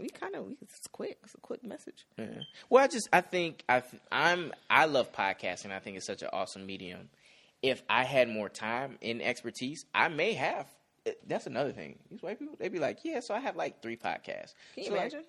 we 0.00 0.08
kind 0.08 0.34
of 0.34 0.46
it's 0.60 0.86
quick. 0.88 1.18
It's 1.22 1.34
a 1.34 1.38
quick 1.38 1.62
message. 1.62 2.06
Yeah. 2.16 2.26
Well, 2.68 2.82
I 2.82 2.88
just, 2.88 3.08
I 3.12 3.20
think, 3.20 3.62
I, 3.68 3.82
I'm, 4.10 4.52
I 4.68 4.86
love 4.86 5.12
podcasting. 5.12 5.70
I 5.70 5.78
think 5.78 5.96
it's 5.96 6.06
such 6.06 6.22
an 6.22 6.30
awesome 6.32 6.66
medium. 6.66 7.10
If 7.62 7.82
I 7.88 8.04
had 8.04 8.28
more 8.28 8.48
time 8.48 8.98
and 9.02 9.20
expertise, 9.22 9.84
I 9.94 10.08
may 10.08 10.32
have. 10.32 10.66
That's 11.26 11.46
another 11.46 11.72
thing. 11.72 11.98
These 12.10 12.22
white 12.22 12.38
people, 12.38 12.56
they 12.58 12.68
be 12.68 12.78
like, 12.78 12.98
yeah, 13.04 13.20
so 13.20 13.34
I 13.34 13.40
have 13.40 13.56
like 13.56 13.82
three 13.82 13.96
podcasts. 13.96 14.54
Can 14.74 14.84
you 14.84 14.84
So, 14.84 14.90
like, 14.92 15.00
imagine? 15.12 15.24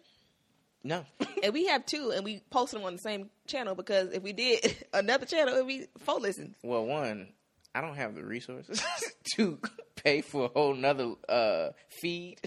no. 0.83 1.05
and 1.43 1.53
we 1.53 1.67
have 1.67 1.85
two, 1.85 2.11
and 2.15 2.23
we 2.25 2.41
post 2.49 2.71
them 2.73 2.83
on 2.83 2.93
the 2.93 2.99
same 2.99 3.29
channel 3.47 3.75
because 3.75 4.11
if 4.13 4.23
we 4.23 4.33
did 4.33 4.85
another 4.93 5.25
channel, 5.25 5.53
it'd 5.55 5.67
be 5.67 5.87
four 5.99 6.19
listens. 6.19 6.55
Well, 6.63 6.85
one, 6.85 7.29
I 7.75 7.81
don't 7.81 7.95
have 7.95 8.15
the 8.15 8.23
resources 8.23 8.81
to 9.35 9.59
pay 10.03 10.21
for 10.21 10.45
a 10.45 10.47
whole 10.49 10.73
nother 10.73 11.13
uh, 11.29 11.69
feed 12.01 12.37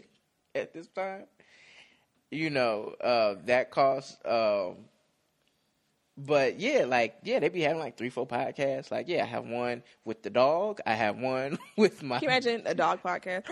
at 0.55 0.73
this 0.75 0.87
time. 0.88 1.25
You 2.31 2.51
know, 2.51 2.94
uh, 3.01 3.37
that 3.47 3.70
costs. 3.70 4.16
Um, 4.25 4.77
but 6.16 6.61
yeah, 6.61 6.85
like 6.87 7.16
yeah, 7.22 7.38
they 7.40 7.48
be 7.48 7.62
having 7.62 7.79
like 7.81 7.96
three, 7.96 8.11
four 8.11 8.27
podcasts. 8.27 8.90
Like 8.90 9.09
yeah, 9.09 9.22
I 9.22 9.27
have 9.27 9.44
one 9.46 9.83
with 10.05 10.22
the 10.22 10.31
dog. 10.31 10.81
I 10.87 10.94
have 10.94 11.16
one 11.18 11.59
with 11.77 12.03
my. 12.03 12.18
Can 12.18 12.24
you 12.24 12.29
imagine 12.31 12.62
a 12.66 12.74
dog 12.74 13.00
podcast? 13.03 13.46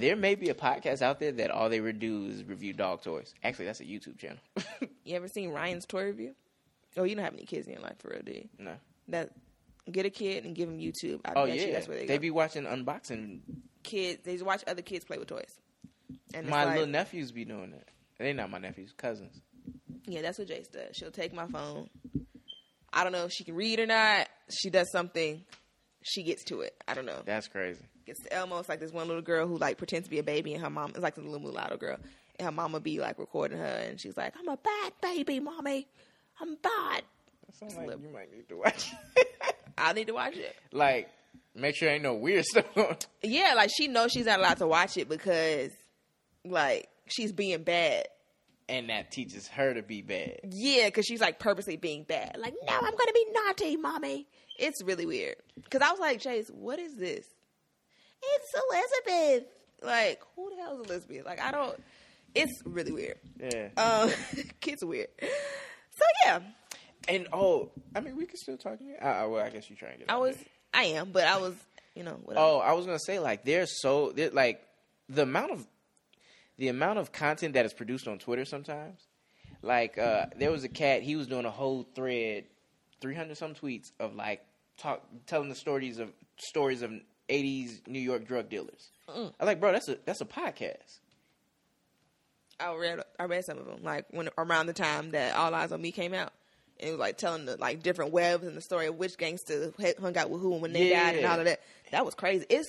There 0.00 0.16
may 0.16 0.34
be 0.34 0.48
a 0.50 0.54
podcast 0.54 1.02
out 1.02 1.18
there 1.20 1.32
that 1.32 1.50
all 1.50 1.68
they 1.68 1.80
would 1.80 1.98
do 1.98 2.26
is 2.26 2.44
review 2.44 2.72
dog 2.72 3.02
toys. 3.02 3.34
Actually, 3.42 3.66
that's 3.66 3.80
a 3.80 3.84
YouTube 3.84 4.18
channel. 4.18 4.38
You 5.06 5.16
ever 5.16 5.28
seen 5.28 5.50
Ryan's 5.50 5.84
toy 5.84 6.04
review? 6.04 6.34
Oh, 6.96 7.04
you 7.04 7.14
don't 7.14 7.24
have 7.24 7.34
any 7.34 7.44
kids 7.44 7.66
in 7.66 7.74
your 7.74 7.82
life 7.82 7.98
for 7.98 8.08
real, 8.08 8.22
do 8.24 8.32
you? 8.32 8.48
no. 8.58 8.72
That 9.08 9.32
get 9.92 10.06
a 10.06 10.10
kid 10.10 10.46
and 10.46 10.54
give 10.54 10.66
them 10.66 10.78
YouTube. 10.78 11.20
I 11.26 11.32
Oh 11.36 11.44
yeah, 11.44 11.72
that's 11.72 11.86
where 11.86 11.98
they, 11.98 12.06
they 12.06 12.16
go. 12.16 12.20
be 12.22 12.30
watching 12.30 12.64
unboxing. 12.64 13.40
kids. 13.82 14.22
They 14.24 14.32
just 14.32 14.46
watch 14.46 14.64
other 14.66 14.80
kids 14.80 15.04
play 15.04 15.18
with 15.18 15.28
toys. 15.28 15.58
And 16.32 16.48
My 16.48 16.64
like- 16.64 16.74
little 16.76 16.88
nephews 16.90 17.32
be 17.32 17.44
doing 17.44 17.72
that. 17.72 17.88
They 18.18 18.32
not 18.32 18.50
my 18.50 18.56
nephews, 18.58 18.94
cousins. 18.96 19.42
Yeah, 20.06 20.22
that's 20.22 20.38
what 20.38 20.48
Jace 20.48 20.70
does. 20.70 20.94
She'll 20.96 21.10
take 21.10 21.32
my 21.32 21.46
phone. 21.46 21.88
I 22.92 23.02
don't 23.02 23.12
know 23.12 23.24
if 23.24 23.32
she 23.32 23.44
can 23.44 23.54
read 23.54 23.80
or 23.80 23.86
not. 23.86 24.28
She 24.50 24.70
does 24.70 24.90
something. 24.92 25.44
She 26.02 26.22
gets 26.22 26.44
to 26.44 26.60
it. 26.60 26.74
I 26.86 26.94
don't 26.94 27.06
know. 27.06 27.22
That's 27.24 27.48
crazy. 27.48 27.82
Gets 28.06 28.22
to 28.24 28.32
Elmo. 28.32 28.58
It's 28.58 28.68
like 28.68 28.80
this 28.80 28.92
one 28.92 29.08
little 29.08 29.22
girl 29.22 29.46
who 29.46 29.56
like 29.56 29.78
pretends 29.78 30.06
to 30.06 30.10
be 30.10 30.18
a 30.18 30.22
baby, 30.22 30.52
and 30.54 30.62
her 30.62 30.70
mom 30.70 30.92
is 30.94 31.02
like 31.02 31.16
a 31.16 31.20
little 31.20 31.40
mulatto 31.40 31.76
girl, 31.78 31.96
and 32.38 32.46
her 32.46 32.52
mama 32.52 32.80
be 32.80 33.00
like 33.00 33.18
recording 33.18 33.58
her, 33.58 33.64
and 33.64 33.98
she's 34.00 34.16
like, 34.16 34.34
"I'm 34.38 34.48
a 34.48 34.58
bad 34.58 34.92
baby, 35.00 35.40
mommy. 35.40 35.88
I'm 36.40 36.56
bad." 36.56 37.02
That 37.46 37.56
sounds 37.56 37.76
like 37.76 37.88
you 38.02 38.10
might 38.12 38.30
need 38.32 38.48
to 38.50 38.56
watch. 38.56 38.92
It. 39.16 39.28
I 39.78 39.92
need 39.94 40.06
to 40.08 40.12
watch 40.12 40.36
it. 40.36 40.54
like, 40.72 41.08
make 41.54 41.74
sure 41.74 41.88
ain't 41.88 42.02
no 42.02 42.14
weird 42.14 42.44
stuff. 42.44 42.66
Yeah, 43.22 43.54
like 43.56 43.70
she 43.74 43.88
knows 43.88 44.12
she's 44.12 44.26
not 44.26 44.38
allowed 44.38 44.58
to 44.58 44.66
watch 44.66 44.98
it 44.98 45.08
because, 45.08 45.70
like, 46.44 46.88
she's 47.06 47.32
being 47.32 47.62
bad. 47.62 48.06
And 48.68 48.88
that 48.90 49.10
teaches 49.10 49.48
her 49.48 49.74
to 49.74 49.82
be 49.82 50.02
bad. 50.02 50.40
Yeah, 50.50 50.86
because 50.86 51.06
she's 51.06 51.20
like 51.20 51.38
purposely 51.38 51.76
being 51.76 52.04
bad. 52.04 52.36
Like, 52.38 52.54
no, 52.66 52.72
I'm 52.74 52.82
gonna 52.82 53.12
be 53.12 53.26
naughty, 53.32 53.76
mommy. 53.76 54.26
It's 54.58 54.82
really 54.84 55.06
weird. 55.06 55.36
Because 55.62 55.82
I 55.82 55.90
was 55.90 56.00
like, 56.00 56.20
Chase, 56.20 56.48
what 56.48 56.78
is 56.78 56.96
this? 56.96 57.26
It's 58.22 58.54
Elizabeth. 59.06 59.48
Like, 59.82 60.22
who 60.36 60.50
the 60.50 60.62
hell 60.62 60.80
is 60.80 60.88
Elizabeth? 60.88 61.26
Like, 61.26 61.40
I 61.40 61.50
don't. 61.50 61.82
It's 62.34 62.62
really 62.64 62.92
weird. 62.92 63.18
Yeah. 63.38 63.68
Um, 63.76 64.10
kids 64.60 64.82
are 64.82 64.86
weird. 64.86 65.08
So 65.20 66.04
yeah, 66.24 66.40
and 67.08 67.28
oh, 67.32 67.70
I 67.94 68.00
mean, 68.00 68.16
we 68.16 68.26
can 68.26 68.36
still 68.36 68.56
talk. 68.56 68.74
Uh, 68.74 69.26
well, 69.28 69.44
I 69.44 69.50
guess 69.50 69.68
you 69.68 69.76
trying 69.76 69.92
to 69.92 69.98
get. 70.00 70.10
I 70.10 70.16
was, 70.16 70.36
there. 70.36 70.46
I 70.72 70.84
am, 70.84 71.10
but 71.12 71.24
I 71.24 71.36
was, 71.36 71.54
you 71.94 72.02
know, 72.02 72.18
whatever. 72.24 72.44
Oh, 72.44 72.58
I 72.58 72.72
was 72.72 72.86
gonna 72.86 72.98
say 72.98 73.18
like 73.18 73.44
they're 73.44 73.66
so 73.66 74.12
they're, 74.12 74.30
like 74.30 74.62
the 75.08 75.22
amount 75.22 75.52
of 75.52 75.66
the 76.58 76.68
amount 76.68 76.98
of 76.98 77.12
content 77.12 77.54
that 77.54 77.64
is 77.64 77.72
produced 77.72 78.06
on 78.06 78.18
Twitter 78.18 78.44
sometimes. 78.44 79.00
Like 79.62 79.98
uh, 79.98 80.26
there 80.36 80.50
was 80.50 80.64
a 80.64 80.68
cat. 80.68 81.02
He 81.02 81.16
was 81.16 81.26
doing 81.26 81.46
a 81.46 81.50
whole 81.50 81.86
thread, 81.94 82.44
three 83.00 83.14
hundred 83.14 83.36
some 83.36 83.54
tweets 83.54 83.92
of 83.98 84.14
like 84.14 84.44
talk 84.76 85.02
telling 85.26 85.48
the 85.48 85.54
stories 85.54 85.98
of 85.98 86.12
stories 86.36 86.82
of 86.82 86.92
eighties 87.28 87.80
New 87.86 88.00
York 88.00 88.26
drug 88.26 88.50
dealers. 88.50 88.90
Mm. 89.08 89.32
I'm 89.40 89.46
like, 89.46 89.60
bro, 89.60 89.72
that's 89.72 89.88
a 89.88 89.98
that's 90.04 90.20
a 90.20 90.26
podcast. 90.26 91.00
I 92.60 92.74
read, 92.76 93.00
I 93.18 93.24
read 93.24 93.44
some 93.44 93.58
of 93.58 93.66
them. 93.66 93.82
Like 93.82 94.06
when 94.10 94.28
around 94.38 94.66
the 94.66 94.72
time 94.74 95.10
that 95.10 95.34
All 95.34 95.50
Eyez 95.50 95.72
on 95.72 95.82
Me 95.82 95.90
came 95.90 96.14
out, 96.14 96.32
and 96.78 96.88
it 96.88 96.92
was 96.92 97.00
like 97.00 97.18
telling 97.18 97.46
the 97.46 97.56
like 97.56 97.82
different 97.82 98.12
webs 98.12 98.44
and 98.44 98.56
the 98.56 98.60
story 98.60 98.86
of 98.86 98.96
which 98.96 99.16
gangster 99.16 99.72
hung 100.00 100.16
out 100.16 100.30
with 100.30 100.40
who 100.40 100.52
and 100.52 100.62
when 100.62 100.72
they 100.72 100.90
died 100.90 101.16
and 101.16 101.26
all 101.26 101.38
of 101.38 101.46
that. 101.46 101.60
That 101.90 102.04
was 102.04 102.14
crazy. 102.14 102.46
It's 102.48 102.68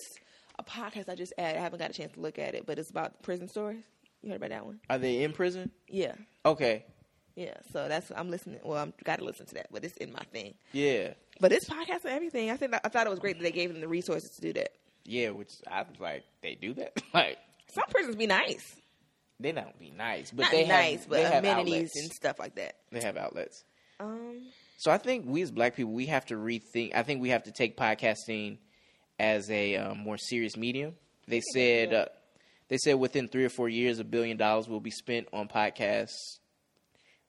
a 0.59 0.63
podcast 0.63 1.09
I 1.09 1.15
just 1.15 1.33
added. 1.37 1.57
I 1.59 1.61
haven't 1.61 1.79
got 1.79 1.89
a 1.89 1.93
chance 1.93 2.13
to 2.13 2.19
look 2.19 2.39
at 2.39 2.55
it, 2.55 2.65
but 2.65 2.79
it's 2.79 2.89
about 2.89 3.21
prison 3.23 3.47
stories. 3.47 3.83
You 4.21 4.29
heard 4.29 4.37
about 4.37 4.49
that 4.49 4.65
one? 4.65 4.79
Are 4.89 4.97
they 4.97 5.23
in 5.23 5.33
prison? 5.33 5.71
Yeah, 5.87 6.13
Okay. 6.45 6.85
yeah. 7.35 7.53
So 7.71 7.87
that's 7.87 8.11
I'm 8.15 8.29
listening. 8.31 8.59
Well, 8.63 8.81
I'm 8.81 8.93
got 9.03 9.19
to 9.19 9.25
listen 9.25 9.45
to 9.47 9.55
that, 9.55 9.67
but 9.71 9.83
it's 9.83 9.97
in 9.97 10.11
my 10.11 10.23
thing. 10.31 10.55
Yeah. 10.71 11.13
But 11.39 11.51
it's 11.51 11.69
podcast 11.69 12.05
and 12.05 12.13
everything. 12.13 12.49
I 12.49 12.57
think 12.57 12.73
I 12.73 12.87
thought 12.89 13.05
it 13.05 13.09
was 13.09 13.19
great 13.19 13.37
that 13.37 13.43
they 13.43 13.51
gave 13.51 13.71
them 13.71 13.81
the 13.81 13.87
resources 13.87 14.31
to 14.31 14.41
do 14.41 14.53
that. 14.53 14.69
Yeah, 15.03 15.29
which 15.31 15.51
I 15.69 15.81
was 15.81 15.99
like, 15.99 16.23
they 16.41 16.55
do 16.55 16.73
that? 16.75 16.93
like, 17.13 17.37
Some 17.71 17.83
prisons 17.89 18.15
be 18.15 18.25
nice, 18.25 18.75
they 19.39 19.51
don't 19.51 19.77
be 19.77 19.91
nice, 19.91 20.31
but 20.31 20.43
not 20.43 20.51
they 20.51 20.65
nice, 20.65 21.01
have, 21.01 21.09
but 21.09 21.15
they 21.29 21.37
amenities 21.37 21.73
outlets. 21.91 21.95
and 22.01 22.11
stuff 22.11 22.39
like 22.39 22.55
that. 22.55 22.77
They 22.91 23.01
have 23.01 23.15
outlets. 23.17 23.63
Um, 23.99 24.47
So 24.77 24.89
I 24.89 24.97
think 24.97 25.25
we 25.27 25.43
as 25.43 25.51
black 25.51 25.75
people, 25.75 25.93
we 25.93 26.07
have 26.07 26.25
to 26.27 26.35
rethink. 26.35 26.95
I 26.95 27.03
think 27.03 27.21
we 27.21 27.29
have 27.29 27.43
to 27.43 27.51
take 27.51 27.77
podcasting 27.77 28.57
as 29.19 29.49
a 29.49 29.75
um, 29.77 29.99
more 29.99 30.17
serious 30.17 30.57
medium. 30.57 30.95
They 31.27 31.41
said 31.53 31.93
uh, 31.93 32.05
they 32.67 32.77
said 32.77 32.95
within 32.95 33.27
three 33.27 33.45
or 33.45 33.49
four 33.49 33.69
years, 33.69 33.99
a 33.99 34.03
billion 34.03 34.37
dollars 34.37 34.67
will 34.67 34.79
be 34.79 34.91
spent 34.91 35.27
on 35.33 35.47
podcasts 35.47 36.39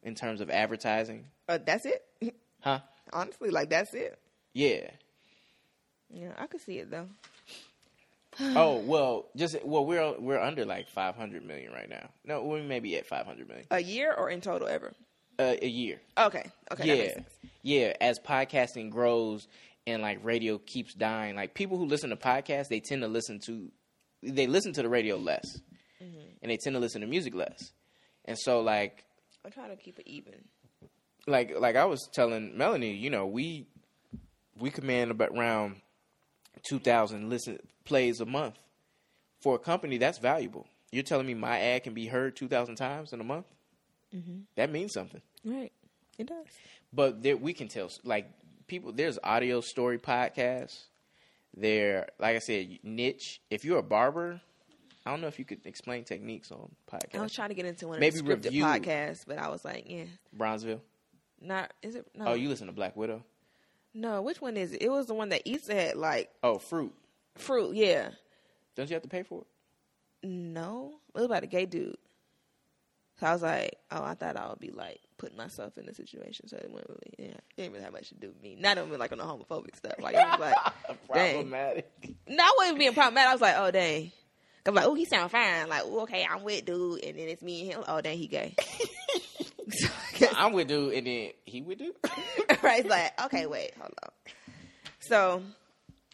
in 0.03 0.15
terms 0.15 0.41
of 0.41 0.51
advertising. 0.51 1.27
uh, 1.49 1.59
that's 1.65 1.87
it. 1.87 2.05
Huh? 2.61 2.81
Honestly, 3.13 3.51
like 3.51 3.71
that's 3.71 3.95
it. 3.95 4.19
Yeah. 4.53 4.91
Yeah, 6.11 6.33
I 6.37 6.47
could 6.47 6.61
see 6.61 6.79
it 6.79 6.91
though. 6.91 7.09
oh 8.41 8.79
well, 8.81 9.27
just 9.37 9.65
well 9.65 9.85
we're 9.87 10.19
we're 10.19 10.41
under 10.41 10.65
like 10.65 10.89
five 10.89 11.17
hundred 11.17 11.45
million 11.45 11.73
right 11.73 11.89
now. 11.89 12.09
No, 12.25 12.43
we 12.45 12.61
may 12.63 12.81
be 12.81 12.97
at 12.97 13.07
five 13.07 13.27
hundred 13.27 13.49
million 13.49 13.67
A 13.71 13.81
year 13.83 14.13
or 14.13 14.29
in 14.31 14.41
total 14.41 14.69
ever? 14.69 14.93
uh, 15.39 15.55
a 15.61 15.67
year. 15.69 16.01
Okay, 16.19 16.45
okay, 16.73 17.07
yeah, 17.07 17.21
yeah. 17.63 17.93
As 18.01 18.19
podcasting 18.19 18.91
grows 18.91 19.49
and 19.87 20.03
like 20.03 20.19
radio 20.25 20.59
keeps 20.59 20.95
dying, 20.95 21.37
like 21.37 21.55
people 21.55 21.79
who 21.79 21.87
listen 21.87 22.11
to 22.11 22.17
podcasts, 22.17 22.69
they 22.69 22.81
tend 22.81 23.03
to 23.03 23.09
listen 23.09 23.39
to 23.47 23.71
they 24.23 24.47
listen 24.47 24.73
to 24.73 24.83
the 24.83 24.89
radio 24.89 25.17
less, 25.17 25.61
Mm-hmm. 26.03 26.19
and 26.43 26.51
they 26.51 26.57
tend 26.57 26.75
to 26.75 26.81
listen 26.81 27.01
to 27.01 27.07
music 27.07 27.35
less. 27.35 27.73
And 28.27 28.37
so, 28.39 28.61
like, 28.61 29.05
I'm 29.45 29.51
trying 29.51 29.71
to 29.71 29.77
keep 29.77 29.99
it 29.99 30.07
even. 30.07 30.35
like, 31.27 31.55
like 31.59 31.77
I 31.77 31.85
was 31.87 32.09
telling 32.13 32.57
Melanie, 32.59 32.95
you 32.95 33.09
know, 33.11 33.27
we 33.27 33.67
we 34.59 34.71
command 34.71 35.11
about 35.11 35.31
around 35.31 35.77
two 36.69 36.79
thousand 36.79 37.31
listen 37.31 37.59
plays 37.85 38.21
a 38.21 38.27
month 38.27 38.57
for 39.41 39.55
a 39.55 39.59
company. 39.59 39.97
That's 39.99 40.19
valuable. 40.19 40.67
You're 40.93 41.03
telling 41.05 41.27
me 41.27 41.35
my 41.35 41.59
ad 41.61 41.85
can 41.85 41.95
be 41.95 42.07
heard 42.07 42.37
two 42.37 42.49
thousand 42.49 42.77
times 42.77 43.13
in 43.13 43.21
a 43.21 43.25
month? 43.25 43.47
Mm-hmm. 44.15 44.41
That 44.57 44.71
means 44.71 44.93
something. 44.93 45.21
Right, 45.45 45.73
it 46.19 46.27
does. 46.27 46.47
but 46.93 47.23
there 47.23 47.37
we 47.37 47.53
can 47.55 47.69
tell 47.69 47.91
like 48.05 48.29
people 48.67 48.93
there's 48.93 49.19
audio 49.23 49.61
story 49.61 49.99
podcasts 49.99 50.85
there 51.57 52.09
like 52.19 52.37
i 52.37 52.39
said 52.39 52.79
niche 52.83 53.41
if 53.51 53.65
you're 53.65 53.79
a 53.79 53.83
barber 53.83 54.41
i 55.05 55.11
don't 55.11 55.21
know 55.21 55.27
if 55.27 55.39
you 55.39 55.45
could 55.45 55.65
explain 55.67 56.05
techniques 56.05 56.51
on 56.51 56.71
podcasts. 56.91 57.19
I 57.19 57.23
was 57.23 57.33
trying 57.33 57.49
to 57.51 57.55
get 57.55 57.65
into 57.67 57.87
one 57.89 57.97
of 57.97 58.01
Maybe 58.01 58.17
the 58.17 58.23
scripted 58.23 58.45
review- 58.47 58.65
podcasts, 58.65 59.25
but 59.27 59.39
I 59.39 59.49
was 59.49 59.65
like, 59.65 59.85
yeah, 59.89 60.05
bronzeville 60.37 60.81
not. 61.41 61.73
Is 61.83 61.95
it? 61.97 62.07
No, 62.15 62.29
oh 62.29 62.35
you 62.35 62.49
listen 62.49 62.67
to 62.67 62.73
black 62.73 62.97
widow 62.97 63.23
no. 63.95 64.21
Which 64.23 64.41
one 64.43 64.57
is 64.57 64.73
it? 64.73 64.83
It 64.83 64.91
was 64.91 65.07
the 65.07 65.15
one 65.15 65.31
that 65.31 65.49
Issa 65.49 65.75
had 65.75 65.97
like 65.97 66.31
oh 66.43 66.59
fruit 66.59 66.95
fruit. 67.37 67.77
Yeah, 67.77 68.11
don't 68.75 68.89
you 68.91 68.95
have 68.95 69.03
to 69.03 69.09
pay 69.09 69.23
for 69.23 69.43
it 69.43 69.47
no, 70.23 70.95
it 71.15 71.19
was 71.19 71.25
about 71.27 71.45
a 71.45 71.47
gay 71.47 71.67
dude. 71.67 71.97
So 73.19 73.27
I 73.27 73.33
was 73.33 73.43
like, 73.43 73.79
oh, 73.91 74.03
I 74.03 74.15
thought 74.15 74.37
I 74.37 74.49
would 74.49 74.59
be 74.59 74.71
like 74.71 75.01
putting 75.17 75.39
myself 75.39 75.79
in 75.79 75.89
a 75.89 75.95
situation, 75.95 76.49
so 76.49 76.57
it 76.57 76.71
went 76.71 76.87
really, 76.89 77.15
yeah, 77.19 77.35
it 77.35 77.57
didn't 77.57 77.73
really 77.73 77.85
have 77.85 77.93
much 77.93 78.09
to 78.11 78.15
do 78.15 78.29
with 78.29 78.43
me. 78.43 78.57
Not 78.59 78.77
even 78.77 78.99
like 78.99 79.13
on 79.13 79.19
the 79.19 79.25
homophobic 79.25 79.75
stuff. 79.77 79.95
Like 79.99 80.15
it 80.15 80.19
was 80.19 80.41
like, 80.41 80.55
dang. 81.15 81.35
problematic 81.35 81.91
No, 82.29 82.45
I 82.45 82.55
wasn't 82.59 82.79
being 82.79 82.93
problematic. 82.93 83.29
I 83.29 83.33
was 83.33 83.41
like, 83.41 83.55
oh 83.57 83.71
dang. 83.71 84.13
I'm 84.67 84.75
like, 84.75 84.85
oh, 84.85 84.95
he 84.95 85.05
sound 85.05 85.31
fine. 85.31 85.69
Like, 85.69 85.85
ooh, 85.87 86.01
okay, 86.01 86.27
I'm 86.29 86.43
with 86.43 86.65
dude, 86.65 87.05
and 87.05 87.17
then 87.17 87.29
it's 87.29 87.41
me 87.41 87.63
and 87.63 87.73
him. 87.73 87.85
Oh, 87.87 88.01
dang, 88.01 88.19
he 88.19 88.27
gay. 88.27 88.55
So, 89.69 89.89
i'm 90.37 90.53
with 90.53 90.69
dude 90.69 90.95
and 90.95 91.07
then 91.09 91.31
he 91.45 91.61
with 91.61 91.79
dude 91.79 91.93
right? 92.63 92.81
It's 92.81 92.89
like, 92.89 93.21
okay, 93.25 93.47
wait, 93.47 93.73
hold 93.77 93.93
on. 94.03 94.11
So 95.01 95.43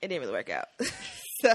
it 0.01 0.09
didn't 0.09 0.23
really 0.23 0.33
work 0.33 0.51
out. 0.51 0.69
so 1.41 1.55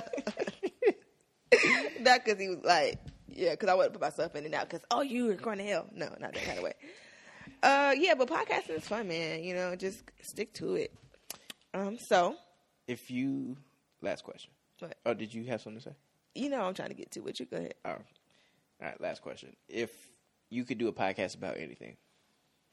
not 2.02 2.24
because 2.24 2.40
he 2.40 2.50
was 2.50 2.60
like, 2.64 3.00
yeah, 3.38 3.52
because 3.52 3.70
I 3.70 3.74
wouldn't 3.76 3.94
put 3.94 4.02
myself 4.02 4.36
in 4.36 4.46
and 4.46 4.54
out. 4.56 4.70
Because 4.70 4.86
oh, 4.92 5.02
you 5.02 5.32
are 5.32 5.36
going 5.36 5.60
to 5.60 5.64
hell. 5.64 5.88
No, 5.94 6.08
not 6.20 6.34
that 6.34 6.44
kind 6.44 6.58
of 6.58 6.64
way. 6.66 6.74
Uh, 7.64 7.94
yeah, 7.98 8.14
but 8.16 8.28
podcasting 8.28 8.78
is 8.78 8.88
fun, 8.88 9.08
man. 9.08 9.44
You 9.44 9.54
know, 9.56 9.76
just 9.76 10.04
stick 10.22 10.54
to 10.56 10.76
it. 10.76 10.94
Um, 11.74 11.98
so 11.98 12.36
if 12.88 13.10
you 13.12 13.56
last 14.02 14.24
question 14.24 14.52
What? 14.80 14.96
oh 15.06 15.14
did 15.14 15.34
you 15.34 15.44
have 15.46 15.62
something 15.62 15.82
to 15.82 15.90
say 15.90 15.96
you 16.36 16.50
know, 16.50 16.62
I'm 16.62 16.74
trying 16.74 16.90
to 16.90 16.96
get 16.96 17.12
to 17.12 17.28
it. 17.28 17.40
You 17.40 17.46
go 17.48 17.58
ahead. 17.58 17.74
oh. 17.86 17.90
all 17.90 17.98
right 18.82 19.00
last 19.02 19.22
question 19.22 19.56
if 19.68 19.92
you 20.50 20.64
could 20.64 20.78
do 20.78 20.88
a 20.88 20.94
podcast 20.94 21.36
about 21.36 21.58
anything 21.58 21.98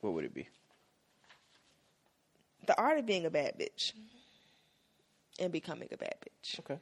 what 0.00 0.12
would 0.12 0.24
it 0.24 0.32
be 0.34 0.46
The 2.66 2.78
art 2.78 2.98
of 2.98 3.06
being 3.06 3.26
a 3.26 3.30
bad 3.30 3.58
bitch 3.58 3.92
and 5.40 5.50
becoming 5.52 5.88
a 5.92 5.96
bad 5.96 6.14
bitch. 6.24 6.58
okay 6.60 6.78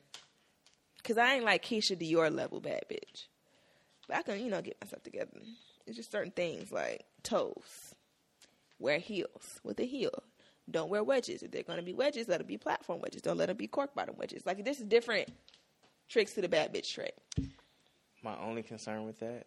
Cause 1.02 1.18
I 1.18 1.34
ain't 1.34 1.44
like 1.44 1.64
Keisha 1.64 1.96
Dior 1.96 2.32
level 2.32 2.60
bad 2.60 2.84
bitch, 2.90 3.26
but 4.08 4.16
I 4.16 4.22
can 4.22 4.40
you 4.40 4.50
know 4.50 4.60
get 4.62 4.76
myself 4.82 5.02
together. 5.02 5.30
It's 5.86 5.96
just 5.96 6.12
certain 6.12 6.32
things 6.32 6.70
like 6.70 7.04
toes, 7.22 7.94
wear 8.78 8.98
heels 8.98 9.60
with 9.64 9.80
a 9.80 9.84
heel. 9.84 10.22
Don't 10.70 10.90
wear 10.90 11.02
wedges. 11.02 11.42
If 11.42 11.50
they're 11.50 11.62
gonna 11.64 11.82
be 11.82 11.92
wedges, 11.92 12.28
let 12.28 12.38
them 12.38 12.46
be 12.46 12.56
platform 12.56 13.00
wedges. 13.00 13.22
Don't 13.22 13.36
let 13.36 13.46
them 13.48 13.56
be 13.56 13.66
cork 13.66 13.94
bottom 13.94 14.14
wedges. 14.16 14.46
Like 14.46 14.64
this 14.64 14.78
is 14.78 14.86
different 14.86 15.28
tricks 16.08 16.34
to 16.34 16.40
the 16.40 16.48
bad 16.48 16.72
bitch 16.72 16.92
trick. 16.92 17.14
My 18.22 18.36
only 18.38 18.62
concern 18.62 19.04
with 19.04 19.18
that 19.20 19.46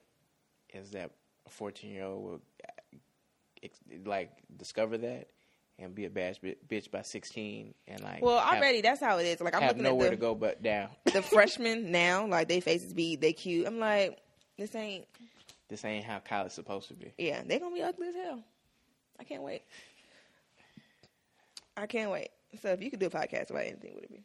is 0.73 0.91
that 0.91 1.11
a 1.45 1.49
14 1.49 1.89
year 1.89 2.03
old 2.03 2.23
will 2.23 2.41
uh, 2.67 3.67
like 4.05 4.31
discover 4.57 4.97
that 4.97 5.29
and 5.77 5.93
be 5.93 6.05
a 6.05 6.09
bad 6.09 6.37
bitch 6.69 6.89
by 6.91 7.01
16 7.01 7.73
and 7.87 8.01
like 8.01 8.21
Well, 8.21 8.39
have, 8.39 8.57
already 8.57 8.81
that's 8.81 9.01
how 9.01 9.17
it 9.17 9.25
is. 9.25 9.41
Like 9.41 9.55
I'm 9.55 9.61
have 9.61 9.71
looking 9.71 9.83
nowhere 9.83 10.07
at 10.07 10.11
to 10.11 10.17
go 10.17 10.35
but 10.35 10.61
down. 10.61 10.89
the 11.05 11.21
freshmen 11.21 11.91
now, 11.91 12.27
like 12.27 12.47
they 12.47 12.59
faces 12.59 12.93
be 12.93 13.15
they 13.15 13.33
cute. 13.33 13.67
I'm 13.67 13.79
like, 13.79 14.19
this 14.57 14.75
ain't. 14.75 15.05
this 15.69 15.83
ain't 15.85 16.05
how 16.05 16.19
college 16.19 16.51
supposed 16.51 16.87
to 16.89 16.93
be. 16.93 17.13
Yeah, 17.17 17.41
they 17.45 17.59
gonna 17.59 17.75
be 17.75 17.81
ugly 17.81 18.07
as 18.07 18.15
hell. 18.15 18.43
I 19.19 19.23
can't 19.23 19.43
wait. 19.43 19.63
I 21.77 21.85
can't 21.87 22.11
wait. 22.11 22.29
So 22.61 22.69
if 22.69 22.81
you 22.81 22.89
could 22.89 22.99
do 22.99 23.07
a 23.07 23.09
podcast 23.09 23.49
about 23.49 23.63
anything, 23.63 23.93
would 23.95 24.03
it 24.05 24.11
be? 24.11 24.23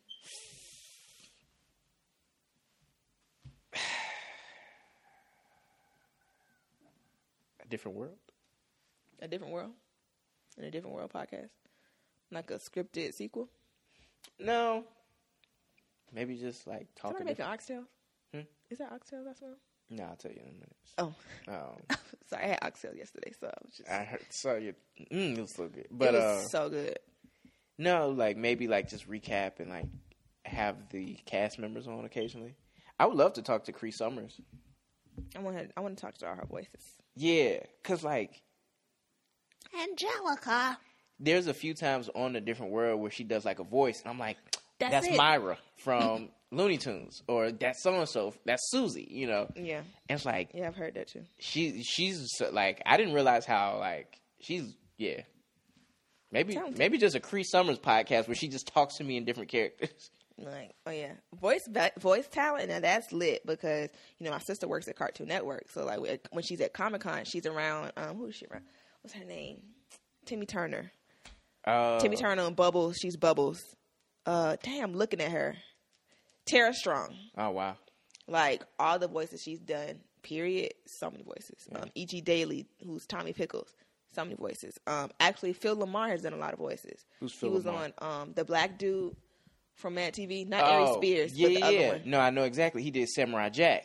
A 7.63 7.69
different 7.69 7.97
world. 7.97 8.17
A 9.23 9.29
different 9.29 9.53
world, 9.53 9.73
in 10.57 10.65
a 10.65 10.71
different 10.71 10.97
world 10.97 11.11
podcast, 11.13 11.51
like 12.31 12.51
a 12.51 12.55
scripted 12.55 13.13
sequel. 13.13 13.49
No. 14.39 14.85
Maybe 16.13 16.37
just 16.37 16.67
like 16.67 16.87
talk. 16.95 17.13
Can 17.13 17.23
I 17.23 17.25
make 17.25 17.31
an 17.33 17.37
different- 17.37 17.53
oxtail? 17.53 17.85
Hmm? 18.33 18.41
Is 18.71 18.79
that 18.79 18.91
oxtail? 18.93 19.25
That's 19.25 19.43
one. 19.43 19.57
No, 19.91 20.05
I'll 20.05 20.17
tell 20.17 20.31
you 20.31 20.39
in 20.41 20.49
a 20.49 20.53
minute. 20.53 20.77
Oh, 20.99 21.15
Um, 21.49 21.99
sorry, 22.29 22.45
I 22.45 22.49
had 22.49 22.59
oxtail 22.63 22.95
yesterday, 22.95 23.33
so 23.41 23.49
I 23.49 23.53
was 23.65 23.77
just. 23.77 23.91
I 23.91 24.05
heard 24.05 24.21
saw 24.31 24.55
you. 24.55 24.75
Mm, 25.13 25.37
it 25.39 25.41
was 25.41 25.51
so 25.55 25.67
good, 25.69 25.85
it 25.85 25.89
but 25.99 26.15
was 26.15 26.23
uh, 26.23 26.49
so 26.49 26.69
good. 26.71 26.99
no, 27.79 28.11
like 28.11 28.37
maybe 28.37 28.69
like 28.69 28.89
just 28.89 29.09
recap 29.11 29.59
and 29.59 29.71
like 29.71 29.87
have 30.45 30.77
the 30.91 31.17
cast 31.27 31.59
members 31.59 31.87
on 31.89 32.05
occasionally. 32.05 32.55
I 32.99 33.07
would 33.07 33.17
love 33.17 33.33
to 33.35 33.43
talk 33.43 33.65
to 33.65 33.73
Cree 33.73 33.91
Summers. 33.91 34.41
I 35.35 35.41
want 35.41 35.59
to. 35.59 35.69
I 35.77 35.81
want 35.81 35.97
to 35.97 36.01
talk 36.01 36.19
to 36.19 36.29
all 36.29 36.37
her 36.37 36.47
voices. 36.47 36.85
Yeah, 37.17 37.59
cause 37.83 38.05
like 38.05 38.43
Angelica. 39.83 40.79
there's 41.19 41.47
a 41.47 41.55
few 41.55 41.75
times 41.75 42.09
on 42.15 42.37
a 42.37 42.41
different 42.41 42.73
world 42.73 43.01
where 43.01 43.11
she 43.11 43.25
does 43.25 43.45
like 43.45 43.59
a 43.59 43.65
voice, 43.65 44.01
and 44.03 44.11
I'm 44.11 44.19
like, 44.19 44.37
That's 44.81 45.07
that's. 45.07 45.17
Myra 45.17 45.57
from 45.77 46.31
Looney 46.51 46.79
Tunes, 46.79 47.23
or 47.29 47.53
that's 47.53 47.83
so 47.83 47.95
and 47.95 48.09
so, 48.09 48.35
that's 48.45 48.69
Susie, 48.71 49.07
you 49.09 49.27
know. 49.29 49.47
Yeah, 49.55 49.79
And 50.09 50.17
it's 50.17 50.25
like 50.27 50.51
yeah, 50.55 50.67
I've 50.67 50.77
heard 50.77 50.95
that 50.95 51.09
too. 51.09 51.23
she 51.39 51.83
she's 51.85 52.27
so, 52.37 52.51
like 52.51 52.83
I 52.85 52.97
didn't 52.97 53.15
realize 53.15 53.47
how 53.47 53.79
like 53.79 54.19
she's 54.41 54.75
yeah. 54.99 55.21
Maybe 56.33 56.55
Talented. 56.55 56.79
maybe 56.79 56.97
just 56.99 57.17
a 57.17 57.21
Cree 57.21 57.43
Summers 57.43 57.79
podcast 57.79 58.29
where 58.29 58.37
she 58.37 58.47
just 58.49 58.69
talks 58.69 58.97
to 58.99 59.05
me 59.05 59.17
in 59.17 59.25
different 59.25 59.51
characters. 59.51 59.91
Like, 60.43 60.71
oh 60.87 60.91
yeah, 60.91 61.13
voice 61.39 61.69
voice 61.99 62.27
talent. 62.27 62.71
Now 62.71 62.81
that's 62.81 63.13
lit 63.13 63.45
because 63.45 63.91
you 64.19 64.25
know 64.25 64.31
my 64.31 64.39
sister 64.39 64.67
works 64.67 64.89
at 64.89 64.97
Cartoon 64.97 65.29
Network, 65.29 65.69
so 65.71 65.85
like 65.85 66.01
when- 66.31 66.43
she's 66.43 66.63
at 66.63 66.73
Comic 66.73 67.03
Con, 67.03 67.27
she's 67.27 67.45
around. 67.45 67.93
Um, 67.99 68.17
who 68.17 68.25
is 68.25 68.37
she 68.37 68.47
around? 68.51 68.65
What's 69.03 69.13
her 69.15 69.25
name? 69.27 69.61
Timmy 70.25 70.47
Turner. 70.47 70.93
Uh, 71.67 72.01
Timmy 72.01 72.17
Turner 72.17 72.45
and 72.47 72.57
Bubbles. 72.57 72.97
She's 72.97 73.19
Bubbles. 73.19 73.61
Uh, 74.27 74.57
damn, 74.63 74.95
looking 74.95 75.21
at 75.21 75.31
her. 75.33 75.57
Tara 76.47 76.75
Strong. 76.75 77.15
Oh 77.37 77.51
wow. 77.51 77.77
Like 78.27 78.63
all 78.79 78.99
the 78.99 79.09
voices 79.09 79.43
she's 79.43 79.61
done. 79.61 80.01
Period. 80.23 80.73
So 80.87 81.11
many 81.11 81.23
voices. 81.25 81.67
Um, 81.75 81.91
E.G. 81.95 82.21
Daily, 82.21 82.67
who's 82.85 83.07
Tommy 83.07 83.33
Pickles. 83.33 83.75
So 84.15 84.23
many 84.25 84.37
voices. 84.37 84.77
Um, 84.87 85.11
actually, 85.21 85.53
Phil 85.55 85.77
LaMarr 85.77 86.09
has 86.11 86.23
done 86.23 86.33
a 86.33 86.37
lot 86.37 86.53
of 86.53 86.59
voices. 86.59 87.05
Who's 87.21 87.33
Phil 87.33 87.49
he 87.51 87.55
was 87.55 87.65
LaMarr? 87.65 87.93
on 88.03 88.21
um 88.23 88.33
the 88.35 88.45
black 88.45 88.79
dude 88.79 89.17
from 89.77 89.95
Mad 89.95 90.13
TV, 90.15 90.47
not 90.47 90.63
Ari 90.65 90.85
Oh, 90.89 90.97
Spears, 90.97 91.33
Yeah, 91.35 91.49
but 91.49 91.55
the 91.55 91.63
other 91.63 91.73
yeah. 91.77 91.89
one. 91.93 92.03
No, 92.05 92.21
I 92.21 92.31
know 92.31 92.43
exactly. 92.43 92.83
He 92.83 92.91
did 92.91 93.09
Samurai 93.09 93.49
Jack. 93.49 93.85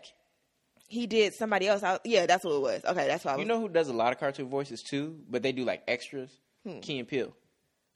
He 0.88 1.08
did 1.08 1.34
somebody 1.34 1.68
else. 1.68 1.82
I, 1.84 2.00
yeah, 2.04 2.26
that's 2.26 2.44
what 2.44 2.54
it 2.56 2.62
was. 2.62 2.84
Okay, 2.86 3.08
that's 3.08 3.24
what 3.24 3.32
I 3.32 3.36
was. 3.38 3.44
You 3.44 3.48
know 3.48 3.60
who 3.62 3.70
does 3.70 3.88
a 3.88 3.94
lot 3.94 4.12
of 4.12 4.20
cartoon 4.20 4.50
voices 4.50 4.84
too, 4.84 5.18
but 5.30 5.42
they 5.42 5.52
do 5.52 5.64
like 5.64 5.84
extras? 5.88 6.30
Hmm. 6.66 6.80
Key 6.80 7.00
and 7.00 7.08
Peele. 7.08 7.34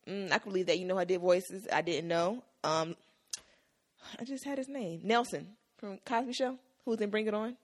Mm, 0.08 0.32
I 0.32 0.38
can 0.39 0.52
believe 0.52 0.68
that. 0.68 0.80
You 0.80 0.86
know, 0.86 0.97
I 0.97 1.04
did 1.06 1.22
voices. 1.22 1.68
I 1.72 1.82
didn't 1.82 2.08
know. 2.08 2.43
Um, 2.64 2.95
I 4.20 4.24
just 4.24 4.45
had 4.45 4.58
his 4.58 4.68
name, 4.68 5.02
Nelson 5.04 5.47
from 5.78 6.00
Cosby 6.06 6.34
Show, 6.34 6.58
who's 6.86 7.00
in 7.00 7.10
Bring 7.10 7.28
It 7.28 7.34
On. 7.34 7.56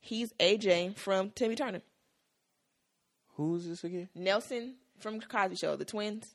He's 0.00 0.32
AJ 0.40 0.96
from 0.96 1.30
Timmy 1.30 1.56
Turner. 1.56 1.82
Who's 3.36 3.66
this 3.66 3.84
again? 3.84 4.08
Nelson 4.14 4.74
from 4.98 5.20
Cosby 5.20 5.56
Show, 5.56 5.76
the 5.76 5.84
twins. 5.84 6.34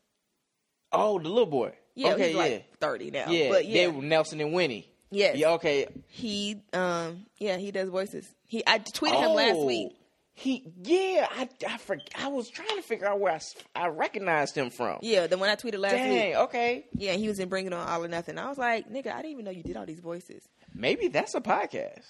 Oh, 0.91 1.19
the 1.19 1.29
little 1.29 1.45
boy. 1.45 1.73
Yeah, 1.93 2.13
okay, 2.13 2.27
he's 2.27 2.33
yeah. 2.35 2.41
like 2.41 2.77
thirty 2.79 3.11
now. 3.11 3.29
yeah, 3.29 3.49
but 3.49 3.65
yeah, 3.65 3.73
they 3.81 3.87
were 3.87 4.01
Nelson 4.01 4.41
and 4.41 4.53
Winnie. 4.53 4.89
Yes. 5.11 5.37
Yeah, 5.37 5.51
okay. 5.51 5.87
he 6.07 6.61
um 6.73 7.25
yeah 7.39 7.57
he 7.57 7.71
does 7.71 7.89
voices. 7.89 8.27
He 8.47 8.63
I 8.67 8.79
tweeted 8.79 9.19
him 9.21 9.31
last 9.33 9.55
Oh, 9.55 9.65
week. 9.65 9.89
He, 10.37 10.63
yeah, 10.83 11.27
I, 11.31 11.47
I, 11.65 11.77
for, 11.77 11.97
I 12.19 12.27
was 12.27 12.49
trying 12.49 12.75
to 12.75 12.81
figure 12.81 13.07
out 13.07 13.21
where 13.21 13.31
I, 13.33 13.39
I 13.73 13.87
recognized 13.87 14.53
him 14.55 14.69
from. 14.69 14.99
Yeah, 15.01 15.27
the 15.27 15.37
one 15.37 15.49
I 15.49 15.55
tweeted 15.55 15.79
last 15.79 15.93
Dang, 15.93 16.27
week. 16.31 16.35
okay. 16.35 16.85
Yeah, 16.93 17.13
he 17.13 17.29
was 17.29 17.39
in 17.39 17.47
Bring 17.47 17.67
It 17.67 17.73
On 17.73 17.87
All 17.87 18.03
or 18.03 18.07
Nothing. 18.09 18.37
I 18.37 18.49
was 18.49 18.57
like, 18.57 18.89
nigga, 18.91 19.13
I 19.13 19.17
didn't 19.21 19.31
even 19.31 19.45
know 19.45 19.51
you 19.51 19.63
did 19.63 19.77
all 19.77 19.85
these 19.85 20.01
voices. 20.01 20.43
Maybe 20.73 21.07
that's 21.07 21.35
a 21.35 21.41
podcast. 21.41 22.03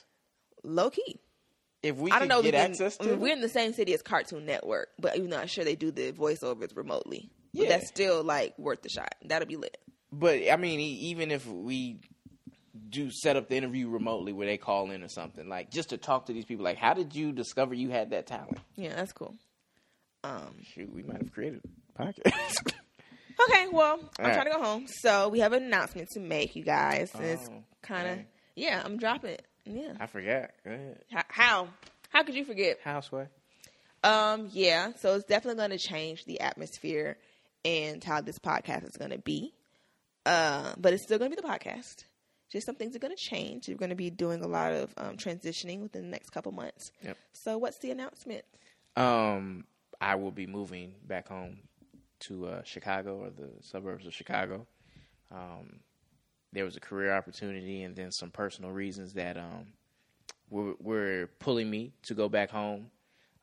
Low 0.64 0.90
key. 0.90 1.20
If 1.84 1.98
we 1.98 2.10
I 2.10 2.18
don't 2.18 2.28
know. 2.28 2.42
get 2.42 2.56
access 2.56 2.98
I 3.00 3.04
to 3.04 3.10
mean, 3.12 3.20
it. 3.20 3.22
we're 3.22 3.34
in 3.34 3.42
the 3.42 3.50
same 3.50 3.74
city 3.74 3.94
as 3.94 4.02
Cartoon 4.02 4.44
Network, 4.48 4.88
but 5.00 5.16
even 5.18 5.30
though 5.30 5.38
I'm 5.38 5.46
sure 5.48 5.64
they 5.64 5.76
do 5.76 5.92
the 5.92 6.12
voiceovers 6.12 6.76
remotely. 6.76 7.30
But 7.54 7.64
Yeah. 7.64 7.70
that's 7.70 7.88
still 7.88 8.24
like 8.24 8.58
worth 8.58 8.82
the 8.82 8.90
shot. 8.90 9.14
That'll 9.24 9.48
be 9.48 9.56
lit. 9.56 9.78
But 10.12 10.50
I 10.52 10.56
mean, 10.58 10.80
even 10.80 11.30
if 11.30 11.46
we 11.46 12.00
do 12.90 13.10
set 13.12 13.36
up 13.36 13.50
the 13.50 13.56
interview 13.56 13.90
remotely 13.90 14.34
where 14.34 14.48
they 14.48 14.58
call 14.58 14.92
in 14.92 15.04
or 15.04 15.08
something, 15.10 15.48
like 15.50 15.72
just 15.72 15.90
to 15.90 15.98
talk 15.98 16.26
to 16.28 16.34
these 16.34 16.46
people, 16.46 16.64
like 16.66 16.78
how 16.78 16.94
did 16.94 17.16
you 17.16 17.32
discover 17.32 17.74
you 17.74 17.90
had 17.90 18.12
that 18.12 18.28
talent? 18.28 18.58
Yeah, 18.76 18.96
that's 18.96 19.12
cool. 19.14 19.36
Um, 20.24 20.56
Shoot, 20.74 20.92
we 20.94 21.04
might 21.04 21.18
have 21.22 21.32
created 21.34 21.62
a 21.98 22.02
podcast. 22.04 22.74
okay, 23.50 23.68
well, 23.72 24.00
I'm 24.20 24.26
All 24.26 24.34
trying 24.34 24.46
to 24.46 24.52
go 24.52 24.64
home, 24.64 24.86
so 24.88 25.30
we 25.30 25.40
have 25.40 25.54
an 25.54 25.64
announcement 25.64 26.10
to 26.14 26.20
make, 26.20 26.56
you 26.56 26.64
guys. 26.64 27.12
And 27.14 27.24
it's 27.26 27.48
Oh, 27.50 27.64
kind 27.82 28.08
of 28.08 28.20
yeah, 28.56 28.82
I'm 28.84 28.98
dropping 28.98 29.32
it. 29.32 29.46
Yeah, 29.66 29.94
I 30.00 30.08
forgot. 30.08 30.52
Go. 30.64 30.72
H- 31.16 31.26
how 31.30 31.68
how 32.10 32.24
could 32.24 32.36
you 32.36 32.46
forget? 32.46 32.80
Houseway. 32.84 33.28
Um, 34.04 34.50
yeah, 34.52 34.92
so 35.00 35.16
it's 35.16 35.26
definitely 35.26 35.58
going 35.58 35.72
to 35.72 35.80
change 35.80 36.26
the 36.26 36.40
atmosphere 36.42 37.18
and 37.64 38.04
how 38.04 38.22
this 38.22 38.38
podcast 38.38 38.84
is 38.88 38.96
going 38.98 39.10
to 39.12 39.18
be. 39.18 39.54
Uh, 40.26 40.74
but 40.78 40.94
it's 40.94 41.04
still 41.04 41.18
going 41.18 41.32
to 41.32 41.36
be 41.36 41.42
the 41.42 41.48
podcast. 41.48 42.04
Just 42.50 42.66
some 42.66 42.76
things 42.76 42.96
are 42.96 43.00
going 43.00 43.16
to 43.16 43.22
change. 43.22 43.68
You're 43.68 43.78
going 43.78 43.90
to 43.90 43.96
be 43.96 44.10
doing 44.10 44.44
a 44.44 44.48
lot 44.48 44.72
of 44.72 44.94
um, 44.98 45.18
transitioning 45.18 45.82
within 45.82 46.04
the 46.04 46.10
next 46.10 46.30
couple 46.30 46.52
months. 46.52 46.92
Yep. 47.04 47.18
So, 47.34 47.58
what's 47.58 47.80
the 47.80 47.92
announcement? 47.92 48.46
Um, 48.96 49.66
I 50.00 50.16
will 50.16 50.32
be 50.32 50.48
moving 50.48 50.94
back 51.06 51.28
home 51.28 51.60
to 52.22 52.48
uh, 52.48 52.64
Chicago 52.64 53.24
or 53.24 53.30
the 53.30 53.50
suburbs 53.62 54.06
of 54.06 54.14
Chicago. 54.14 54.68
Um, 55.32 55.80
there 56.54 56.66
was 56.66 56.78
a 56.78 56.80
career 56.80 57.14
opportunity 57.14 57.84
and 57.84 57.96
then 57.96 58.12
some 58.12 58.32
personal 58.32 58.72
reasons 58.72 59.14
that 59.14 59.38
um, 59.38 59.68
were, 60.50 60.74
were 60.80 61.30
pulling 61.40 61.70
me 61.70 61.92
to 62.04 62.14
go 62.14 62.30
back 62.30 62.50
home. 62.50 62.88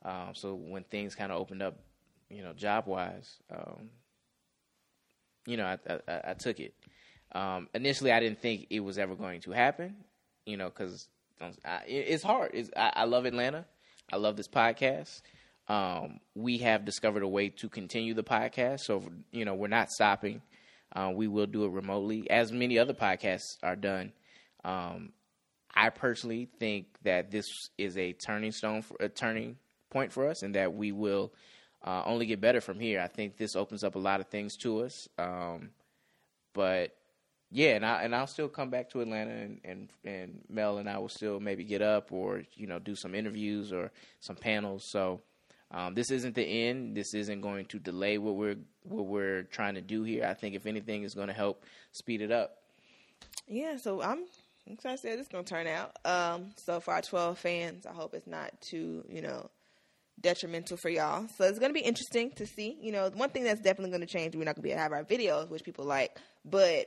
Um, 0.05 0.30
so 0.32 0.55
when 0.55 0.84
things 0.84 1.14
kind 1.14 1.30
of 1.30 1.38
opened 1.38 1.62
up, 1.62 1.78
you 2.30 2.42
know, 2.42 2.53
job 2.55 2.86
wise, 2.86 3.36
um, 3.55 3.90
you 5.46 5.57
know, 5.57 5.66
I, 5.66 6.00
I, 6.09 6.20
I 6.30 6.34
took 6.34 6.59
it. 6.61 6.74
Um, 7.35 7.68
initially, 7.74 8.12
I 8.12 8.20
didn't 8.20 8.41
think 8.41 8.66
it 8.70 8.80
was 8.80 8.99
ever 8.99 9.14
going 9.14 9.41
to 9.43 9.53
happen, 9.53 9.97
you 10.45 10.57
know, 10.57 10.68
because 10.68 11.09
it's 11.87 12.22
hard. 12.22 12.51
It's, 12.55 12.70
I, 12.76 12.93
I 12.97 13.05
love 13.05 13.24
Atlanta. 13.24 13.64
I 14.12 14.16
love 14.16 14.37
this 14.37 14.49
podcast. 14.49 15.22
Um, 15.68 16.20
we 16.35 16.59
have 16.59 16.85
discovered 16.85 17.22
a 17.22 17.28
way 17.28 17.49
to 17.49 17.68
continue 17.68 18.14
the 18.14 18.24
podcast, 18.24 18.80
so 18.80 19.03
you 19.30 19.45
know 19.45 19.55
we're 19.55 19.68
not 19.68 19.91
stopping. 19.91 20.43
Uh, 20.95 21.11
we 21.14 21.26
will 21.26 21.47
do 21.47 21.64
it 21.64 21.70
remotely, 21.70 22.28
as 22.30 22.53
many 22.53 22.78
other 22.78 22.93
podcasts 22.93 23.57
are 23.62 23.76
done. 23.76 24.12
Um, 24.64 25.12
I 25.74 25.89
personally 25.89 26.51
think 26.59 26.87
that 27.03 27.30
this 27.30 27.47
is 27.78 27.97
a 27.97 28.12
turning 28.12 28.53
stone, 28.53 28.83
for, 28.83 28.97
a 29.01 29.09
turning 29.09 29.57
point 29.91 30.12
for 30.12 30.28
us, 30.28 30.43
and 30.43 30.55
that 30.55 30.74
we 30.74 30.93
will 30.93 31.33
uh, 31.83 32.03
only 32.05 32.26
get 32.26 32.41
better 32.43 32.61
from 32.61 32.78
here. 32.78 33.01
I 33.01 33.07
think 33.09 33.39
this 33.39 33.57
opens 33.57 33.85
up 33.85 33.95
a 33.95 33.99
lot 33.99 34.20
of 34.20 34.26
things 34.26 34.57
to 34.59 34.83
us. 34.83 35.09
Um, 35.16 35.70
but 36.53 36.95
yeah, 37.53 37.76
and 37.76 37.84
I 37.84 38.03
and 38.03 38.14
I'll 38.14 38.26
still 38.26 38.48
come 38.48 38.70
back 38.70 38.90
to 38.90 39.03
Atlanta, 39.03 39.30
and, 39.30 39.61
and 39.64 39.88
and 40.05 40.40
Mel 40.48 40.78
and 40.78 40.88
I 40.88 40.98
will 40.98 41.11
still 41.11 41.38
maybe 41.38 41.64
get 41.64 41.82
up 41.82 42.11
or 42.11 42.42
you 42.55 42.66
know 42.66 42.78
do 42.78 42.96
some 42.96 43.14
interviews 43.14 43.72
or 43.72 43.92
some 44.20 44.36
panels. 44.36 44.84
So 44.90 45.20
um, 45.70 45.94
this 45.94 46.11
isn't 46.11 46.34
the 46.34 46.44
end. 46.44 46.96
This 46.96 47.12
isn't 47.12 47.42
going 47.42 47.66
to 47.66 47.78
delay 47.78 48.16
what 48.16 48.36
we're 48.36 48.57
what 48.84 49.07
we're 49.07 49.42
trying 49.44 49.74
to 49.74 49.82
do 49.82 50.03
here. 50.03 50.24
I 50.24 50.32
think 50.32 50.55
if 50.55 50.66
anything, 50.66 51.03
is 51.03 51.14
going 51.14 51.28
to 51.28 51.34
help 51.34 51.64
speed 51.92 52.22
it 52.22 52.32
up. 52.32 52.57
Yeah, 53.46 53.76
so 53.76 54.00
I'm 54.00 54.24
excited 54.66 55.18
this 55.18 55.26
is 55.26 55.28
going 55.28 55.44
to 55.44 55.55
turn 55.55 55.66
out. 55.66 55.96
Um, 56.07 56.53
so, 56.57 56.80
for 56.80 56.94
our 56.94 57.03
12 57.03 57.38
fans, 57.38 57.86
I 57.86 57.92
hope 57.92 58.14
it's 58.14 58.26
not 58.26 58.59
too, 58.62 59.05
you 59.11 59.20
know, 59.20 59.50
detrimental 60.20 60.78
for 60.78 60.88
y'all. 60.88 61.26
So, 61.36 61.44
it's 61.44 61.59
going 61.59 61.70
to 61.70 61.78
be 61.78 61.84
interesting 61.84 62.32
to 62.36 62.46
see. 62.46 62.78
You 62.80 62.92
know, 62.92 63.11
one 63.14 63.28
thing 63.30 63.44
that's 63.44 63.61
definitely 63.61 63.90
going 63.90 64.07
to 64.07 64.07
change, 64.07 64.34
we're 64.34 64.44
not 64.44 64.57
going 64.57 64.62
to 64.62 64.68
be 64.68 64.70
able 64.70 64.78
to 64.78 64.82
have 64.82 64.92
our 64.92 65.05
videos, 65.05 65.50
which 65.50 65.64
people 65.64 65.84
like, 65.84 66.18
but 66.44 66.86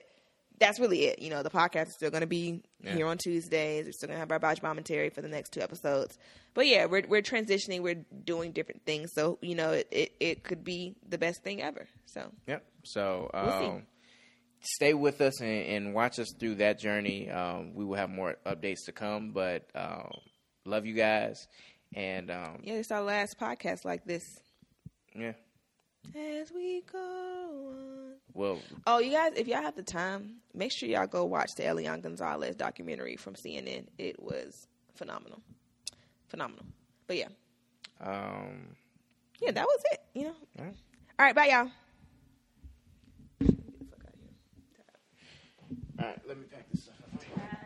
that's 0.60 0.80
really 0.80 1.06
it. 1.06 1.20
You 1.20 1.30
know, 1.30 1.44
the 1.44 1.50
podcast 1.50 1.88
is 1.88 1.96
still 1.96 2.10
going 2.12 2.22
to 2.22 2.28
be 2.28 2.62
Yeah. 2.84 2.94
here 2.96 3.08
on 3.08 3.18
Tuesdays. 3.18 3.86
We're 3.86 3.92
still 3.92 4.08
going 4.08 4.16
to 4.16 4.20
have 4.20 4.32
our 4.32 4.40
Botch 4.40 4.62
commentary 4.62 5.10
for 5.10 5.22
the 5.22 5.28
next 5.28 5.52
two 5.52 5.62
episodes. 5.62 6.18
But 6.54 6.68
yeah, 6.68 6.86
we're 6.86 7.04
we're 7.08 7.22
transitioning. 7.22 7.82
We're 7.82 8.06
doing 8.24 8.52
different 8.54 8.86
things. 8.86 9.12
So 9.14 9.38
you 9.42 9.56
know, 9.56 9.72
it 9.72 9.88
it, 9.92 10.12
it 10.20 10.44
could 10.44 10.64
be 10.64 10.96
the 11.08 11.18
best 11.18 11.44
thing 11.44 11.62
ever. 11.62 11.88
So 12.06 12.32
Yep. 12.48 12.64
So 12.86 13.30
We'll 13.34 13.60
see. 13.60 13.66
um, 13.66 13.84
stay 14.62 14.94
with 14.94 15.20
us 15.22 15.42
and, 15.42 15.50
and 15.66 15.94
watch 15.94 16.18
us 16.20 16.34
through 16.40 16.56
that 16.56 16.80
journey. 16.80 17.30
Um, 17.30 17.74
we 17.76 17.84
will 17.86 17.98
have 17.98 18.10
more 18.10 18.36
updates 18.46 18.86
to 18.86 18.92
come, 18.92 19.32
but 19.32 19.64
um, 19.76 20.10
love 20.66 20.86
you 20.86 20.94
guys, 20.96 21.46
and 21.94 22.32
um, 22.32 22.60
yeah, 22.64 22.76
it's 22.76 22.92
our 22.92 23.02
last 23.04 23.38
podcast 23.40 23.84
like 23.86 24.06
this. 24.06 24.24
yeah. 25.16 25.34
As 26.14 26.52
we 26.52 26.82
go 26.92 26.98
on. 27.00 28.14
Well, 28.34 28.60
Oh, 28.86 29.00
you 29.00 29.12
guys, 29.12 29.34
if 29.36 29.48
y'all 29.48 29.62
have 29.62 29.76
the 29.76 29.84
time, 29.84 30.36
make 30.54 30.72
sure 30.72 30.90
y'all 30.90 31.08
go 31.08 31.24
watch 31.26 31.56
the 31.56 31.66
Elian 31.66 32.02
Gonzalez 32.02 32.56
documentary 32.56 33.16
from 33.16 33.34
CNN. 33.36 33.86
It 33.98 34.22
was 34.22 34.68
phenomenal. 34.94 35.40
Phenomenal. 36.28 36.66
But 37.08 37.18
yeah. 37.18 37.28
um, 38.02 38.76
Yeah, 39.42 39.52
that 39.52 39.66
was 39.66 39.84
it. 39.92 40.02
You 40.14 40.24
know. 40.26 40.36
all 40.60 40.66
right. 40.66 40.76
All 41.18 41.26
right, 41.26 41.36
bye 41.36 41.46
y'all. 41.48 41.72
all 46.00 46.06
right. 46.06 46.20
Let 46.28 46.38
me 46.38 46.44
pack 46.52 46.70
this 46.72 46.84
stuff 46.84 46.96
up. 47.14 47.65